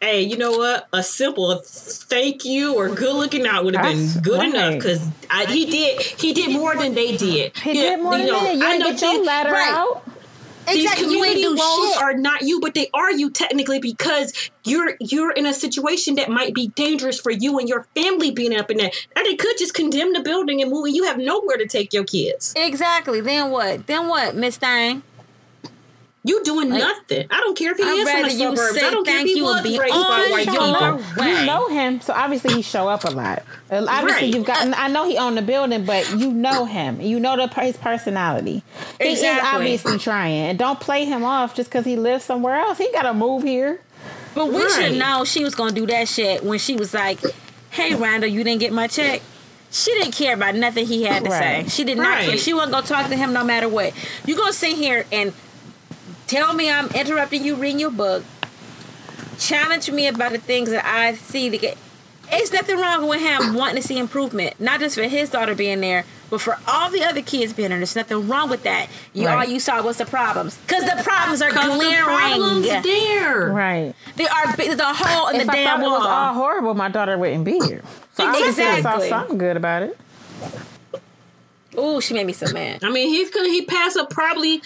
Hey, 0.00 0.22
you 0.22 0.36
know 0.36 0.52
what? 0.52 0.86
A 0.92 1.02
simple 1.02 1.60
thank 1.64 2.44
you 2.44 2.76
or 2.76 2.88
good 2.88 3.16
looking 3.16 3.46
out 3.46 3.64
would 3.64 3.74
have 3.74 3.84
been 3.84 4.22
good 4.22 4.38
right. 4.38 4.54
enough 4.54 4.74
because 4.74 5.00
he 5.48 5.66
did 5.66 6.00
he 6.00 6.34
did 6.34 6.52
more 6.52 6.76
than 6.76 6.94
they 6.94 7.16
did. 7.16 7.56
He 7.56 7.72
did 7.72 8.00
more 8.00 8.16
than 8.16 8.26
that. 8.26 8.54
You 8.54 8.64
I 8.64 8.78
know 8.78 8.92
get 8.92 9.00
your 9.00 9.24
ladder 9.24 9.50
right. 9.50 9.72
out. 9.72 10.07
These 10.68 10.84
Exactly. 10.84 11.12
You 11.12 11.24
ain't 11.24 11.34
community 11.34 11.60
walls 11.60 11.94
shit. 11.94 12.02
are 12.02 12.14
not 12.14 12.42
you, 12.42 12.60
but 12.60 12.74
they 12.74 12.88
are 12.94 13.10
you 13.10 13.30
technically 13.30 13.78
because 13.80 14.50
you're 14.64 14.96
you're 15.00 15.32
in 15.32 15.46
a 15.46 15.54
situation 15.54 16.16
that 16.16 16.28
might 16.30 16.54
be 16.54 16.68
dangerous 16.68 17.20
for 17.20 17.30
you 17.30 17.58
and 17.58 17.68
your 17.68 17.86
family 17.94 18.30
being 18.30 18.56
up 18.56 18.70
in 18.70 18.76
there. 18.76 18.90
And 19.16 19.26
they 19.26 19.36
could 19.36 19.56
just 19.58 19.74
condemn 19.74 20.12
the 20.12 20.20
building 20.20 20.60
and 20.62 20.70
move, 20.70 20.86
and 20.86 20.94
you 20.94 21.04
have 21.04 21.18
nowhere 21.18 21.56
to 21.56 21.66
take 21.66 21.92
your 21.92 22.04
kids. 22.04 22.52
Exactly. 22.56 23.20
Then 23.20 23.50
what? 23.50 23.86
Then 23.86 24.08
what, 24.08 24.34
Miss 24.34 24.56
Thang? 24.56 25.02
You 26.28 26.42
doing 26.44 26.70
Like, 26.70 26.80
nothing. 26.80 27.26
I 27.30 27.40
don't 27.40 27.56
care 27.56 27.72
if 27.72 27.78
he 27.78 27.82
I'd 27.84 27.96
is 27.98 28.10
from 28.10 28.22
the 28.22 28.32
you 28.32 28.56
suburbs. 28.56 28.74
say 28.80 28.86
I 28.86 28.90
don't 28.90 29.04
care 29.04 29.14
if 29.14 29.18
thank 29.20 29.28
he 29.30 29.36
you 29.38 29.44
was 29.44 29.62
be 29.62 29.78
raised 29.78 29.94
by 29.94 29.98
on 29.98 30.30
white 30.30 30.46
people. 30.46 31.26
You 31.26 31.46
know 31.46 31.68
him, 31.68 32.00
so 32.00 32.12
obviously 32.12 32.52
he 32.54 32.62
show 32.62 32.88
up 32.88 33.04
a 33.04 33.10
lot. 33.10 33.42
Uh, 33.70 33.84
Obviously, 33.88 34.26
Right. 34.26 34.34
you've 34.34 34.44
got. 34.46 34.66
I 34.78 34.88
know 34.88 35.08
he 35.08 35.16
owned 35.18 35.36
the 35.38 35.42
building, 35.42 35.84
but 35.84 36.10
you 36.18 36.30
know 36.32 36.64
him. 36.64 37.00
You 37.00 37.18
know 37.20 37.36
the 37.36 37.48
his 37.60 37.76
personality. 37.76 38.62
He 39.00 39.08
is 39.08 39.22
obviously 39.24 39.98
trying, 39.98 40.34
and 40.50 40.58
don't 40.58 40.78
play 40.80 41.04
him 41.04 41.24
off 41.24 41.54
just 41.54 41.70
because 41.70 41.84
he 41.84 41.96
lives 41.96 42.24
somewhere 42.24 42.56
else. 42.56 42.78
He 42.78 42.90
got 42.92 43.02
to 43.02 43.14
move 43.14 43.42
here. 43.42 43.80
But 44.34 44.48
we 44.52 44.62
Right. 44.62 44.70
should 44.70 44.98
know 44.98 45.24
she 45.24 45.42
was 45.44 45.54
gonna 45.54 45.72
do 45.72 45.86
that 45.86 46.06
shit 46.08 46.44
when 46.44 46.58
she 46.58 46.76
was 46.76 46.94
like, 46.94 47.18
"Hey, 47.70 47.94
Randall, 47.94 48.30
you 48.30 48.44
didn't 48.44 48.60
get 48.60 48.72
my 48.72 48.86
check." 48.86 49.20
She 49.70 49.90
didn't 49.92 50.12
care 50.12 50.32
about 50.34 50.54
nothing 50.54 50.86
he 50.86 51.02
had 51.04 51.24
to 51.24 51.30
Right. 51.30 51.66
say. 51.66 51.70
She 51.70 51.84
did 51.84 51.98
not 51.98 52.20
care. 52.20 52.38
She 52.38 52.54
wasn't 52.54 52.72
gonna 52.72 52.86
talk 52.86 53.08
to 53.10 53.16
him 53.16 53.32
no 53.34 53.44
matter 53.44 53.68
what. 53.68 53.92
You 54.24 54.34
gonna 54.36 54.52
sit 54.52 54.74
here 54.76 55.04
and 55.12 55.32
tell 56.28 56.52
me 56.54 56.70
I'm 56.70 56.86
interrupting 56.90 57.42
you 57.44 57.56
reading 57.56 57.80
your 57.80 57.90
book, 57.90 58.22
challenge 59.38 59.90
me 59.90 60.06
about 60.06 60.30
the 60.32 60.38
things 60.38 60.70
that 60.70 60.84
I 60.84 61.14
see 61.14 61.50
to 61.50 61.58
get. 61.58 61.76
It's 62.30 62.52
nothing 62.52 62.78
wrong 62.78 63.08
with 63.08 63.20
him 63.20 63.54
wanting 63.54 63.76
to 63.76 63.82
see 63.82 63.98
improvement, 63.98 64.60
not 64.60 64.80
just 64.80 64.94
for 64.96 65.02
his 65.04 65.30
daughter 65.30 65.54
being 65.54 65.80
there, 65.80 66.04
but 66.28 66.42
for 66.42 66.58
all 66.68 66.90
the 66.90 67.02
other 67.02 67.22
kids 67.22 67.54
being 67.54 67.70
there. 67.70 67.78
There's 67.78 67.96
nothing 67.96 68.28
wrong 68.28 68.50
with 68.50 68.64
that. 68.64 68.88
You 69.14 69.28
all 69.28 69.36
Right. 69.36 69.48
you 69.48 69.58
saw 69.58 69.80
was 69.82 69.96
the 69.96 70.04
problems, 70.04 70.58
because 70.58 70.84
the 70.84 71.02
problems 71.02 71.40
are 71.40 71.48
'Cause 71.50 71.64
the 71.70 71.74
glaring. 71.86 72.04
problem's 72.04 72.66
there. 72.66 73.48
Right. 73.50 73.94
They 74.16 74.26
are 74.28 74.54
big. 74.58 74.66
There's 74.68 74.78
a 74.80 74.92
hole 74.92 75.28
in 75.28 75.36
if 75.40 75.46
the 75.46 75.52
I 75.52 75.56
damn 75.56 75.80
thought 75.80 75.86
it 75.86 75.90
was 75.90 76.06
all 76.06 76.34
horrible, 76.34 76.74
my 76.74 76.90
daughter 76.90 77.16
wouldn't 77.16 77.44
be 77.44 77.58
here. 77.60 77.82
So 78.14 78.26
obviously 78.26 78.64
I 78.64 78.82
saw 78.82 78.98
something 78.98 79.38
good 79.38 79.56
about 79.56 79.84
it. 79.84 79.98
Oh, 81.76 82.00
she 82.00 82.12
made 82.12 82.26
me 82.26 82.32
so 82.34 82.52
mad. 82.52 82.82
I 82.84 82.90
mean, 82.90 83.08
he's 83.08 83.30
gonna 83.30 83.48
he 83.48 83.64
passed 83.64 83.96
up 83.96 84.10
probably 84.10 84.60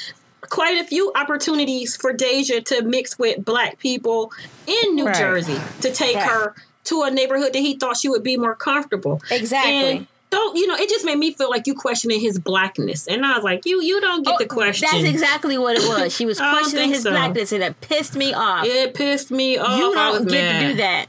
quite 0.50 0.80
a 0.80 0.84
few 0.84 1.12
opportunities 1.14 1.96
for 1.96 2.12
Deja 2.12 2.60
to 2.60 2.82
mix 2.82 3.18
with 3.18 3.44
black 3.44 3.78
people 3.78 4.32
in 4.66 4.94
New 4.94 5.06
Right. 5.06 5.16
Jersey 5.16 5.58
to 5.80 5.92
take 5.92 6.16
Right. 6.16 6.28
her 6.28 6.54
to 6.84 7.02
a 7.02 7.10
neighborhood 7.10 7.52
that 7.52 7.60
he 7.60 7.74
thought 7.76 7.96
she 7.96 8.08
would 8.08 8.22
be 8.24 8.36
more 8.36 8.54
comfortable. 8.56 9.20
Exactly. 9.30 9.72
And 9.72 10.06
don't 10.30 10.56
you 10.56 10.66
know? 10.66 10.74
It 10.76 10.88
just 10.88 11.04
made 11.04 11.18
me 11.18 11.32
feel 11.32 11.50
like 11.50 11.66
you 11.66 11.74
questioning 11.74 12.18
his 12.18 12.38
blackness, 12.38 13.06
and 13.06 13.24
I 13.24 13.34
was 13.34 13.44
like, 13.44 13.66
you 13.66 13.82
you 13.82 14.00
don't 14.00 14.24
get 14.24 14.34
Oh, 14.34 14.38
the 14.38 14.46
question. 14.46 14.88
That's 14.90 15.04
exactly 15.04 15.58
what 15.58 15.76
it 15.76 15.86
was. 15.86 16.14
She 16.14 16.24
was 16.26 16.38
questioning 16.50 16.88
his 16.88 17.02
so. 17.02 17.10
blackness, 17.10 17.52
and 17.52 17.62
it 17.62 17.78
pissed 17.82 18.16
me 18.16 18.32
off. 18.32 18.64
It 18.66 18.94
pissed 18.94 19.30
me 19.30 19.58
off. 19.58 19.78
you 19.78 19.94
don't 19.94 20.26
get 20.28 20.42
mad. 20.44 20.60
to 20.62 20.68
do 20.68 20.74
that. 20.78 21.06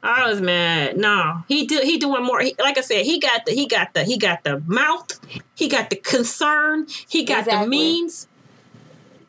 I 0.00 0.28
was 0.30 0.40
mad. 0.40 0.96
No, 0.96 1.42
he 1.48 1.66
do. 1.66 1.80
He 1.82 1.98
doing 1.98 2.22
more. 2.22 2.38
He, 2.40 2.54
like 2.60 2.78
I 2.78 2.82
said, 2.82 3.04
he 3.04 3.18
got 3.18 3.44
the. 3.44 3.52
He 3.52 3.66
got 3.66 3.92
the. 3.94 4.04
He 4.04 4.16
got 4.16 4.44
the 4.44 4.62
mouth. 4.66 5.18
He 5.56 5.68
got 5.68 5.90
the 5.90 5.96
concern. 5.96 6.86
He 7.08 7.24
got 7.24 7.44
the 7.46 7.66
means. 7.66 8.28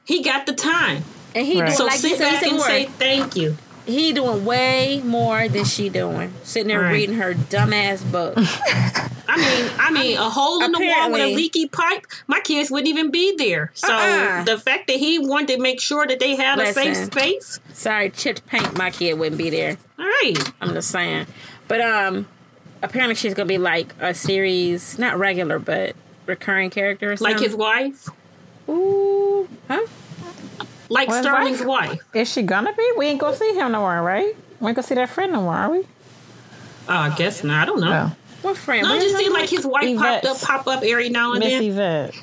He 0.10 0.24
got 0.24 0.46
the 0.48 0.54
time. 0.54 1.04
And 1.36 1.46
he 1.46 1.60
Right. 1.62 1.68
doing 1.68 1.78
So 1.78 1.86
like 1.86 2.02
you 2.02 2.10
sit 2.10 2.18
said, 2.18 2.32
back 2.32 2.44
and 2.44 2.58
more. 2.58 2.66
say 2.66 2.86
thank 2.98 3.36
you. 3.36 3.56
he 3.86 4.12
doing 4.14 4.44
way 4.44 5.02
more 5.06 5.48
than 5.48 5.66
she 5.66 5.88
doing. 5.90 6.34
Sitting 6.44 6.68
there 6.70 6.82
Right. 6.82 6.92
reading 6.94 7.16
her 7.18 7.34
dumbass 7.36 8.04
book. 8.12 8.34
I 8.38 9.38
mean, 9.38 9.72
I 9.80 9.92
mean, 9.92 10.18
a 10.18 10.28
hole 10.30 10.64
in 10.64 10.72
the 10.72 10.80
wall 10.80 11.12
with 11.12 11.22
a 11.22 11.36
leaky 11.36 11.68
pipe. 11.68 12.08
My 12.28 12.40
kids 12.40 12.72
wouldn't 12.72 12.88
even 12.88 13.12
be 13.12 13.36
there. 13.38 13.72
So 13.76 13.94
Uh-uh. 13.94 14.44
the 14.46 14.58
fact 14.58 14.88
that 14.88 14.96
he 14.98 15.20
wanted 15.20 15.58
to 15.58 15.60
make 15.62 15.80
sure 15.80 16.08
that 16.08 16.20
they 16.20 16.36
had 16.36 16.58
a 16.60 16.74
safe 16.74 16.98
space. 16.98 17.60
Sorry, 17.74 18.10
chipped 18.10 18.46
paint. 18.48 18.76
My 18.78 18.90
kid 18.90 19.14
wouldn't 19.20 19.38
be 19.38 19.52
there. 19.52 19.78
All 20.00 20.06
right. 20.06 20.36
I'm 20.62 20.74
just 20.74 20.90
saying. 20.90 21.28
But 21.68 21.82
um, 21.82 22.28
apparently 22.82 23.14
she's 23.16 23.36
gonna 23.36 23.46
be 23.48 23.60
like 23.60 23.94
a 24.00 24.16
series, 24.16 24.98
not 24.98 25.20
regular, 25.20 25.60
but 25.60 25.96
recurring 26.26 26.72
character 26.72 27.12
or 27.12 27.16
something. 27.18 27.36
Like 27.38 27.44
his 27.44 27.56
wife. 27.56 28.10
Ooh, 28.70 29.48
huh? 29.68 29.80
Like 30.90 31.08
Well, 31.08 31.18
his 31.18 31.26
Sterling's 31.26 31.64
wife- 31.64 31.90
wife. 31.92 32.00
Is 32.14 32.32
she 32.32 32.42
gonna 32.44 32.74
be? 32.74 32.92
We 32.98 33.08
ain't 33.08 33.20
gonna 33.20 33.36
see 33.36 33.54
him 33.54 33.72
no 33.74 33.80
more, 33.82 34.02
right? 34.02 34.36
We 34.60 34.68
ain't 34.68 34.76
gonna 34.76 34.84
see 34.88 34.96
that 34.96 35.10
friend 35.10 35.32
no 35.34 35.42
more, 35.42 35.54
are 35.56 35.70
we? 35.72 35.80
Oh, 35.80 35.86
I 36.94 37.10
guess 37.16 37.44
not. 37.44 37.62
I 37.62 37.66
don't 37.66 37.80
know. 37.82 37.90
No. 37.90 38.12
What 38.42 38.58
friend? 38.58 38.84
No, 38.84 38.90
What 38.90 38.98
it 38.98 39.02
just 39.04 39.14
is 39.16 39.20
seemed 39.20 39.36
her- 39.36 39.40
like 39.42 39.50
his 39.50 39.66
wife 39.68 39.84
Yvette. 39.84 40.24
popped 40.24 40.26
up, 40.26 40.42
pop 40.42 40.68
up 40.68 40.84
every 40.84 41.10
now 41.10 41.32
and 41.34 41.40
Miss 41.42 41.50
then. 41.54 41.64
Yvette. 41.64 42.14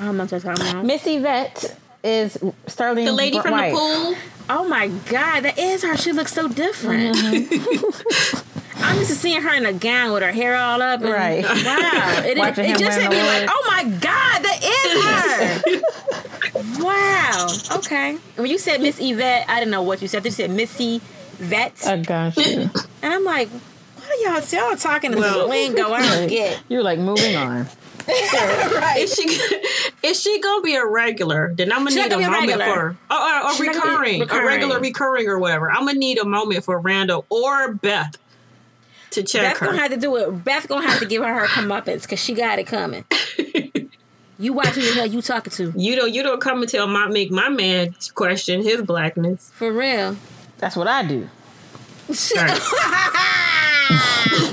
I 0.00 0.04
don't 0.04 0.16
know 0.16 0.24
what 0.24 0.42
talking 0.42 0.50
about. 0.70 0.84
Miss 0.84 1.06
Yvette 1.06 1.76
is 2.04 2.38
Sterling. 2.68 3.04
The 3.06 3.12
lady 3.12 3.40
from 3.40 3.50
wife. 3.50 3.72
the 3.72 3.78
pool. 3.78 4.14
Oh 4.50 4.64
my 4.68 4.88
god, 5.10 5.40
that 5.40 5.58
is 5.58 5.82
her. 5.82 5.96
She 5.96 6.12
looks 6.12 6.32
so 6.32 6.48
different. 6.48 7.16
Mm-hmm. 7.16 8.57
I'm 8.80 8.96
used 8.98 9.10
to 9.10 9.16
seeing 9.16 9.42
her 9.42 9.54
in 9.54 9.66
a 9.66 9.72
gown 9.72 10.12
with 10.12 10.22
her 10.22 10.32
hair 10.32 10.56
all 10.56 10.80
up. 10.80 11.00
And, 11.00 11.10
Right. 11.10 11.44
Wow. 11.64 12.22
It, 12.24 12.38
Watching 12.38 12.64
it 12.66 12.78
just 12.78 12.98
hit 12.98 13.10
me 13.10 13.22
like, 13.22 13.48
oh 13.50 13.64
my 13.68 13.84
god, 13.84 14.42
that 14.42 15.62
is 15.72 15.74
her. 15.74 16.82
wow. 16.82 17.48
Okay. 17.78 18.16
When 18.36 18.46
you 18.50 18.58
said 18.58 18.80
Miss 18.80 18.98
Yvette, 19.00 19.46
I 19.48 19.58
didn't 19.58 19.70
know 19.70 19.82
what 19.82 20.02
you 20.02 20.08
said. 20.08 20.24
You 20.24 20.30
said 20.30 20.50
Missy 20.50 21.00
Vet. 21.38 21.86
I 21.86 21.98
got 21.98 22.36
you. 22.36 22.70
and 23.02 23.12
I'm 23.14 23.24
like, 23.24 23.48
what 23.48 24.08
are 24.10 24.14
y'all, 24.40 24.68
y'all 24.68 24.76
talking 24.76 25.12
in 25.12 25.18
Well- 25.18 25.40
this 25.40 25.48
lingo? 25.48 25.92
I 25.92 26.02
don't 26.02 26.28
get. 26.28 26.60
You're 26.68 26.82
like 26.82 26.98
moving 26.98 27.36
on. 27.36 27.66
right. 28.08 28.94
Is 29.00 29.14
she 29.14 29.24
is 30.02 30.18
she 30.18 30.40
gonna 30.40 30.62
be 30.62 30.76
a 30.76 30.86
regular? 30.86 31.52
Then 31.54 31.70
I'm 31.70 31.80
gonna 31.80 31.90
She's 31.90 31.96
need 31.98 32.06
a 32.06 32.08
gonna 32.08 32.20
be 32.46 32.52
a 32.52 32.56
moment 32.56 32.62
for 32.62 32.80
or, 32.80 32.88
or, 32.88 32.96
oh, 33.10 33.40
or 33.44 33.48
uh, 33.50 33.54
She's 33.54 33.66
not 33.66 33.84
gonna 33.84 34.02
be 34.02 34.20
recurring, 34.20 34.44
a 34.44 34.46
regular 34.46 34.80
recurring 34.80 35.26
or 35.28 35.38
whatever. 35.38 35.70
I'm 35.70 35.84
gonna 35.84 35.98
need 35.98 36.18
a 36.18 36.24
moment 36.24 36.64
for 36.64 36.78
Randall 36.80 37.26
or 37.28 37.74
Beth 37.74 38.16
to 39.10 39.22
check 39.22 39.42
Beth 39.42 39.58
her. 39.58 39.66
gonna 39.66 39.78
have 39.78 39.90
to 39.90 39.96
do 39.96 40.16
it. 40.16 40.44
Beth 40.44 40.68
gonna 40.68 40.86
have 40.86 40.98
to 41.00 41.06
give 41.06 41.22
her 41.22 41.34
her 41.40 41.46
comeuppance 41.46 42.02
because 42.02 42.20
she 42.20 42.34
got 42.34 42.58
it 42.58 42.66
coming. 42.66 43.04
you 44.38 44.52
watching 44.52 44.82
the 44.84 44.92
hell 44.92 45.06
you 45.06 45.22
talking 45.22 45.52
to. 45.52 45.72
you 45.76 45.96
don't 45.96 46.12
you 46.12 46.22
don't 46.22 46.40
come 46.40 46.60
and 46.62 46.70
tell 46.70 46.86
my 46.86 47.06
make 47.08 47.30
my 47.30 47.48
man 47.48 47.94
question 48.14 48.62
his 48.62 48.82
blackness. 48.82 49.50
For 49.54 49.72
real. 49.72 50.16
That's 50.58 50.76
what 50.76 50.88
I 50.88 51.04
do. 51.06 51.28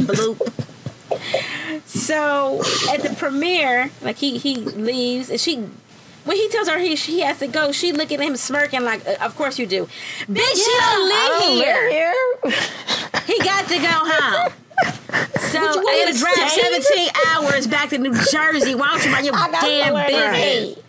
Bloop. 0.06 0.52
So 1.86 2.62
at 2.92 3.02
the 3.02 3.16
premiere, 3.18 3.90
like 4.02 4.18
he 4.18 4.38
he 4.38 4.56
leaves 4.58 5.30
and 5.30 5.40
she 5.40 5.68
when 6.26 6.38
he 6.38 6.50
tells 6.50 6.68
her 6.68 6.78
he 6.78 6.96
he 6.96 7.22
has 7.22 7.40
to 7.40 7.48
go, 7.48 7.72
she 7.72 7.92
looking 7.94 8.20
at 8.20 8.28
him 8.28 8.36
smirking 8.36 8.84
like, 8.84 9.06
uh, 9.08 9.16
"Of 9.22 9.36
course 9.36 9.58
you 9.58 9.66
do, 9.66 9.88
bitch. 10.30 10.56
you 10.56 10.78
don't 10.80 11.08
live 11.08 11.18
I 11.18 11.40
don't 11.40 11.54
here. 11.54 11.82
live 11.84 12.54
here. 12.54 12.62
He 13.28 13.40
got 13.40 13.68
to 13.70 13.78
go 13.78 13.88
home." 13.88 14.52
So 15.40 15.60
you 15.62 15.66
want 15.68 15.88
I 15.88 15.94
me 15.94 16.00
gotta 16.02 16.14
to 16.14 16.20
drive 16.20 16.50
stay? 16.52 16.82
17 17.08 17.10
hours 17.28 17.68
back 17.68 17.90
to 17.90 17.98
New 17.98 18.14
Jersey. 18.32 18.76
Why 18.76 18.88
don't 18.90 19.06
you 19.06 19.12
mind 19.12 19.26
your 19.26 19.34
damn 19.52 19.86
somewhere 19.86 20.08
business? 20.08 20.80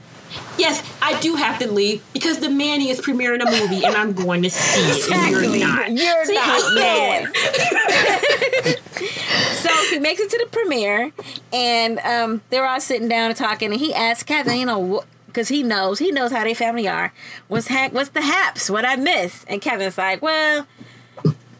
Yes, 0.58 0.82
I 1.00 1.18
do 1.20 1.34
have 1.36 1.58
to 1.60 1.70
leave 1.70 2.02
because 2.12 2.40
the 2.40 2.48
Manny 2.50 2.88
is 2.90 3.00
premiering 3.00 3.42
a 3.42 3.50
movie 3.50 3.84
and 3.84 3.94
I'm 3.94 4.12
going 4.12 4.42
to 4.42 4.50
see 4.50 4.80
it 4.80 5.10
and 5.12 5.26
Exactly. 5.28 5.58
you're 5.60 5.68
not. 5.68 5.90
You're 5.92 6.24
See, 6.24 6.34
not 6.34 6.48
I 6.48 7.30
there. 7.32 8.76
So 9.56 9.70
he 9.90 9.98
makes 9.98 10.20
it 10.20 10.30
to 10.30 10.38
the 10.38 10.46
premiere, 10.50 11.12
and 11.52 11.98
um, 12.00 12.40
they're 12.50 12.66
all 12.66 12.80
sitting 12.80 13.08
down 13.08 13.28
and 13.30 13.36
talking. 13.36 13.70
And 13.72 13.80
he 13.80 13.92
asks 13.92 14.22
Kevin, 14.22 14.56
you 14.58 14.66
know, 14.66 15.04
because 15.36 15.48
he 15.48 15.62
knows 15.62 15.98
he 15.98 16.10
knows 16.10 16.32
how 16.32 16.42
they 16.44 16.54
family 16.54 16.88
are. 16.88 17.12
What's 17.48 17.68
ha- 17.68 17.90
what's 17.92 18.08
the 18.08 18.22
haps? 18.22 18.70
What 18.70 18.86
I 18.86 18.96
miss? 18.96 19.44
And 19.48 19.60
Kevin's 19.60 19.98
like, 19.98 20.22
well, 20.22 20.66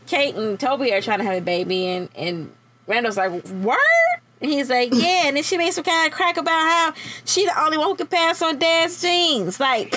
Kate 0.07 0.35
and 0.35 0.59
Toby 0.59 0.95
are 0.95 1.03
trying 1.03 1.19
to 1.19 1.25
have 1.25 1.37
a 1.37 1.41
baby, 1.43 1.87
and 1.87 2.09
and 2.17 2.53
Randall's 2.87 3.19
like, 3.19 3.31
word. 3.51 3.77
And 4.41 4.51
he's 4.51 4.71
like, 4.71 4.91
yeah. 4.95 5.27
And 5.27 5.37
then 5.37 5.43
she 5.45 5.59
made 5.59 5.73
some 5.75 5.85
kind 5.85 6.11
of 6.11 6.17
crack 6.17 6.39
about 6.39 6.51
how 6.51 6.95
she 7.27 7.45
the 7.45 7.63
only 7.63 7.77
one 7.77 7.89
who 7.89 7.97
can 7.97 8.07
pass 8.07 8.41
on 8.41 8.59
dad's 8.59 9.03
jeans. 9.03 9.61
Like, 9.61 9.95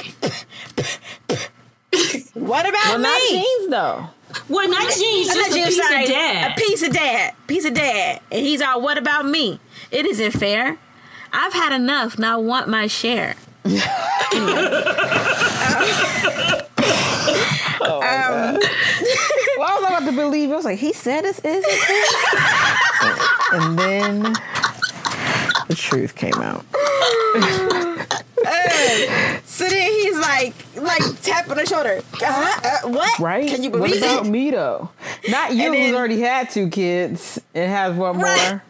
what 2.33 2.67
about 2.67 2.85
Well, 2.85 2.97
me? 2.97 3.03
not 3.03 3.21
jeans 3.29 3.69
though. 3.69 4.07
Well, 4.49 4.69
not 4.69 4.91
jeans, 4.93 5.29
I'm 5.29 5.35
just 5.37 5.37
not 5.37 5.51
a 5.51 5.53
jeans, 5.53 5.67
piece 5.67 5.87
sorry. 5.87 6.03
of 6.03 6.09
dad. 6.09 6.51
A 6.51 6.55
piece 6.61 6.83
of 6.83 6.93
dad. 6.93 7.33
Piece 7.47 7.65
of 7.65 7.73
dad. 7.73 8.21
And 8.31 8.45
he's 8.45 8.61
all, 8.61 8.81
what 8.81 8.97
about 8.97 9.25
me? 9.25 9.59
It 9.89 10.05
isn't 10.05 10.31
fair. 10.31 10.77
I've 11.31 11.53
had 11.53 11.73
enough. 11.73 12.19
Now 12.19 12.33
I 12.39 12.41
want 12.43 12.67
my 12.67 12.87
share. 12.87 13.35
Well, 17.81 18.01
I 18.01 19.77
was 19.79 19.83
about 19.87 20.05
to 20.05 20.11
believe. 20.15 20.49
it. 20.49 20.53
I 20.53 20.55
was 20.55 20.65
like, 20.65 20.79
he 20.79 20.93
said 20.93 21.23
this 21.23 21.39
it? 21.43 21.63
and 23.53 23.77
then 23.77 24.21
the 25.67 25.75
truth 25.75 26.15
came 26.15 26.35
out. 26.35 26.65
So 29.45 29.67
then 29.67 29.91
he's 29.91 30.17
like, 30.17 30.53
like 30.75 31.01
tapping 31.21 31.57
her 31.57 31.65
shoulder. 31.65 32.01
Uh, 32.23 32.59
uh, 32.63 32.89
what? 32.89 33.19
Right? 33.19 33.49
Can 33.49 33.63
you 33.63 33.69
believe? 33.69 33.91
what 34.01 34.11
about 34.11 34.25
it? 34.25 34.29
me 34.29 34.51
though? 34.51 34.89
Not 35.27 35.51
you 35.53 35.71
then- 35.71 35.73
who's 35.73 35.93
already 35.95 36.21
had 36.21 36.49
two 36.49 36.69
kids 36.69 37.39
and 37.53 37.69
has 37.69 37.93
one 37.95 38.19
Right. 38.19 38.51
more. 38.51 38.63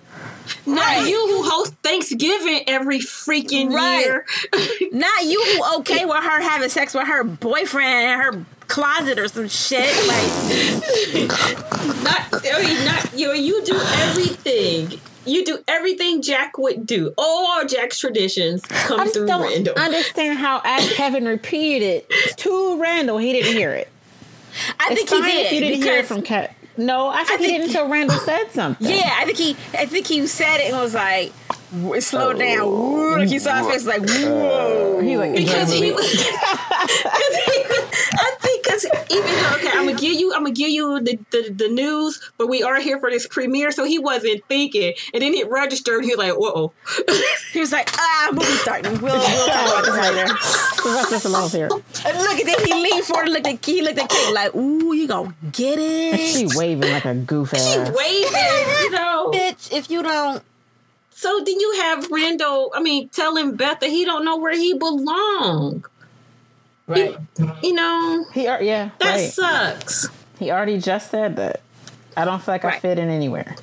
Not 0.65 0.77
Right. 0.85 1.07
you 1.07 1.15
who 1.27 1.43
host 1.49 1.73
Thanksgiving 1.83 2.63
every 2.67 2.99
freaking 2.99 3.71
Right. 3.73 3.99
year. 4.05 4.25
Not 4.91 5.25
you 5.25 5.43
who 5.43 5.79
okay 5.79 6.05
with 6.05 6.17
her 6.23 6.41
having 6.41 6.69
sex 6.69 6.93
with 6.93 7.07
her 7.07 7.23
boyfriend 7.23 8.11
in 8.11 8.19
her 8.19 8.45
closet 8.67 9.17
or 9.19 9.27
some 9.27 9.47
shit. 9.47 9.89
Like, 10.07 11.29
not, 12.03 12.45
I 12.45 12.63
mean, 12.63 12.85
not 12.85 13.13
you. 13.17 13.31
You 13.33 13.63
do 13.65 13.75
everything. 13.75 14.99
You 15.25 15.43
do 15.45 15.59
everything 15.67 16.21
Jack 16.21 16.57
would 16.57 16.85
do. 16.85 17.13
All 17.17 17.65
Jack's 17.65 17.99
traditions 17.99 18.63
come 18.65 18.99
I 18.99 19.03
just 19.03 19.15
through 19.15 19.27
don't 19.27 19.41
Randall. 19.41 19.75
understand 19.77 20.39
how 20.39 20.61
as 20.63 20.91
Kevin 20.93 21.25
repeated 21.25 22.03
to 22.37 22.79
Randall, 22.81 23.17
he 23.17 23.33
didn't 23.33 23.53
hear 23.53 23.71
it. 23.73 23.89
I 24.79 24.87
It's 24.91 25.03
think 25.09 25.09
he 25.25 25.31
did 25.31 25.45
if 25.45 25.51
you 25.51 25.59
didn't 25.59 25.83
hear 25.83 25.97
it 25.99 26.05
from 26.05 26.21
Kevin. 26.23 26.49
No, 26.79 27.07
I 27.09 27.23
think 27.23 27.41
he 27.41 27.45
think- 27.47 27.57
didn't 27.61 27.69
until 27.75 27.87
Randall 27.89 28.17
said 28.19 28.51
something. 28.51 28.87
Yeah, 28.89 29.13
I 29.17 29.25
think 29.25 29.37
he, 29.37 29.51
I 29.77 29.85
think 29.85 30.07
he 30.07 30.25
said 30.27 30.57
it 30.61 30.71
and 30.71 30.77
was 30.81 30.93
like, 30.93 31.31
w- 31.71 31.99
slow 32.01 32.29
Oh. 32.29 32.33
down. 32.33 32.65
Woo, 32.67 33.17
Like 33.19 33.29
you 33.29 33.39
saw 33.39 33.55
his 33.63 33.67
face, 33.67 33.85
like 33.85 34.01
uh, 34.01 34.29
whoa. 34.29 34.99
He 35.01 35.17
like 35.17 35.35
because 35.35 35.71
he 35.71 35.83
he 35.85 35.91
was. 35.91 36.05
I 36.05 37.27
think 37.45 38.38
because 38.69 38.85
even 39.09 39.25
though 39.25 39.55
okay, 39.55 39.69
I'm 39.73 39.85
gonna 39.87 39.97
give 39.99 40.13
you, 40.19 40.33
I'm 40.33 40.43
gonna 40.43 40.53
give 40.53 40.69
you 40.69 40.99
the, 41.01 41.17
the 41.31 41.49
the 41.53 41.67
news, 41.69 42.19
but 42.37 42.47
we 42.47 42.61
are 42.63 42.79
here 42.79 42.99
for 42.99 43.09
this 43.09 43.25
premiere, 43.27 43.71
so 43.71 43.83
he 43.83 43.97
wasn't 43.99 44.43
thinking, 44.47 44.93
and 45.13 45.21
then 45.23 45.33
it 45.33 45.49
registered. 45.49 46.03
He 46.05 46.11
was 46.15 46.17
like, 46.19 46.33
"Whoa!" 46.37 46.71
He 47.53 47.59
was 47.59 47.71
like, 47.71 47.89
ah, 47.97 48.29
movie 48.31 48.45
starting. 48.61 49.01
We'll, 49.01 49.17
we'll 49.17 49.47
talk 49.47 49.67
about 49.67 49.85
this 49.85 49.95
later. 49.95 50.27
left 50.93 51.11
us 51.13 51.25
alone 51.25 51.49
here. 51.49 51.67
And 52.05 52.17
look 52.19 52.39
at 52.39 52.45
that. 52.45 52.61
He 52.63 52.73
leaned 52.75 53.05
forward, 53.05 53.25
and 53.25 53.33
looked 53.33 53.47
at 53.47 53.65
he 53.65 53.81
looked 53.81 53.97
at 53.97 54.07
Kate 54.09 54.33
like, 54.33 54.53
ooh, 54.55 54.93
you 54.93 55.07
gonna 55.07 55.33
get 55.51 55.79
it?" 55.79 56.13
And 56.13 56.21
She 56.21 56.57
waving 56.57 56.91
like 56.91 57.05
a 57.05 57.15
goof 57.15 57.49
She 57.57 57.79
waving, 57.79 58.65
you 58.83 58.91
know. 58.97 59.31
bitch. 59.33 59.71
If 59.71 59.89
you 59.89 60.03
don't, 60.03 60.43
So 61.11 61.41
then 61.43 61.59
you 61.59 61.73
have 61.81 62.09
Randall. 62.11 62.71
I 62.75 62.81
mean, 62.81 63.09
telling 63.09 63.55
Beth 63.55 63.79
that 63.79 63.89
he 63.89 64.05
don't 64.05 64.23
know 64.23 64.37
where 64.37 64.53
he 64.55 64.75
belong. 64.75 65.85
Right. 66.89 67.15
You 67.63 67.73
know 67.73 68.25
He 68.33 68.47
ar- 68.47 68.61
yeah, 68.63 68.89
that 68.99 69.15
right. 69.15 69.29
sucks. 69.31 70.07
He 70.39 70.51
already 70.51 70.79
just 70.79 71.11
said 71.11 71.35
that. 71.37 71.61
I 72.17 72.25
don't 72.25 72.41
feel 72.41 72.53
like 72.55 72.65
I 72.65 72.79
fit 72.79 72.99
in 72.99 73.09
anywhere. 73.09 73.55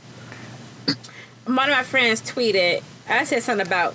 one 1.46 1.68
of 1.68 1.76
my 1.76 1.82
friends 1.82 2.22
tweeted. 2.22 2.82
I 3.08 3.24
said 3.24 3.42
something 3.42 3.66
about 3.66 3.94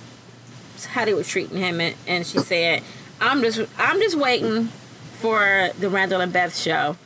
how 0.88 1.04
they 1.04 1.14
were 1.14 1.22
treating 1.24 1.58
him, 1.58 1.80
and, 1.80 1.94
and 2.06 2.26
she 2.26 2.38
said, 2.38 2.82
"I'm 3.20 3.40
just, 3.42 3.60
I'm 3.78 4.00
just 4.00 4.16
waiting 4.16 4.66
for 5.20 5.70
the 5.78 5.88
Randall 5.88 6.20
and 6.20 6.32
Beth 6.32 6.56
show, 6.56 6.96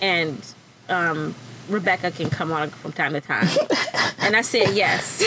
and 0.00 0.40
um, 0.88 1.34
Rebecca 1.68 2.10
can 2.10 2.30
come 2.30 2.50
on 2.52 2.70
from 2.70 2.92
time 2.92 3.12
to 3.12 3.20
time." 3.20 3.48
and 4.20 4.34
I 4.36 4.42
said, 4.42 4.74
"Yes." 4.74 5.22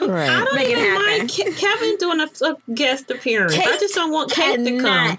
Right. 0.00 0.28
I 0.30 0.44
don't 0.44 0.54
Make 0.54 0.68
even 0.70 0.84
happen. 0.84 1.04
mind 1.18 1.30
Ke- 1.30 1.56
Kevin 1.58 1.96
doing 1.98 2.20
a, 2.20 2.28
a 2.46 2.74
guest 2.74 3.10
appearance. 3.10 3.54
I 3.58 3.76
just 3.78 3.94
don't 3.94 4.10
want 4.12 4.30
Kate 4.32 4.56
to 4.64 4.80
come. 4.80 5.18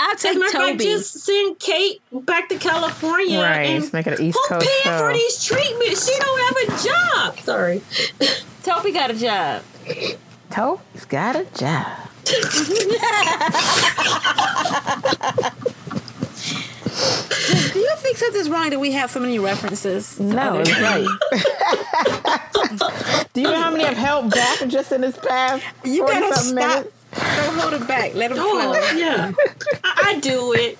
Cannot. 0.00 0.08
I'll 0.08 0.14
As 0.14 0.24
a 0.24 0.28
take 0.28 0.38
matter 0.38 0.46
of 0.46 0.52
fact, 0.52 0.72
Toby. 0.72 0.84
just 0.84 1.12
send 1.20 1.58
Kate 1.58 2.00
back 2.12 2.48
to 2.48 2.56
California. 2.58 3.40
Right, 3.40 3.66
And 3.66 3.80
let's 3.82 3.92
make 3.92 4.06
it 4.06 4.18
an 4.18 4.24
East 4.26 4.38
who 4.48 4.54
Coast 4.54 4.68
paying 4.84 4.98
for 4.98 5.12
these 5.12 5.44
treatments? 5.44 6.06
She 6.10 6.18
don't 6.18 6.40
have 6.40 6.56
a 6.56 6.66
job. 6.88 7.38
Sorry. 7.40 7.82
Toby 8.62 8.92
got 8.92 9.10
a 9.10 9.14
job. 9.14 9.62
Toby's 10.50 11.04
got 11.06 11.36
a 11.36 11.44
job. 11.56 11.98
Do 17.72 17.78
you 17.78 17.92
think 17.96 18.16
something's 18.16 18.48
wrong 18.50 18.70
that 18.70 18.78
we 18.80 18.92
have 18.92 19.10
so 19.10 19.20
many 19.20 19.38
references? 19.38 20.18
No, 20.20 20.62
it's 20.64 20.70
right. 20.80 21.06
Do 23.32 23.40
you 23.40 23.48
know 23.48 23.60
how 23.60 23.70
many 23.70 23.84
have 23.84 23.96
held 23.96 24.30
back 24.30 24.66
just 24.68 24.92
in 24.92 25.00
this 25.00 25.16
past? 25.18 25.64
You 25.84 26.06
40 26.06 26.20
gotta 26.20 26.34
something 26.36 26.62
stop. 26.62 26.74
minutes? 26.84 26.96
Don't 27.16 27.58
hold 27.58 27.74
it 27.74 27.86
back. 27.88 28.14
Let 28.14 28.30
him 28.32 28.38
Oh, 28.40 28.72
flow. 28.72 28.98
yeah. 28.98 29.32
I, 29.84 30.14
I 30.16 30.20
do 30.20 30.52
it. 30.52 30.78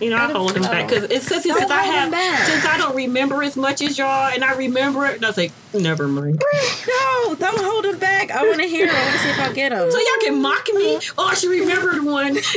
You 0.00 0.10
know, 0.10 0.16
I 0.16 0.30
hold 0.30 0.54
him 0.54 0.62
back 0.62 0.88
because 0.88 1.04
it's 1.10 1.26
since, 1.26 1.42
since 1.42 1.70
I 1.70 1.82
have 1.82 2.12
back. 2.12 2.46
since 2.46 2.64
I 2.64 2.78
don't 2.78 2.94
remember 2.94 3.42
as 3.42 3.56
much 3.56 3.82
as 3.82 3.98
y'all, 3.98 4.28
and 4.32 4.44
I 4.44 4.54
remember 4.54 5.04
it, 5.06 5.16
and 5.16 5.24
I 5.24 5.28
was 5.28 5.36
like, 5.36 5.50
never 5.74 6.06
mind. 6.06 6.40
No, 6.86 7.34
don't 7.34 7.60
hold 7.60 7.84
him 7.84 7.98
back. 7.98 8.30
I 8.30 8.44
want 8.44 8.60
to 8.60 8.68
hear 8.68 8.86
him. 8.86 8.94
I 8.94 9.02
want 9.02 9.12
to 9.14 9.18
see 9.18 9.30
if 9.30 9.38
I 9.40 9.52
get 9.52 9.72
him. 9.72 9.90
So 9.90 9.98
y'all 9.98 10.20
can 10.20 10.40
mock 10.40 10.68
me. 10.72 11.00
Oh, 11.18 11.34
she 11.34 11.48
remembered 11.48 12.04
one. 12.04 12.38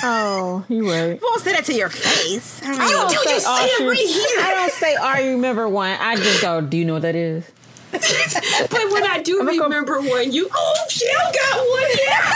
Oh, 0.00 0.64
you 0.68 0.88
right. 0.88 1.18
I 1.20 1.20
won't 1.20 1.42
say 1.42 1.52
that 1.54 1.64
to 1.64 1.74
your 1.74 1.88
face. 1.88 2.62
I 2.62 2.70
mean, 2.70 2.80
I 2.82 2.88
don't 2.88 3.06
oh, 3.06 3.08
do 3.10 3.16
say, 3.16 3.34
you 3.34 3.40
oh, 3.44 3.66
see 3.76 3.82
it 3.84 3.88
right 3.88 3.98
here. 3.98 4.40
I 4.46 4.54
don't 4.54 4.72
say, 4.72 4.94
oh, 4.96 5.02
"I 5.04 5.22
remember 5.30 5.68
one." 5.68 5.90
I 6.00 6.14
just 6.14 6.40
go, 6.40 6.60
"Do 6.60 6.76
you 6.76 6.84
know 6.84 6.92
what 6.92 7.02
that 7.02 7.16
is?" 7.16 7.44
But 8.70 8.90
when 8.92 9.04
I 9.04 9.20
do 9.22 9.38
gonna 9.38 9.56
go- 9.56 9.64
remember 9.64 10.00
one, 10.00 10.30
you 10.32 10.48
oh, 10.52 10.86
Shell 10.88 11.32
got 11.32 11.68
one. 11.68 11.90
Yeah. 12.06 12.34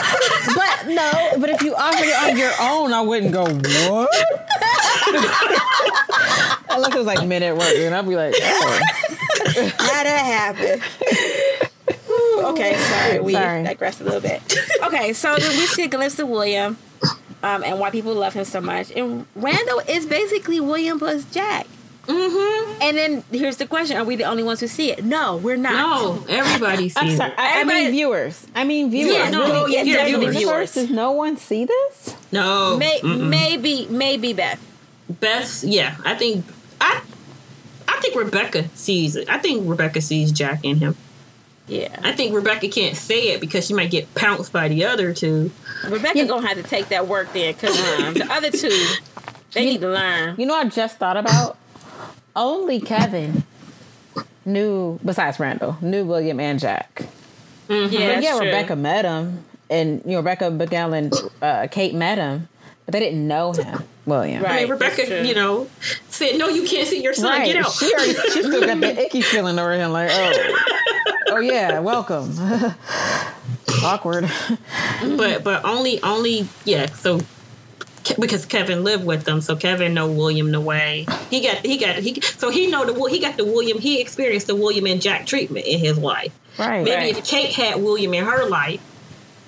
But 0.63 0.87
no, 0.89 1.11
but 1.41 1.51
if 1.51 1.63
you 1.63 1.75
offered 1.75 2.05
it 2.07 2.15
on 2.23 2.37
your 2.37 2.53
own, 2.61 2.93
I 2.93 3.01
wouldn't 3.01 3.33
go, 3.33 3.45
"What?" 3.45 4.11
Unless 6.71 6.95
it 6.95 6.99
was 6.99 7.07
like 7.07 7.27
minute 7.27 7.57
work, 7.57 7.75
and 7.75 7.95
I'd 7.95 8.07
be 8.09 8.17
like, 8.17 8.35
"Oh, 8.41 8.81
how 9.79 10.03
that 10.03 10.55
happen? 10.57 10.81
Ooh, 12.11 12.43
okay, 12.47 12.77
sorry, 12.77 13.21
we 13.21 13.33
Sorry. 13.35 13.63
digressed 13.65 14.01
a 14.01 14.05
little 14.05 14.21
bit. 14.21 14.43
Okay, 14.85 15.13
so 15.13 15.35
then 15.37 15.57
we 15.59 15.67
see 15.67 15.85
a 15.85 15.89
glimpse 15.89 16.19
of 16.19 16.29
William, 16.29 16.77
um, 17.43 17.63
and 17.65 17.79
why 17.79 17.91
people 17.91 18.15
love 18.15 18.35
him 18.35 18.45
so 18.45 18.61
much. 18.61 18.91
And 18.93 19.27
Randall 19.35 19.81
is 19.89 20.07
basically 20.07 20.61
William 20.61 20.99
plus 20.99 21.25
Jack. 21.27 21.67
Mm-hmm. 22.07 22.83
And 22.83 22.97
then 22.97 23.25
here's 23.31 23.59
the 23.59 23.67
question: 23.67 23.97
Are 23.97 24.05
we 24.05 24.17
the 24.17 24.25
only 24.25 24.43
ones 24.43 24.61
who 24.61 24.67
see 24.67 24.91
it? 24.91 25.05
No, 25.05 25.37
we're 25.37 25.57
not. 25.57 25.73
No, 25.73 26.25
everybody 26.29 26.89
sees 26.89 26.97
I'm 26.97 27.17
sorry. 27.17 27.31
it. 27.33 27.39
I, 27.39 27.61
I 27.61 27.65
mean 27.65 27.91
viewers. 27.93 28.45
I 28.55 28.65
mean 28.65 28.91
viewers. 28.91 29.15
Yeah, 29.15 29.31
no, 29.31 29.47
Really, 29.47 29.75
yeah, 29.75 29.81
in 29.83 29.87
yeah, 29.87 30.19
the 30.19 30.31
viewers. 30.31 30.75
Does 30.75 30.91
no 30.91 31.13
one 31.13 31.37
see 31.37 31.65
this? 31.65 32.17
No, 32.33 32.77
May- 32.77 33.01
maybe, 33.03 33.87
maybe 33.89 34.33
Beth. 34.33 34.61
best. 35.09 35.65
Yeah, 35.65 35.97
I 36.05 36.15
think 36.15 36.45
I. 36.81 37.03
I 37.87 38.01
think 38.01 38.17
Rebecca 38.17 38.69
sees 38.75 39.15
it. 39.15 39.29
I 39.29 39.39
think 39.39 39.69
Rebecca 39.69 40.01
sees 40.01 40.33
Jack 40.33 40.65
in 40.65 40.79
him. 40.79 40.97
Yeah, 41.69 41.97
I 42.03 42.13
think 42.13 42.35
Rebecca 42.35 42.67
can't 42.69 42.97
say 42.97 43.29
it 43.29 43.41
because 43.41 43.65
she 43.67 43.75
might 43.75 43.91
get 43.93 44.13
pounced 44.17 44.53
by 44.53 44.67
the 44.67 44.85
other 44.87 45.15
two. 45.15 45.53
Rebecca 45.89 46.25
gonna 46.27 46.47
have 46.49 46.57
to 46.57 46.65
take 46.65 46.89
that 46.89 47.07
work 47.07 47.33
then, 47.33 47.55
cause 47.55 47.79
um, 48.01 48.15
the 48.15 48.27
other 48.29 48.51
two, 48.51 48.87
they 49.53 49.65
need 49.65 49.81
to 49.83 49.89
learn. 49.89 50.35
You 50.37 50.47
know, 50.47 50.55
what 50.55 50.67
I 50.67 50.69
just 50.71 50.99
thought 50.99 51.17
about 51.17 51.57
only 52.37 52.81
Kevin 52.81 53.45
knew, 54.45 54.99
besides 55.05 55.39
Randall, 55.41 55.77
knew 55.81 56.05
William 56.05 56.41
and 56.41 56.59
Jack. 56.59 57.03
Yeah, 57.69 57.83
But 57.87 57.91
that's 57.91 58.25
yeah, 58.25 58.37
true. 58.37 58.47
Rebecca 58.47 58.77
met 58.77 59.05
him, 59.05 59.45
and 59.71 60.03
you 60.05 60.13
know 60.13 60.19
Rebecca, 60.19 60.51
Miguel, 60.51 60.93
and 60.93 61.13
uh, 61.41 61.69
Kate 61.71 61.95
met 61.95 62.19
him, 62.19 62.49
but 62.85 62.93
they 62.93 63.01
didn't 63.01 63.27
know 63.27 63.53
him, 63.53 63.85
William. 64.05 64.43
Right. 64.43 64.53
I 64.53 64.61
mean, 64.63 64.71
Rebecca, 64.71 65.27
you 65.27 65.35
know, 65.35 65.69
said, 66.09 66.37
"No, 66.39 66.49
you 66.49 66.67
can't 66.67 66.87
see 66.87 67.03
your 67.03 67.15
son. 67.15 67.31
Right. 67.31 67.47
Get 67.47 67.65
out." 67.65 67.73
She 67.73 67.93
already, 67.95 68.15
she 68.15 68.43
still 68.43 68.61
got 68.61 68.81
the 68.81 69.05
icky 69.07 69.21
feeling 69.23 69.59
over 69.59 69.73
him, 69.73 69.93
like, 69.93 70.11
oh, 70.13 70.65
oh 71.29 71.39
yeah, 71.39 71.79
welcome. 71.79 72.35
Awkward. 73.85 74.31
but 75.17 75.43
but 75.45 75.65
only 75.65 76.03
only 76.03 76.47
yeah. 76.65 76.87
So 76.87 77.21
Ke- 77.21 77.25
because 78.19 78.45
Kevin 78.47 78.85
lived 78.85 79.05
with 79.05 79.25
them, 79.25 79.41
so 79.41 79.55
Kevin 79.57 79.95
know 79.95 80.11
William 80.11 80.51
the 80.53 80.61
way 80.61 81.07
he 81.31 81.41
got 81.43 81.59
he 81.65 81.77
got 81.79 81.97
he 81.97 82.21
so 82.21 82.51
he 82.51 82.67
know 82.69 82.85
the 82.85 83.05
he 83.11 83.19
got 83.21 83.37
the 83.37 83.45
William 83.45 83.79
he 83.79 84.01
experienced 84.01 84.47
the 84.47 84.57
William 84.57 84.87
and 84.87 85.01
Jack 85.01 85.27
treatment 85.27 85.67
in 85.67 85.79
his 85.79 85.99
life. 85.99 86.33
Right. 86.59 86.85
Maybe 86.85 86.91
Right. 87.13 87.17
if 87.19 87.25
Kate 87.25 87.53
had 87.53 87.81
William 87.83 88.13
in 88.15 88.25
her 88.25 88.47
life, 88.49 88.81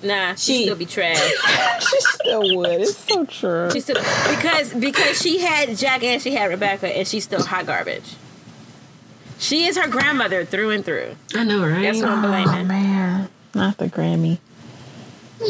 Nah, 0.03 0.35
she, 0.35 0.53
She- 0.57 0.63
still 0.63 0.75
be 0.75 0.85
trash. 0.85 1.19
She 1.79 1.99
still 2.01 2.57
would. 2.57 2.81
It's 2.81 2.97
so 2.97 3.25
true. 3.25 3.71
She 3.71 3.79
still 3.79 3.95
because 4.29 4.73
because 4.73 5.19
she 5.21 5.39
had 5.39 5.75
Jack 5.77 6.03
and 6.03 6.21
she 6.21 6.31
had 6.35 6.49
Rebecca 6.49 6.87
and 6.95 7.07
she's 7.07 7.23
still 7.23 7.43
hot 7.43 7.65
garbage. 7.65 8.15
She 9.37 9.65
is 9.65 9.77
her 9.77 9.87
grandmother 9.87 10.45
through 10.45 10.69
and 10.71 10.85
through. 10.85 11.15
I 11.35 11.43
know, 11.43 11.61
right? 11.67 11.81
That's 11.81 11.99
what 12.01 12.09
I'm 12.09 12.23
Oh 12.23 12.27
blaming. 12.27 12.67
man, 12.67 13.29
not 13.53 13.77
the 13.77 13.87
Grammy. 13.89 14.37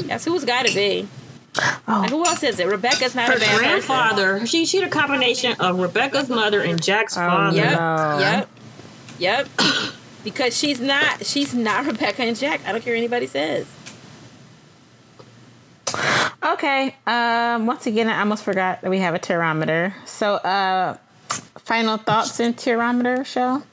That's 0.06 0.26
who's 0.26 0.44
got 0.46 0.66
to 0.66 0.74
be. 0.74 1.08
Oh, 1.88 2.00
Like, 2.02 2.10
who 2.10 2.26
else 2.26 2.44
is 2.44 2.60
it? 2.60 2.68
Rebecca's 2.68 3.16
not 3.16 3.28
her 3.30 3.36
a 3.36 3.40
bad 3.40 3.48
person. 3.50 3.58
grandfather. 3.66 4.46
She 4.46 4.66
she 4.66 4.82
the 4.82 4.90
combination 4.90 5.56
of 5.60 5.80
Rebecca's 5.80 6.30
mother 6.30 6.62
and 6.62 6.82
Jack's 6.82 7.16
Oh, 7.18 7.22
father. 7.22 7.56
Yep. 7.58 7.72
No. 7.80 8.18
Yep. 8.20 8.50
Yep. 9.20 9.48
because 10.24 10.58
she's 10.58 10.80
not 10.82 11.26
she's 11.26 11.54
not 11.54 11.86
Rebecca 11.86 12.24
and 12.24 12.36
Jack. 12.38 12.62
I 12.66 12.72
don't 12.72 12.82
care 12.82 12.94
what 12.94 12.98
anybody 12.98 13.28
says. 13.28 13.66
Okay. 16.44 16.96
Um. 17.08 17.66
Once 17.66 17.88
again, 17.88 18.10
I 18.10 18.20
almost 18.20 18.44
forgot 18.44 18.82
that 18.82 18.90
we 18.90 19.00
have 19.00 19.16
a 19.16 19.20
Tearometer. 19.20 19.94
So, 20.06 20.36
uh, 20.36 20.98
final 21.60 21.98
thoughts 21.98 22.40
in 22.40 22.54
Tearometer 22.54 23.26
show. 23.26 23.64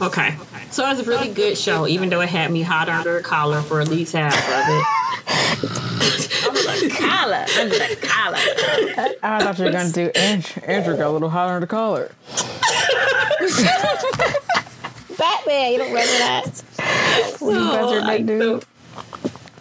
Okay. 0.00 0.36
So 0.70 0.84
it 0.86 0.90
was 0.96 1.00
a 1.00 1.04
really 1.04 1.32
good 1.32 1.56
show, 1.58 1.86
even 1.86 2.08
though 2.08 2.20
it 2.20 2.28
had 2.28 2.50
me 2.50 2.62
hot 2.62 2.88
under 2.88 3.14
the 3.18 3.22
collar 3.22 3.60
for 3.62 3.80
at 3.80 3.88
least 3.88 4.12
half 4.12 4.34
of 4.34 4.64
it. 4.68 4.84
Under 6.46 6.62
the 6.88 6.94
collar. 6.96 7.44
Under 7.58 7.78
the 7.78 7.96
collar. 8.00 8.38
I 9.22 9.40
thought 9.42 9.58
you 9.58 9.64
were 9.66 9.70
gonna 9.72 9.92
do 9.92 10.10
Andrew. 10.14 10.62
Andrew 10.64 10.96
got 10.96 11.08
a 11.08 11.10
little 11.10 11.30
hot 11.30 11.48
under 11.48 11.60
the 11.60 11.66
collar. 11.66 12.10
Batman, 15.18 15.72
you 15.72 15.78
don't 15.78 15.88
remember 15.88 16.18
that? 16.18 16.64
When 17.40 17.54
you 17.56 17.60
guys 17.60 17.84
oh, 17.84 17.98
are 17.98 18.02
I 18.02 18.18
dude. 18.18 18.40
don't- 18.40 18.64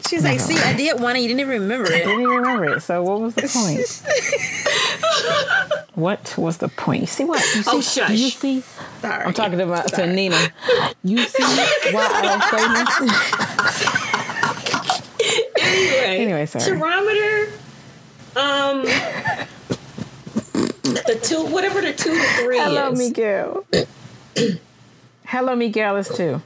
She's 0.09 0.23
like, 0.23 0.39
see, 0.39 0.57
I 0.57 0.73
did 0.75 0.99
one 0.99 1.15
and 1.15 1.21
you 1.23 1.27
didn't 1.27 1.41
even 1.41 1.61
remember 1.61 1.91
I 1.91 1.97
it. 1.97 2.05
didn't 2.05 2.21
even 2.21 2.29
remember 2.35 2.65
it. 2.75 2.81
So 2.81 3.03
what 3.03 3.21
was 3.21 3.35
the 3.35 3.47
point? 3.47 4.01
what 5.93 6.35
was 6.35 6.57
the 6.57 6.67
point? 6.69 7.01
You 7.01 7.07
see 7.07 7.25
what? 7.25 7.39
You 7.55 7.61
see, 7.61 7.69
Oh, 7.71 7.79
shush. 7.81 8.09
You 8.09 8.29
see? 8.29 8.61
Sorry. 9.01 9.23
I'm 9.25 9.33
talking 9.33 9.61
about 9.61 9.87
to 9.89 10.07
Nina. 10.07 10.49
You 11.03 11.19
see 11.19 11.43
why 11.93 12.07
I 12.11 12.21
don't 12.23 12.43
say 12.43 12.67
nothing? 12.73 13.09
Anyway, 15.61 16.17
Anyway, 16.23 16.45
sorry. 16.47 16.77
Barometer. 16.79 17.51
Um, 18.35 18.81
the 20.83 21.19
two, 21.21 21.45
whatever 21.47 21.81
the 21.81 21.93
two 21.93 22.15
to 22.15 22.23
three 22.43 22.57
Hello, 22.57 22.91
is. 22.91 22.97
Miguel. 22.97 23.65
Hello, 25.25 25.55
Miguel 25.55 25.97
is 25.97 26.09
two. 26.09 26.41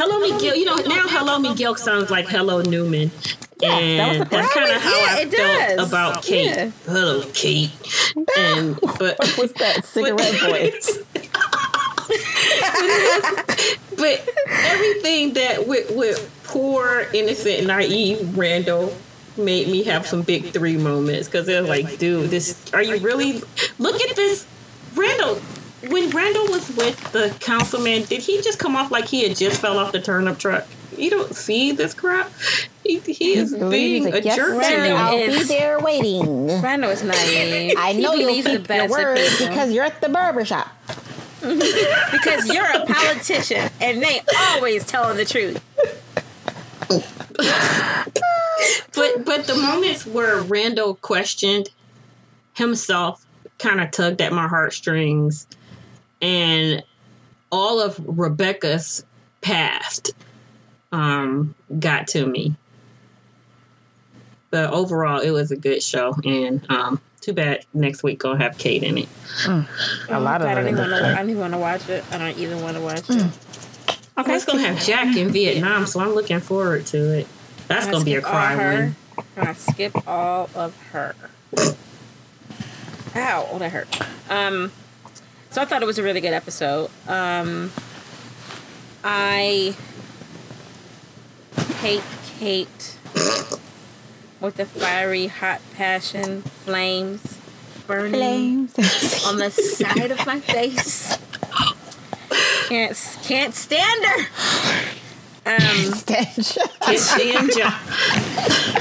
Hello, 0.00 0.20
Miguel. 0.20 0.54
You 0.54 0.64
know 0.64 0.76
now, 0.76 1.08
Hello, 1.08 1.40
Miguel 1.40 1.74
sounds 1.74 2.08
like 2.08 2.28
Hello 2.28 2.62
Newman. 2.62 3.10
and 3.64 3.98
that 3.98 4.18
was 4.20 4.28
that's 4.28 4.54
kind 4.54 4.70
of 4.70 4.80
how 4.80 4.90
Yeah, 4.90 5.06
I 5.10 5.20
it 5.22 5.30
felt 5.34 5.76
does. 5.78 5.88
about 5.88 6.22
Kate. 6.22 6.44
Yeah. 6.46 6.70
Hello, 6.86 7.24
Kate. 7.34 7.72
And 8.38 8.78
but 8.80 9.16
What's 9.36 9.54
that 9.54 9.84
cigarette 9.92 10.34
voice? 10.40 10.98
but 13.96 14.28
everything 14.48 15.34
that 15.34 15.66
with 15.66 15.90
with 15.96 16.30
poor 16.44 17.06
innocent 17.12 17.66
naive 17.66 18.36
Randall 18.38 18.96
made 19.36 19.68
me 19.68 19.82
have 19.84 20.06
some 20.06 20.22
big 20.22 20.52
three 20.52 20.76
moments 20.76 21.28
because 21.28 21.46
they're 21.46 21.62
like, 21.62 21.98
dude, 21.98 22.30
this 22.30 22.72
are 22.72 22.82
you 22.82 22.98
really 22.98 23.42
look 23.78 24.00
at 24.00 24.16
this. 24.16 24.46
When 25.88 26.10
Randall 26.10 26.48
was 26.48 26.68
with 26.76 27.12
the 27.12 27.34
councilman, 27.40 28.02
did 28.04 28.20
he 28.22 28.40
just 28.42 28.58
come 28.58 28.76
off 28.76 28.90
like 28.90 29.06
he 29.06 29.26
had 29.26 29.36
just 29.36 29.60
fell 29.60 29.78
off 29.78 29.92
the 29.92 30.00
turnip 30.00 30.38
truck? 30.38 30.66
You 30.96 31.10
don't 31.10 31.34
see 31.34 31.72
this 31.72 31.94
crap. 31.94 32.30
He, 32.82 32.98
he 32.98 33.34
is 33.34 33.54
being 33.54 34.02
He's 34.02 34.12
like, 34.12 34.22
a 34.22 34.26
yes, 34.26 34.36
jerk. 34.36 34.62
sir, 34.62 34.76
to 34.76 34.82
me." 34.82 34.90
I'll 34.90 35.26
be 35.38 35.44
there 35.44 35.78
waiting. 35.80 36.60
Randall 36.60 36.90
is 36.90 37.02
naive. 37.04 37.74
I 37.78 37.92
know 37.92 38.14
you'll 38.14 38.26
believes 38.28 38.44
the 38.46 38.58
keep 38.58 38.68
your 38.68 38.88
word 38.88 39.18
people. 39.18 39.48
because 39.48 39.72
you're 39.72 39.84
at 39.84 40.00
the 40.00 40.08
barber 40.08 40.44
shop. 40.44 40.68
because 41.40 42.52
you're 42.52 42.64
a 42.66 42.84
politician 42.84 43.70
and 43.80 44.02
they 44.02 44.20
always 44.36 44.84
telling 44.84 45.16
the 45.16 45.24
truth. 45.24 45.62
But 48.94 49.24
but 49.24 49.46
the 49.46 49.54
moments 49.54 50.04
where 50.04 50.40
Randall 50.40 50.96
questioned 50.96 51.70
himself 52.54 53.24
kind 53.58 53.80
of 53.80 53.92
tugged 53.92 54.20
at 54.20 54.32
my 54.32 54.48
heartstrings, 54.48 55.46
and 56.20 56.82
all 57.50 57.80
of 57.80 57.98
Rebecca's 58.06 59.04
past 59.40 60.12
um, 60.92 61.54
got 61.78 62.08
to 62.08 62.26
me. 62.26 62.54
But 64.50 64.72
overall, 64.72 65.20
it 65.20 65.30
was 65.30 65.50
a 65.50 65.56
good 65.56 65.82
show, 65.82 66.14
and 66.24 66.64
um, 66.70 67.00
too 67.20 67.34
bad 67.34 67.66
next 67.74 68.02
week 68.02 68.20
gonna 68.20 68.42
have 68.42 68.56
Kate 68.56 68.82
in 68.82 68.96
it. 68.98 69.08
A 69.46 70.18
lot 70.18 70.40
of 70.40 70.48
I 70.48 70.54
don't 70.54 70.66
it. 70.66 70.70
even 70.72 70.90
want 70.90 71.02
to. 71.02 71.08
I 71.08 71.14
don't 71.16 71.30
even 71.30 71.40
want 71.40 71.52
to 71.54 71.58
watch 71.58 71.88
it. 71.90 72.04
I 72.10 72.18
don't 72.18 72.38
even 72.38 72.62
want 72.62 72.76
to 72.76 72.82
watch 72.82 73.10
it. 73.10 73.32
Okay, 74.16 74.34
it's 74.34 74.44
gonna 74.46 74.62
have 74.62 74.82
Jack 74.86 75.14
in 75.16 75.28
Vietnam, 75.30 75.84
so 75.86 76.00
I'm 76.00 76.14
looking 76.14 76.40
forward 76.40 76.86
to 76.86 77.18
it. 77.18 77.28
That's 77.68 77.86
gonna 77.86 78.04
be 78.04 78.14
a 78.14 78.20
skip 78.20 78.30
cry 78.30 78.54
her. 78.56 78.70
win. 78.72 78.96
I'm 79.36 79.54
skip 79.54 80.08
all 80.08 80.48
of 80.54 80.74
her. 80.92 81.14
Ow! 83.14 83.48
Oh, 83.52 83.58
that 83.58 83.70
hurt. 83.72 84.00
Um, 84.30 84.72
so 85.50 85.62
I 85.62 85.64
thought 85.64 85.82
it 85.82 85.86
was 85.86 85.98
a 85.98 86.02
really 86.02 86.20
good 86.20 86.32
episode. 86.32 86.90
Um, 87.06 87.72
I 89.04 89.74
hate 91.80 92.02
Kate 92.38 92.98
with 94.40 94.56
the 94.56 94.66
fiery 94.66 95.26
hot 95.28 95.60
passion 95.74 96.42
flames 96.42 97.38
burning 97.86 98.68
Flames. 98.68 99.24
on 99.26 99.38
the 99.38 99.50
side 99.50 100.10
of 100.10 100.24
my 100.26 100.40
face. 100.40 101.16
Can't 102.68 103.18
can't 103.22 103.54
stand 103.54 104.04
her. 104.04 104.26
Um, 105.46 105.94
Stench. 105.94 106.58
It's 106.88 107.02
stand 107.02 107.50
Jack. 107.56 107.80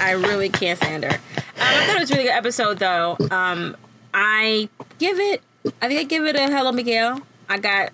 I 0.02 0.12
really 0.12 0.50
can't 0.50 0.78
stand 0.78 1.06
her. 1.06 1.12
Um, 1.12 1.20
I 1.56 1.86
thought 1.88 1.96
it 1.96 2.00
was 2.02 2.12
a 2.12 2.16
really 2.16 2.26
good 2.26 2.36
episode, 2.36 2.80
though. 2.80 3.16
Um, 3.32 3.78
I 4.14 4.68
give 5.00 5.18
it. 5.20 5.42
I 5.82 5.88
think 5.88 6.00
I 6.00 6.04
give 6.04 6.26
it 6.26 6.36
a 6.36 6.48
hello, 6.48 6.72
Miguel. 6.72 7.22
I 7.50 7.58
got 7.60 7.92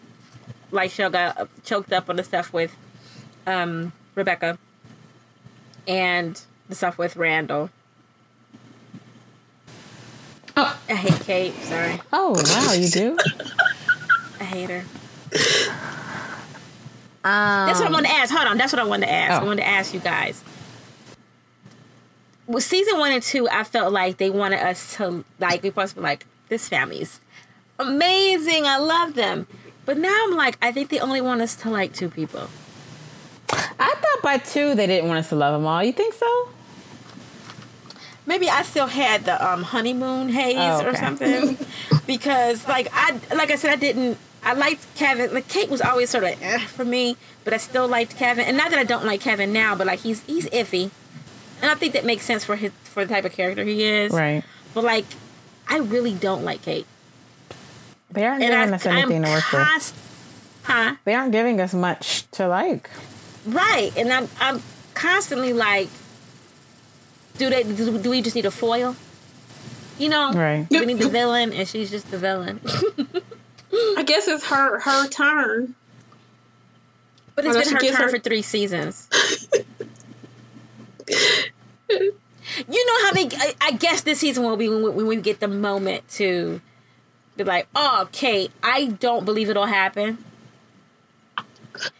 like 0.71 0.91
Shell 0.91 1.09
got 1.11 1.49
choked 1.63 1.91
up 1.93 2.09
on 2.09 2.15
the 2.15 2.23
stuff 2.23 2.51
with 2.53 2.75
um, 3.45 3.93
Rebecca 4.15 4.57
and 5.87 6.41
the 6.69 6.75
stuff 6.75 6.97
with 6.97 7.15
Randall. 7.15 7.69
Oh. 10.55 10.79
I 10.87 10.93
hate 10.93 11.19
Kate. 11.21 11.53
Sorry, 11.63 11.99
oh 12.11 12.31
wow, 12.43 12.73
you 12.73 12.87
do. 12.89 13.17
I 14.39 14.43
hate 14.43 14.69
her. 14.69 14.83
Um, 17.25 17.67
That's 17.67 17.79
what 17.79 17.87
I 17.87 17.91
wanted 17.91 18.07
to 18.09 18.13
ask. 18.15 18.33
Hold 18.33 18.47
on, 18.47 18.57
that's 18.57 18.73
what 18.73 18.79
I 18.79 18.83
wanted 18.83 19.05
to 19.05 19.11
ask. 19.13 19.31
I 19.41 19.43
Oh. 19.43 19.47
wanted 19.47 19.61
to 19.61 19.67
ask 19.67 19.93
you 19.93 19.99
guys. 20.01 20.43
With 22.45 22.63
season 22.65 22.99
one 22.99 23.13
and 23.13 23.23
two, 23.23 23.47
I 23.49 23.63
felt 23.63 23.93
like 23.93 24.17
they 24.17 24.29
wanted 24.29 24.59
us 24.59 24.95
to 24.97 25.23
like 25.39 25.63
we 25.63 25.69
supposed 25.69 25.91
to 25.91 25.95
be 25.95 26.01
like 26.01 26.25
this 26.49 26.67
family's 26.67 27.21
amazing. 27.79 28.65
I 28.65 28.77
love 28.77 29.13
them, 29.15 29.47
but 29.85 29.97
now 29.97 30.15
I'm 30.25 30.35
like 30.35 30.57
I 30.61 30.71
think 30.71 30.89
they 30.89 30.99
only 30.99 31.21
want 31.21 31.41
us 31.41 31.55
to 31.57 31.69
like 31.69 31.93
two 31.93 32.09
people. 32.09 32.47
I 33.49 33.93
thought 33.95 34.21
by 34.23 34.37
two 34.37 34.75
they 34.75 34.87
didn't 34.87 35.07
want 35.07 35.19
us 35.19 35.29
to 35.29 35.35
love 35.35 35.53
them 35.53 35.65
all. 35.67 35.83
You 35.83 35.91
think 35.93 36.13
so? 36.13 36.49
Maybe 38.25 38.49
I 38.49 38.63
still 38.63 38.87
had 38.87 39.25
the 39.25 39.45
um, 39.45 39.63
honeymoon 39.63 40.29
haze 40.29 40.55
Oh, 40.57 40.85
or 40.87 40.95
something 40.95 41.57
because 42.07 42.65
like 42.67 42.87
I 42.93 43.19
like 43.35 43.51
I 43.51 43.55
said 43.55 43.71
I 43.71 43.75
didn't. 43.75 44.17
I 44.45 44.53
liked 44.53 44.85
Kevin. 44.95 45.33
Like 45.33 45.47
Kate 45.47 45.69
was 45.69 45.81
always 45.81 46.09
sort 46.09 46.23
of 46.25 46.41
eh, 46.41 46.59
for 46.59 46.83
me, 46.85 47.15
but 47.43 47.53
I 47.53 47.57
still 47.57 47.87
liked 47.87 48.17
Kevin. 48.17 48.45
And 48.45 48.57
not 48.57 48.71
that 48.71 48.79
I 48.79 48.83
don't 48.83 49.05
like 49.05 49.21
Kevin 49.21 49.53
now, 49.53 49.75
but 49.75 49.87
like 49.87 49.99
he's 49.99 50.21
he's 50.23 50.47
iffy, 50.49 50.89
and 51.61 51.69
I 51.71 51.75
think 51.75 51.93
that 51.93 52.05
makes 52.05 52.25
sense 52.25 52.43
for 52.43 52.55
his 52.55 52.71
for 52.83 53.05
the 53.05 53.13
type 53.13 53.25
of 53.25 53.31
character 53.33 53.63
he 53.63 53.83
is. 53.83 54.11
Right. 54.11 54.43
But 54.73 54.83
like, 54.85 55.05
I 55.67 55.77
really 55.79 56.13
don't 56.13 56.43
like 56.43 56.61
Kate. 56.61 56.85
They 58.13 58.25
aren't 58.25 58.43
And 58.43 58.51
giving 58.51 58.71
I, 58.73 58.75
us 58.75 58.85
anything 58.85 59.17
I'm 59.17 59.23
to 59.25 59.29
work 59.31 59.51
with. 59.51 60.59
Huh? 60.63 60.95
They 61.03 61.13
aren't 61.13 61.31
giving 61.31 61.59
us 61.59 61.73
much 61.73 62.29
to 62.31 62.47
like. 62.47 62.89
Right. 63.45 63.91
And 63.97 64.11
I'm 64.13 64.29
I'm 64.39 64.61
constantly 64.93 65.51
like, 65.53 65.89
do 67.37 67.49
they 67.49 67.63
do, 67.63 67.97
do 67.99 68.09
we 68.09 68.21
just 68.21 68.35
need 68.35 68.45
a 68.45 68.51
foil? 68.51 68.95
You 69.99 70.09
know, 70.09 70.31
Right. 70.33 70.65
we 70.71 70.85
need 70.85 70.99
the 70.99 71.09
villain, 71.09 71.53
and 71.53 71.67
she's 71.67 71.91
just 71.91 72.09
the 72.09 72.17
villain. 72.17 72.59
I 73.97 74.03
guess 74.03 74.27
it's 74.27 74.45
her 74.45 74.79
her 74.79 75.07
turn. 75.07 75.75
But 77.35 77.45
it's 77.45 77.55
Well, 77.55 77.63
been 77.63 77.79
she 77.81 77.87
her 77.87 77.93
turn 77.93 78.01
her- 78.03 78.09
for 78.09 78.19
three 78.19 78.41
seasons. 78.41 79.09
you 81.89 82.85
know 82.85 83.05
how 83.05 83.11
they? 83.13 83.27
I, 83.35 83.53
I 83.61 83.71
guess 83.71 84.01
this 84.01 84.19
season 84.19 84.43
will 84.43 84.57
be 84.57 84.69
when 84.69 84.83
we, 84.83 84.89
when 84.91 85.07
we 85.07 85.15
get 85.17 85.39
the 85.39 85.47
moment 85.47 86.07
to 86.11 86.61
be 87.37 87.43
like, 87.43 87.67
"Oh, 87.75 88.07
Kate, 88.11 88.51
I 88.61 88.85
don't 88.85 89.25
believe 89.25 89.49
it'll 89.49 89.65
happen." 89.65 90.23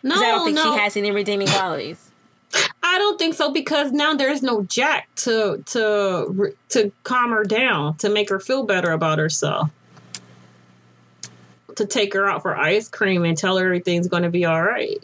No, 0.04 0.16
I 0.16 0.20
don't 0.20 0.46
think 0.46 0.56
no, 0.56 0.74
she 0.74 0.80
has 0.80 0.96
any 0.98 1.12
redeeming 1.12 1.48
qualities. 1.48 2.12
I 2.84 2.98
don't 3.00 3.18
think 3.18 3.34
so 3.34 3.52
because 3.52 3.92
now 3.92 4.14
there's 4.14 4.44
no 4.44 4.64
Jack 4.64 5.10
to 5.16 5.64
to 5.68 6.54
to 6.70 6.92
calm 7.04 7.32
her 7.32 7.44
down 7.44 7.98
to 7.98 8.10
make 8.10 8.30
her 8.30 8.40
feel 8.40 8.64
better 8.64 8.92
about 8.92 9.18
herself. 9.18 9.70
to 11.76 11.86
take 11.88 12.14
her 12.14 12.30
out 12.30 12.44
for 12.44 12.56
ice 12.56 12.88
cream 12.88 13.26
and 13.26 13.36
tell 13.36 13.58
her 13.58 13.66
everything's 13.66 14.08
going 14.08 14.24
to 14.24 14.30
be 14.30 14.46
all 14.46 14.62
right. 14.62 15.04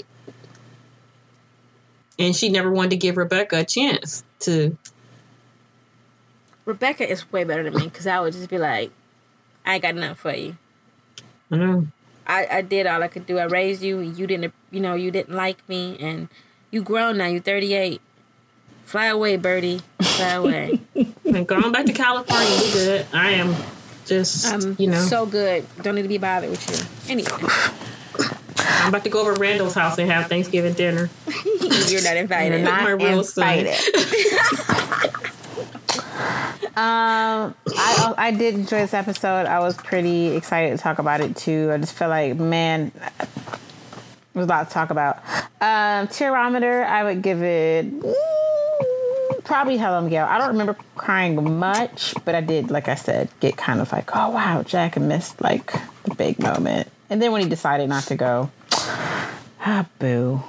And 2.19 2.35
she 2.35 2.49
never 2.49 2.69
wanted 2.69 2.91
to 2.91 2.97
give 2.97 3.17
Rebecca 3.17 3.59
a 3.59 3.65
chance 3.65 4.23
to. 4.41 4.77
Rebecca 6.65 7.09
is 7.09 7.31
way 7.31 7.43
better 7.43 7.63
than 7.63 7.73
me 7.73 7.85
because 7.85 8.05
I 8.05 8.19
would 8.19 8.33
just 8.33 8.49
be 8.49 8.59
like, 8.59 8.91
I 9.69 9.73
ain't 9.73 9.83
got 9.83 9.93
nothing 9.93 10.15
for 10.15 10.33
you. 10.33 10.57
I 11.51 11.57
know. 11.57 11.87
I, 12.25 12.47
I 12.51 12.61
did 12.63 12.87
all 12.87 13.03
I 13.03 13.07
could 13.07 13.27
do. 13.27 13.37
I 13.37 13.43
raised 13.43 13.83
you. 13.83 13.99
You 13.99 14.25
didn't, 14.25 14.51
you 14.71 14.79
know, 14.79 14.95
you 14.95 15.11
didn't 15.11 15.35
like 15.35 15.57
me, 15.69 15.95
and 15.99 16.27
you 16.71 16.81
grown 16.81 17.19
now. 17.19 17.27
You're 17.27 17.43
38. 17.43 18.01
Fly 18.85 19.05
away, 19.05 19.37
birdie. 19.37 19.81
Fly 20.01 20.27
away. 20.33 20.81
And 21.23 21.47
going 21.47 21.71
back 21.71 21.85
to 21.85 21.93
California, 21.93 22.49
we 22.59 22.71
good. 22.71 23.05
I 23.13 23.33
am 23.33 23.55
just, 24.07 24.47
I'm 24.47 24.75
you 24.79 24.87
know, 24.89 25.01
so 25.01 25.27
good. 25.27 25.67
Don't 25.83 25.93
need 25.93 26.01
to 26.01 26.07
be 26.07 26.17
bothered 26.17 26.49
with 26.49 26.67
you. 27.07 27.11
Anyway, 27.11 27.29
I'm 28.57 28.89
about 28.89 29.03
to 29.03 29.11
go 29.11 29.21
over 29.21 29.35
to 29.35 29.39
Randall's 29.39 29.75
house 29.75 29.99
and 29.99 30.09
have 30.09 30.29
Thanksgiving 30.29 30.73
dinner. 30.73 31.11
you're 31.89 32.01
not 32.01 32.17
invited. 32.17 32.63
Not 32.63 32.81
my 32.81 32.89
real 32.89 33.23
son. 33.23 33.67
Um, 36.79 37.55
I 37.75 38.13
I 38.17 38.31
did 38.31 38.55
enjoy 38.55 38.77
this 38.77 38.93
episode. 38.93 39.47
I 39.47 39.59
was 39.59 39.75
pretty 39.75 40.27
excited 40.27 40.77
to 40.77 40.81
talk 40.81 40.99
about 40.99 41.19
it 41.19 41.35
too. 41.35 41.69
I 41.73 41.77
just 41.77 41.91
feel 41.91 42.07
like 42.07 42.37
man, 42.37 42.93
there's 44.33 44.45
a 44.45 44.49
lot 44.49 44.65
to 44.65 44.73
talk 44.73 44.89
about. 44.89 45.17
Um, 45.59 46.07
Tearometer, 46.07 46.85
I 46.85 47.03
would 47.03 47.21
give 47.21 47.43
it 47.43 47.85
mm, 47.91 49.43
probably 49.43 49.75
Helen 49.75 50.07
Gale. 50.07 50.23
I 50.23 50.37
don't 50.37 50.47
remember 50.47 50.77
crying 50.95 51.59
much, 51.59 52.13
but 52.23 52.33
I 52.33 52.39
did, 52.39 52.71
like 52.71 52.87
I 52.87 52.95
said, 52.95 53.27
get 53.41 53.57
kind 53.57 53.81
of 53.81 53.91
like, 53.91 54.15
oh 54.15 54.29
wow, 54.29 54.63
Jack 54.63 54.97
missed 54.97 55.41
like 55.41 55.73
the 56.03 56.15
big 56.15 56.39
moment. 56.39 56.87
And 57.09 57.21
then 57.21 57.33
when 57.33 57.41
he 57.41 57.49
decided 57.49 57.89
not 57.89 58.03
to 58.03 58.15
go, 58.15 58.51
ah, 58.71 59.85
boo. 59.99 60.41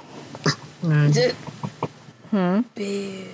Just, 1.11 1.35
hmm. 2.29 2.61
Boo. 2.73 3.25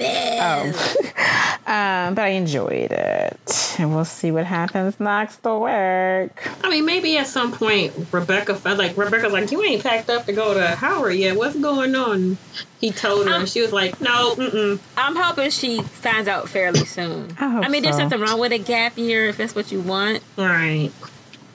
Oh. 0.00 0.96
um, 1.66 2.14
but 2.14 2.24
I 2.24 2.28
enjoyed 2.28 2.92
it. 2.92 3.76
And 3.78 3.94
we'll 3.94 4.04
see 4.04 4.30
what 4.30 4.44
happens 4.46 4.98
next 4.98 5.38
to 5.44 5.56
work. 5.56 6.48
I 6.64 6.70
mean, 6.70 6.84
maybe 6.84 7.16
at 7.18 7.26
some 7.26 7.52
point 7.52 7.92
Rebecca 8.12 8.54
felt 8.54 8.78
like 8.78 8.96
Rebecca's 8.96 9.32
like, 9.32 9.50
you 9.52 9.62
ain't 9.62 9.82
packed 9.82 10.10
up 10.10 10.26
to 10.26 10.32
go 10.32 10.54
to 10.54 10.66
Howard 10.76 11.14
yet. 11.14 11.36
What's 11.36 11.56
going 11.56 11.94
on? 11.94 12.38
He 12.80 12.90
told 12.92 13.26
her, 13.26 13.34
and 13.34 13.48
she 13.48 13.60
was 13.60 13.72
like, 13.72 14.00
no, 14.00 14.34
mm-mm. 14.34 14.78
I'm 14.96 15.16
hoping 15.16 15.50
she 15.50 15.82
finds 15.82 16.28
out 16.28 16.48
fairly 16.48 16.84
soon. 16.84 17.36
I 17.38 17.48
hope 17.48 17.68
mean, 17.70 17.82
there's 17.82 17.96
so. 17.96 18.02
nothing 18.04 18.20
wrong 18.20 18.38
with 18.40 18.52
a 18.52 18.58
gap 18.58 18.96
year 18.96 19.26
if 19.28 19.36
that's 19.36 19.54
what 19.54 19.70
you 19.72 19.80
want, 19.80 20.22
Right. 20.36 20.90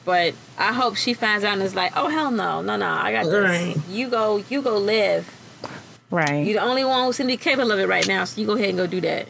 but 0.06 0.34
I 0.58 0.74
hope 0.74 0.96
she 0.98 1.14
finds 1.14 1.44
out 1.44 1.54
and 1.54 1.62
is 1.62 1.76
like, 1.76 1.94
oh 1.96 2.10
hell 2.10 2.30
no, 2.32 2.62
no, 2.62 2.76
no, 2.76 2.88
I 2.88 3.12
got 3.12 3.26
this. 3.26 3.34
Right. 3.34 3.76
You 3.90 4.10
go, 4.10 4.44
you 4.50 4.62
go 4.62 4.78
live. 4.78 5.32
Right. 6.14 6.46
You're 6.46 6.62
the 6.62 6.68
only 6.68 6.86
one 6.86 7.06
who's 7.06 7.16
simply 7.16 7.38
capable 7.38 7.72
of 7.72 7.80
it 7.80 7.88
right 7.88 8.08
now, 8.08 8.24
so 8.26 8.40
you 8.40 8.46
go 8.46 8.54
ahead 8.54 8.70
and 8.70 8.78
go 8.78 8.86
do 8.86 9.02
that. 9.02 9.28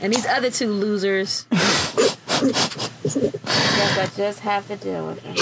And 0.00 0.14
these 0.14 0.24
other 0.24 0.50
two 0.50 0.72
losers, 0.72 1.44
guess 1.50 2.18
I 3.04 4.10
just 4.16 4.40
have 4.40 4.66
to 4.68 4.76
deal 4.76 5.08
with 5.08 5.22
them. 5.22 5.36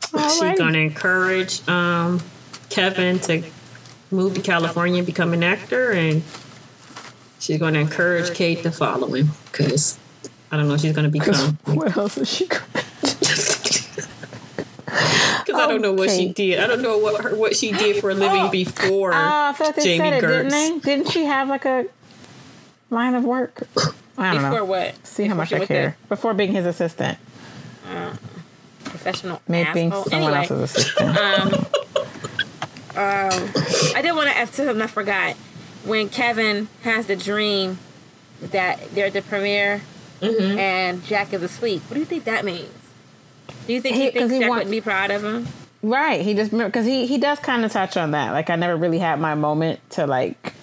She's 0.00 0.40
Alrighty. 0.42 0.58
gonna 0.58 0.78
encourage 0.78 1.66
um, 1.68 2.20
Kevin 2.68 3.20
to 3.20 3.44
move 4.10 4.34
to 4.34 4.40
California 4.40 4.98
and 4.98 5.06
become 5.06 5.32
an 5.32 5.44
actor, 5.44 5.92
and 5.92 6.24
she's 7.38 7.60
gonna 7.60 7.78
encourage 7.78 8.34
Kate 8.34 8.64
to 8.64 8.72
follow 8.72 9.14
him 9.14 9.28
because 9.52 9.96
I 10.50 10.56
don't 10.56 10.66
know 10.66 10.72
what 10.72 10.80
she's 10.80 10.96
gonna 10.96 11.08
become. 11.20 11.58
What 11.66 11.96
else 11.96 12.18
is 12.18 12.28
she 12.28 12.48
going 15.48 15.58
Because 15.58 15.68
I 15.68 15.72
don't 15.72 15.82
know 15.82 15.92
what 15.92 16.10
she 16.10 16.28
did. 16.32 16.60
I 16.60 16.66
don't 16.66 16.82
know 16.82 16.98
what 16.98 17.22
her, 17.24 17.34
what 17.34 17.56
she 17.56 17.72
did 17.72 18.00
for 18.00 18.10
a 18.10 18.14
living 18.14 18.42
Oh. 18.42 18.50
before 18.50 19.12
Oh, 19.12 19.16
I 19.16 19.52
thought 19.52 19.74
they 19.76 19.82
Jamie 19.82 19.98
said 20.10 20.24
it, 20.24 20.26
didn't 20.26 20.48
they? 20.50 20.78
Didn't 20.78 21.10
she 21.10 21.24
have 21.24 21.48
like 21.48 21.64
a 21.64 21.86
line 22.90 23.14
of 23.14 23.24
work? 23.24 23.62
I 24.18 24.32
don't 24.34 24.42
Before 24.42 24.58
know. 24.58 24.64
what? 24.64 25.06
See 25.06 25.24
how 25.24 25.28
Before 25.30 25.36
much 25.36 25.52
I 25.52 25.58
went 25.58 25.68
care. 25.68 25.96
Before 26.08 26.34
being 26.34 26.52
his 26.52 26.66
assistant. 26.66 27.18
to 27.86 28.18
Professional 28.84 29.40
Maybe 29.46 29.70
being 29.72 29.90
someone 29.90 30.12
Anyway, 30.12 30.34
else's 30.38 30.60
assistant. 30.76 31.66
Um, 32.96 33.30
I 33.94 34.00
did 34.02 34.10
want 34.16 34.28
to 34.28 34.36
ask 34.36 34.54
something 34.54 34.82
I 34.82 34.88
forgot. 34.88 35.36
When 35.84 36.08
Kevin 36.08 36.66
has 36.82 37.06
the 37.06 37.14
dream 37.14 37.78
that 38.40 38.90
they're 38.92 39.06
at 39.06 39.12
the 39.12 39.22
premiere 39.22 39.82
Mm-hmm. 40.20 40.58
and 40.58 41.04
Jack 41.04 41.32
is 41.32 41.44
asleep, 41.44 41.80
what 41.86 41.94
do 41.94 42.00
you 42.00 42.06
think 42.06 42.24
that 42.24 42.44
means? 42.44 42.72
Do 43.68 43.74
you 43.74 43.80
think 43.80 43.94
he, 43.94 44.06
He- 44.06 44.10
thinks 44.10 44.32
he 44.32 44.40
Jack 44.40 44.48
want- 44.48 44.58
wouldn't 44.60 44.72
be 44.72 44.80
proud 44.80 45.12
of 45.12 45.22
him? 45.22 45.46
right. 45.82 46.20
He 46.22 46.34
just 46.34 46.50
because 46.50 46.84
he 46.84 47.06
he 47.06 47.18
does 47.18 47.38
kind 47.38 47.64
of 47.64 47.70
touch 47.70 47.96
on 47.96 48.10
that. 48.10 48.32
Like 48.32 48.50
I 48.50 48.56
never 48.56 48.76
really 48.76 48.98
had 48.98 49.20
my 49.20 49.34
moment 49.36 49.78
to 49.90 50.06
like. 50.06 50.54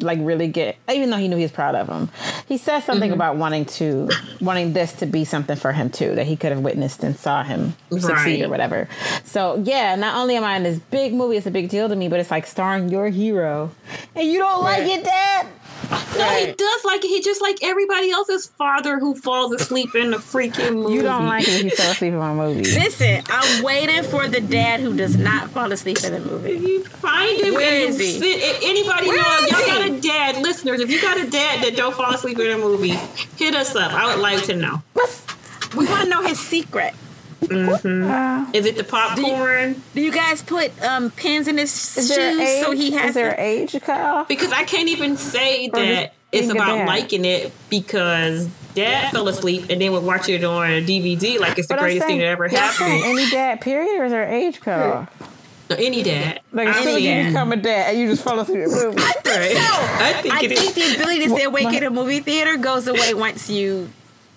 Like 0.00 0.18
really 0.20 0.48
get 0.48 0.76
even 0.92 1.08
though 1.08 1.16
he 1.16 1.28
knew 1.28 1.36
he 1.36 1.42
was 1.42 1.52
proud 1.52 1.74
of 1.76 1.88
him 1.88 2.10
he 2.48 2.58
says 2.58 2.84
something 2.84 3.10
mm-hmm. 3.10 3.14
about 3.14 3.36
wanting 3.36 3.64
to 3.64 4.10
wanting 4.42 4.72
this 4.74 4.92
to 4.94 5.06
be 5.06 5.24
something 5.24 5.56
for 5.56 5.72
him 5.72 5.88
too 5.88 6.14
that 6.16 6.26
he 6.26 6.36
could 6.36 6.50
have 6.52 6.60
witnessed 6.60 7.02
and 7.04 7.16
saw 7.16 7.42
him 7.44 7.74
succeed 7.90 8.44
or 8.44 8.48
whatever 8.50 8.88
so 9.24 9.62
yeah 9.64 9.94
not 9.94 10.16
only 10.16 10.34
am 10.36 10.42
i 10.44 10.56
in 10.56 10.64
this 10.64 10.78
big 10.90 11.14
movie 11.14 11.36
it's 11.36 11.46
a 11.46 11.50
big 11.50 11.70
deal 11.70 11.88
to 11.88 11.96
me 11.96 12.08
but 12.08 12.18
it's 12.20 12.30
like 12.30 12.44
starring 12.46 12.88
your 12.90 13.08
hero 13.08 13.70
and 14.16 14.26
you 14.28 14.38
don't 14.38 14.62
like 14.62 14.82
it 14.82 15.04
dad 15.04 15.46
No, 15.90 16.28
he 16.30 16.52
does 16.52 16.84
like 16.84 17.04
it. 17.04 17.08
He 17.08 17.20
just 17.22 17.42
like 17.42 17.58
everybody 17.62 18.10
else's 18.10 18.46
father 18.46 18.98
who 18.98 19.14
falls 19.14 19.52
asleep 19.52 19.94
in 19.94 20.10
the 20.10 20.16
freaking 20.16 20.74
movie. 20.74 20.94
you 20.94 21.02
don't 21.02 21.26
like 21.26 21.46
it 21.46 21.54
if 21.54 21.62
he 21.62 21.70
fell 21.70 21.90
asleep 21.90 22.12
in 22.12 22.18
my 22.18 22.32
movie 22.34 22.62
Listen, 22.62 23.22
I'm 23.28 23.62
waiting 23.62 24.02
for 24.04 24.26
the 24.28 24.40
dad 24.40 24.80
who 24.80 24.96
does 24.96 25.16
not 25.16 25.50
fall 25.50 25.70
asleep 25.72 26.02
in 26.04 26.12
the 26.12 26.20
movie. 26.20 26.52
You 26.52 26.84
find 26.84 27.40
him 27.40 27.54
Where 27.54 27.84
and 27.86 27.90
is 27.94 27.98
you 28.00 28.06
he? 28.06 28.12
sit. 28.12 28.40
If 28.42 28.62
anybody 28.62 29.08
Where 29.08 29.16
know 29.18 29.46
y'all 29.48 29.58
he? 29.60 29.66
got 29.66 29.86
a 29.90 30.00
dad, 30.00 30.42
listeners? 30.42 30.80
If 30.80 30.90
you 30.90 31.00
got 31.02 31.18
a 31.20 31.28
dad 31.28 31.62
that 31.64 31.76
don't 31.76 31.94
fall 31.94 32.12
asleep 32.14 32.38
in 32.38 32.50
a 32.50 32.58
movie, 32.58 32.98
hit 33.36 33.54
us 33.54 33.76
up. 33.76 33.92
I 33.92 34.12
would 34.14 34.22
like 34.22 34.42
to 34.44 34.56
know. 34.56 34.82
We 35.76 35.86
want 35.86 36.04
to 36.04 36.08
know 36.08 36.22
his 36.22 36.40
secret. 36.40 36.94
Is 37.42 38.64
it 38.66 38.76
the 38.76 38.84
popcorn? 38.84 39.82
Do 39.94 40.00
you 40.00 40.12
guys 40.12 40.42
put 40.42 40.70
um, 40.82 41.10
pins 41.10 41.48
in 41.48 41.58
his 41.58 41.96
is 41.96 42.08
shoes 42.08 42.18
age 42.40 42.64
so 42.64 42.70
he 42.72 42.90
has 42.92 43.10
is 43.10 43.14
there 43.14 43.30
to- 43.32 43.38
an 43.40 43.44
age 43.46 43.72
cutoff 43.82 44.28
Because 44.28 44.52
I 44.52 44.64
can't 44.64 44.88
even 44.88 45.16
say 45.16 45.68
Or 45.72 45.78
that 45.80 46.14
it's 46.32 46.48
about 46.48 46.66
dad. 46.78 46.88
liking 46.88 47.24
it 47.24 47.52
because 47.70 48.48
dad 48.74 49.10
fell 49.12 49.28
asleep 49.28 49.66
and 49.70 49.80
then 49.80 49.92
would 49.92 50.02
watch 50.02 50.28
it 50.28 50.44
on 50.44 50.66
a 50.70 50.82
DVD 50.82 51.38
like 51.38 51.58
it's 51.58 51.68
the 51.68 51.74
But 51.74 51.78
I'm 51.78 51.84
greatest 51.84 52.06
thing 52.06 52.18
that 52.18 52.26
ever 52.26 52.48
but 52.48 52.58
I'm 52.58 52.72
saying 52.72 53.02
happened. 53.02 53.18
any 53.18 53.30
dad 53.30 53.60
period 53.60 54.00
or 54.00 54.04
is 54.06 54.12
there 54.12 54.24
an 54.24 54.34
age 54.34 54.60
cutoff 54.60 55.08
No, 55.70 55.76
Any 55.76 56.02
dad. 56.02 56.40
like 56.52 56.68
as 56.68 56.76
I 56.76 56.82
soon 56.84 56.96
as 56.96 57.02
you 57.02 57.10
mean, 57.10 57.26
become 57.28 57.52
a 57.52 57.56
dad 57.56 57.90
and 57.90 57.98
you 57.98 58.08
just 58.10 58.22
fall 58.22 58.38
asleep 58.40 58.58
in 58.58 58.70
the 58.70 58.86
movie 58.86 58.96
right. 59.02 59.16
I 59.26 60.18
think 60.22 60.34
I 60.34 60.40
it 60.42 60.48
think 60.58 60.60
is. 60.60 60.74
the 60.74 60.94
ability 60.96 61.24
to 61.24 61.30
stay 61.30 61.44
awake 61.44 61.72
in 61.72 61.84
a 61.84 61.90
movie 61.90 62.20
theater 62.20 62.56
goes 62.56 62.86
away 62.88 63.14
once 63.14 63.48
you 63.48 63.88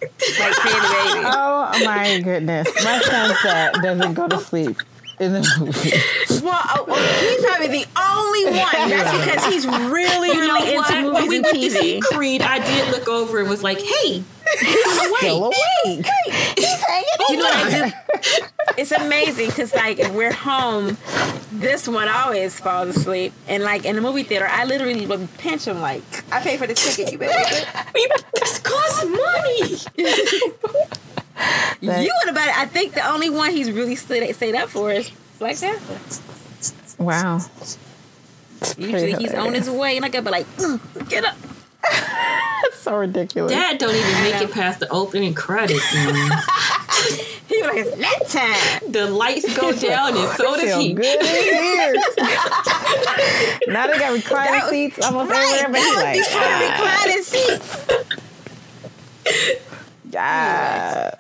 like 0.02 0.56
pay 0.58 0.72
the 0.72 1.14
baby. 1.14 1.26
Oh 1.26 1.72
my 1.86 2.20
goodness. 2.24 2.68
My 2.84 3.00
son's 3.02 3.41
dad 3.43 3.76
doesn't 3.82 4.14
go 4.14 4.28
to 4.28 4.39
sleep 4.39 4.78
in 5.20 5.34
the 5.34 5.56
movie. 5.60 5.91
Well, 6.41 6.58
oh, 6.70 6.86
oh, 6.88 7.28
he's 7.30 7.45
probably 7.45 7.68
the 7.68 7.86
only 8.00 8.45
one. 8.45 8.89
That's 8.89 9.18
because 9.18 9.54
he's 9.54 9.68
really, 9.68 10.30
You 10.30 10.36
know 10.47 10.54
really 10.56 10.78
what? 10.78 10.89
into 10.95 11.12
When 11.12 11.14
movies 11.14 11.30
we 11.30 11.36
and 11.36 11.43
went 11.45 11.56
to 11.56 11.70
see 11.70 12.00
TV. 12.00 12.02
Creed, 12.02 12.41
I 12.41 12.60
did 12.66 12.91
look 12.91 13.10
over 13.10 13.39
and 13.39 13.50
was 13.50 13.62
like, 13.62 13.78
"Hey, 13.82 14.24
he's 14.62 15.18
Still 15.18 15.45
awake." 15.47 15.56
awake. 15.86 16.06
He's 16.58 16.82
hanging 16.82 17.06
You 17.30 17.38
know 17.38 17.43
what 17.43 17.74
I 17.74 17.89
do? 17.89 18.45
It's 18.78 18.91
amazing 18.93 19.47
because, 19.47 19.74
like, 19.74 20.00
if 20.00 20.14
we're 20.14 20.32
home, 20.32 20.97
this 21.52 21.86
one 21.89 22.08
always 22.08 22.58
falls 22.58 22.95
asleep. 22.95 23.34
And, 23.50 23.62
like, 23.64 23.84
in 23.84 23.97
the 23.97 24.02
movie 24.02 24.24
theater, 24.24 24.47
I 24.50 24.64
literally 24.64 25.06
would 25.06 25.28
pinch 25.38 25.66
him, 25.66 25.82
like, 25.82 26.18
I 26.32 26.41
pay 26.41 26.57
for 26.57 26.67
the 26.67 26.73
ticket, 26.73 27.11
you 27.11 27.17
better. 27.17 27.34
This 28.36 28.59
costs 28.59 29.05
money. 29.05 29.77
You 31.82 31.89
would 31.89 32.30
about 32.32 32.49
it. 32.49 32.57
I 32.57 32.65
think 32.65 32.93
the 32.93 33.07
only 33.09 33.30
one 33.30 33.51
he's 33.51 33.71
really 33.71 33.95
stayed, 33.95 34.34
stayed 34.36 34.55
up 34.55 34.67
for 34.69 34.91
is 34.91 35.09
Black 35.39 35.57
Panther. 35.57 37.01
Wow. 37.01 37.39
Usually 38.77 39.13
he's 39.13 39.34
on 39.34 39.53
his 39.53 39.69
way, 39.69 39.95
and 39.95 40.03
I 40.05 40.09
gotta 40.09 40.25
be 40.25 40.32
like, 40.32 40.47
get 41.07 41.23
up. 41.23 41.38
That's 41.82 42.75
so 42.82 42.97
ridiculous. 42.97 43.53
Dad 43.53 43.77
don't 43.77 43.95
even 43.95 44.23
make 44.23 44.41
it 44.41 44.51
past 44.51 44.82
the 44.82 44.89
opening 44.89 45.34
credits. 45.34 45.86
Was 47.62 47.72
like, 47.72 47.86
it's 47.86 47.97
nap 47.97 48.28
time. 48.28 48.91
the 48.91 49.05
lights 49.10 49.57
go 49.57 49.72
down 49.88 50.18
and 50.18 50.30
so 50.38 50.55
does 50.55 50.76
he. 50.82 50.93
good 50.93 51.22
here. 51.22 51.93
now 53.68 53.88
they 53.88 53.97
got 53.99 54.14
reclining 54.14 54.62
seats 54.70 55.05
almost 55.05 55.32
Right, 55.32 55.62
everywhere, 55.64 55.70
but 55.72 55.82
he's 55.82 55.95
like, 55.95 56.18
before 56.18 56.41
ah, 56.43 56.60
reclining 57.03 57.24
seats. 57.24 57.88
Yeah. 60.12 61.12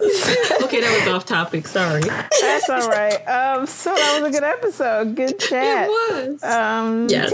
Okay, 0.63 0.81
that 0.81 1.05
was 1.05 1.13
off 1.13 1.25
topic. 1.25 1.67
Sorry. 1.67 2.01
That's 2.01 2.69
all 2.69 2.89
right. 2.89 3.21
Um, 3.27 3.67
so 3.67 3.93
that 3.93 4.19
was 4.21 4.29
a 4.29 4.31
good 4.33 4.43
episode. 4.43 5.15
Good 5.15 5.37
chat. 5.39 5.87
It 5.87 5.91
was. 5.91 6.43
Um, 6.43 7.07
Yes. 7.09 7.31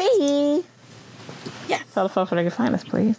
Yes. 1.70 1.84
Tell 1.94 2.04
the 2.08 2.14
folks 2.14 2.32
where 2.32 2.44
they 2.44 2.50
can 2.50 2.56
find 2.56 2.76
us, 2.76 2.84
please. 2.84 3.18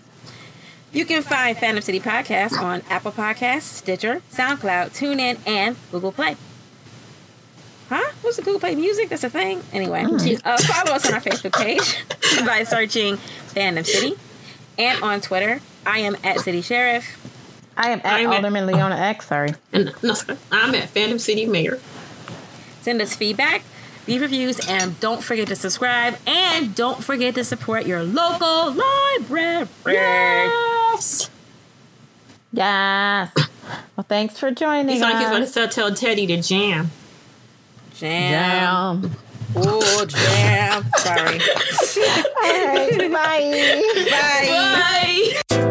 You 0.97 1.05
can 1.05 1.22
find 1.22 1.55
Fandom 1.55 1.82
City 1.82 2.01
Podcast 2.01 2.59
on 2.59 2.80
Apple 2.88 3.12
Podcasts, 3.12 3.64
Stitcher, 3.64 4.22
SoundCloud, 4.32 4.97
TuneIn, 4.97 5.38
and 5.47 5.76
Google 5.92 6.11
Play. 6.11 6.36
Huh? 7.90 8.12
What's 8.22 8.38
the 8.38 8.42
Google 8.42 8.61
Play 8.61 8.76
Music? 8.76 9.11
That's 9.11 9.22
a 9.22 9.28
thing. 9.28 9.62
Anyway, 9.74 10.05
uh, 10.05 10.57
follow 10.57 10.97
us 10.97 11.07
on 11.07 11.12
our 11.12 11.20
Facebook 11.20 11.53
page 11.53 12.03
by 12.47 12.64
searching 12.64 13.16
Fandom 13.49 13.84
City, 13.84 14.16
and 14.78 15.03
on 15.03 15.20
Twitter, 15.20 15.61
I 15.84 15.99
am 15.99 16.16
at 16.24 16.40
City 16.40 16.62
Sheriff. 16.62 17.05
I 17.76 17.90
am 17.90 18.01
at 18.03 18.07
I'm 18.07 18.28
at- 18.28 18.36
Alderman 18.36 18.64
Leona 18.64 18.97
X. 18.97 19.26
Sorry. 19.26 19.51
And 19.74 19.92
no, 20.03 20.14
sorry, 20.14 20.38
I'm 20.51 20.74
at 20.74 20.88
Fandom 20.94 21.20
City 21.20 21.44
Mayor. 21.44 21.78
Send 22.80 23.03
us 23.03 23.14
feedback, 23.14 23.64
leave 24.07 24.20
reviews, 24.20 24.61
and 24.68 24.98
don't 25.00 25.22
forget 25.22 25.48
to 25.48 25.57
subscribe. 25.57 26.16
And 26.26 26.74
don't 26.74 27.02
forget 27.02 27.34
to 27.34 27.44
support 27.44 27.86
your 27.86 28.02
local 28.02 28.72
library. 28.72 29.68
Yes. 29.86 31.30
Yes. 32.52 33.32
Well, 33.96 34.07
thanks 34.09 34.38
for 34.38 34.50
joining 34.50 34.88
He's 34.88 35.00
like 35.00 35.18
he's 35.18 35.28
going 35.28 35.68
to 35.68 35.74
tell 35.74 35.94
Teddy 35.94 36.26
to 36.28 36.40
jam. 36.40 36.90
Jam. 37.94 39.02
Jam. 39.02 39.16
Oh, 39.57 40.04
jam. 40.04 40.84
Sorry. 40.98 41.40
All 42.44 42.66
right. 42.66 43.11
Bye. 43.11 43.82
Bye. 44.11 45.42
Bye. 45.50 45.62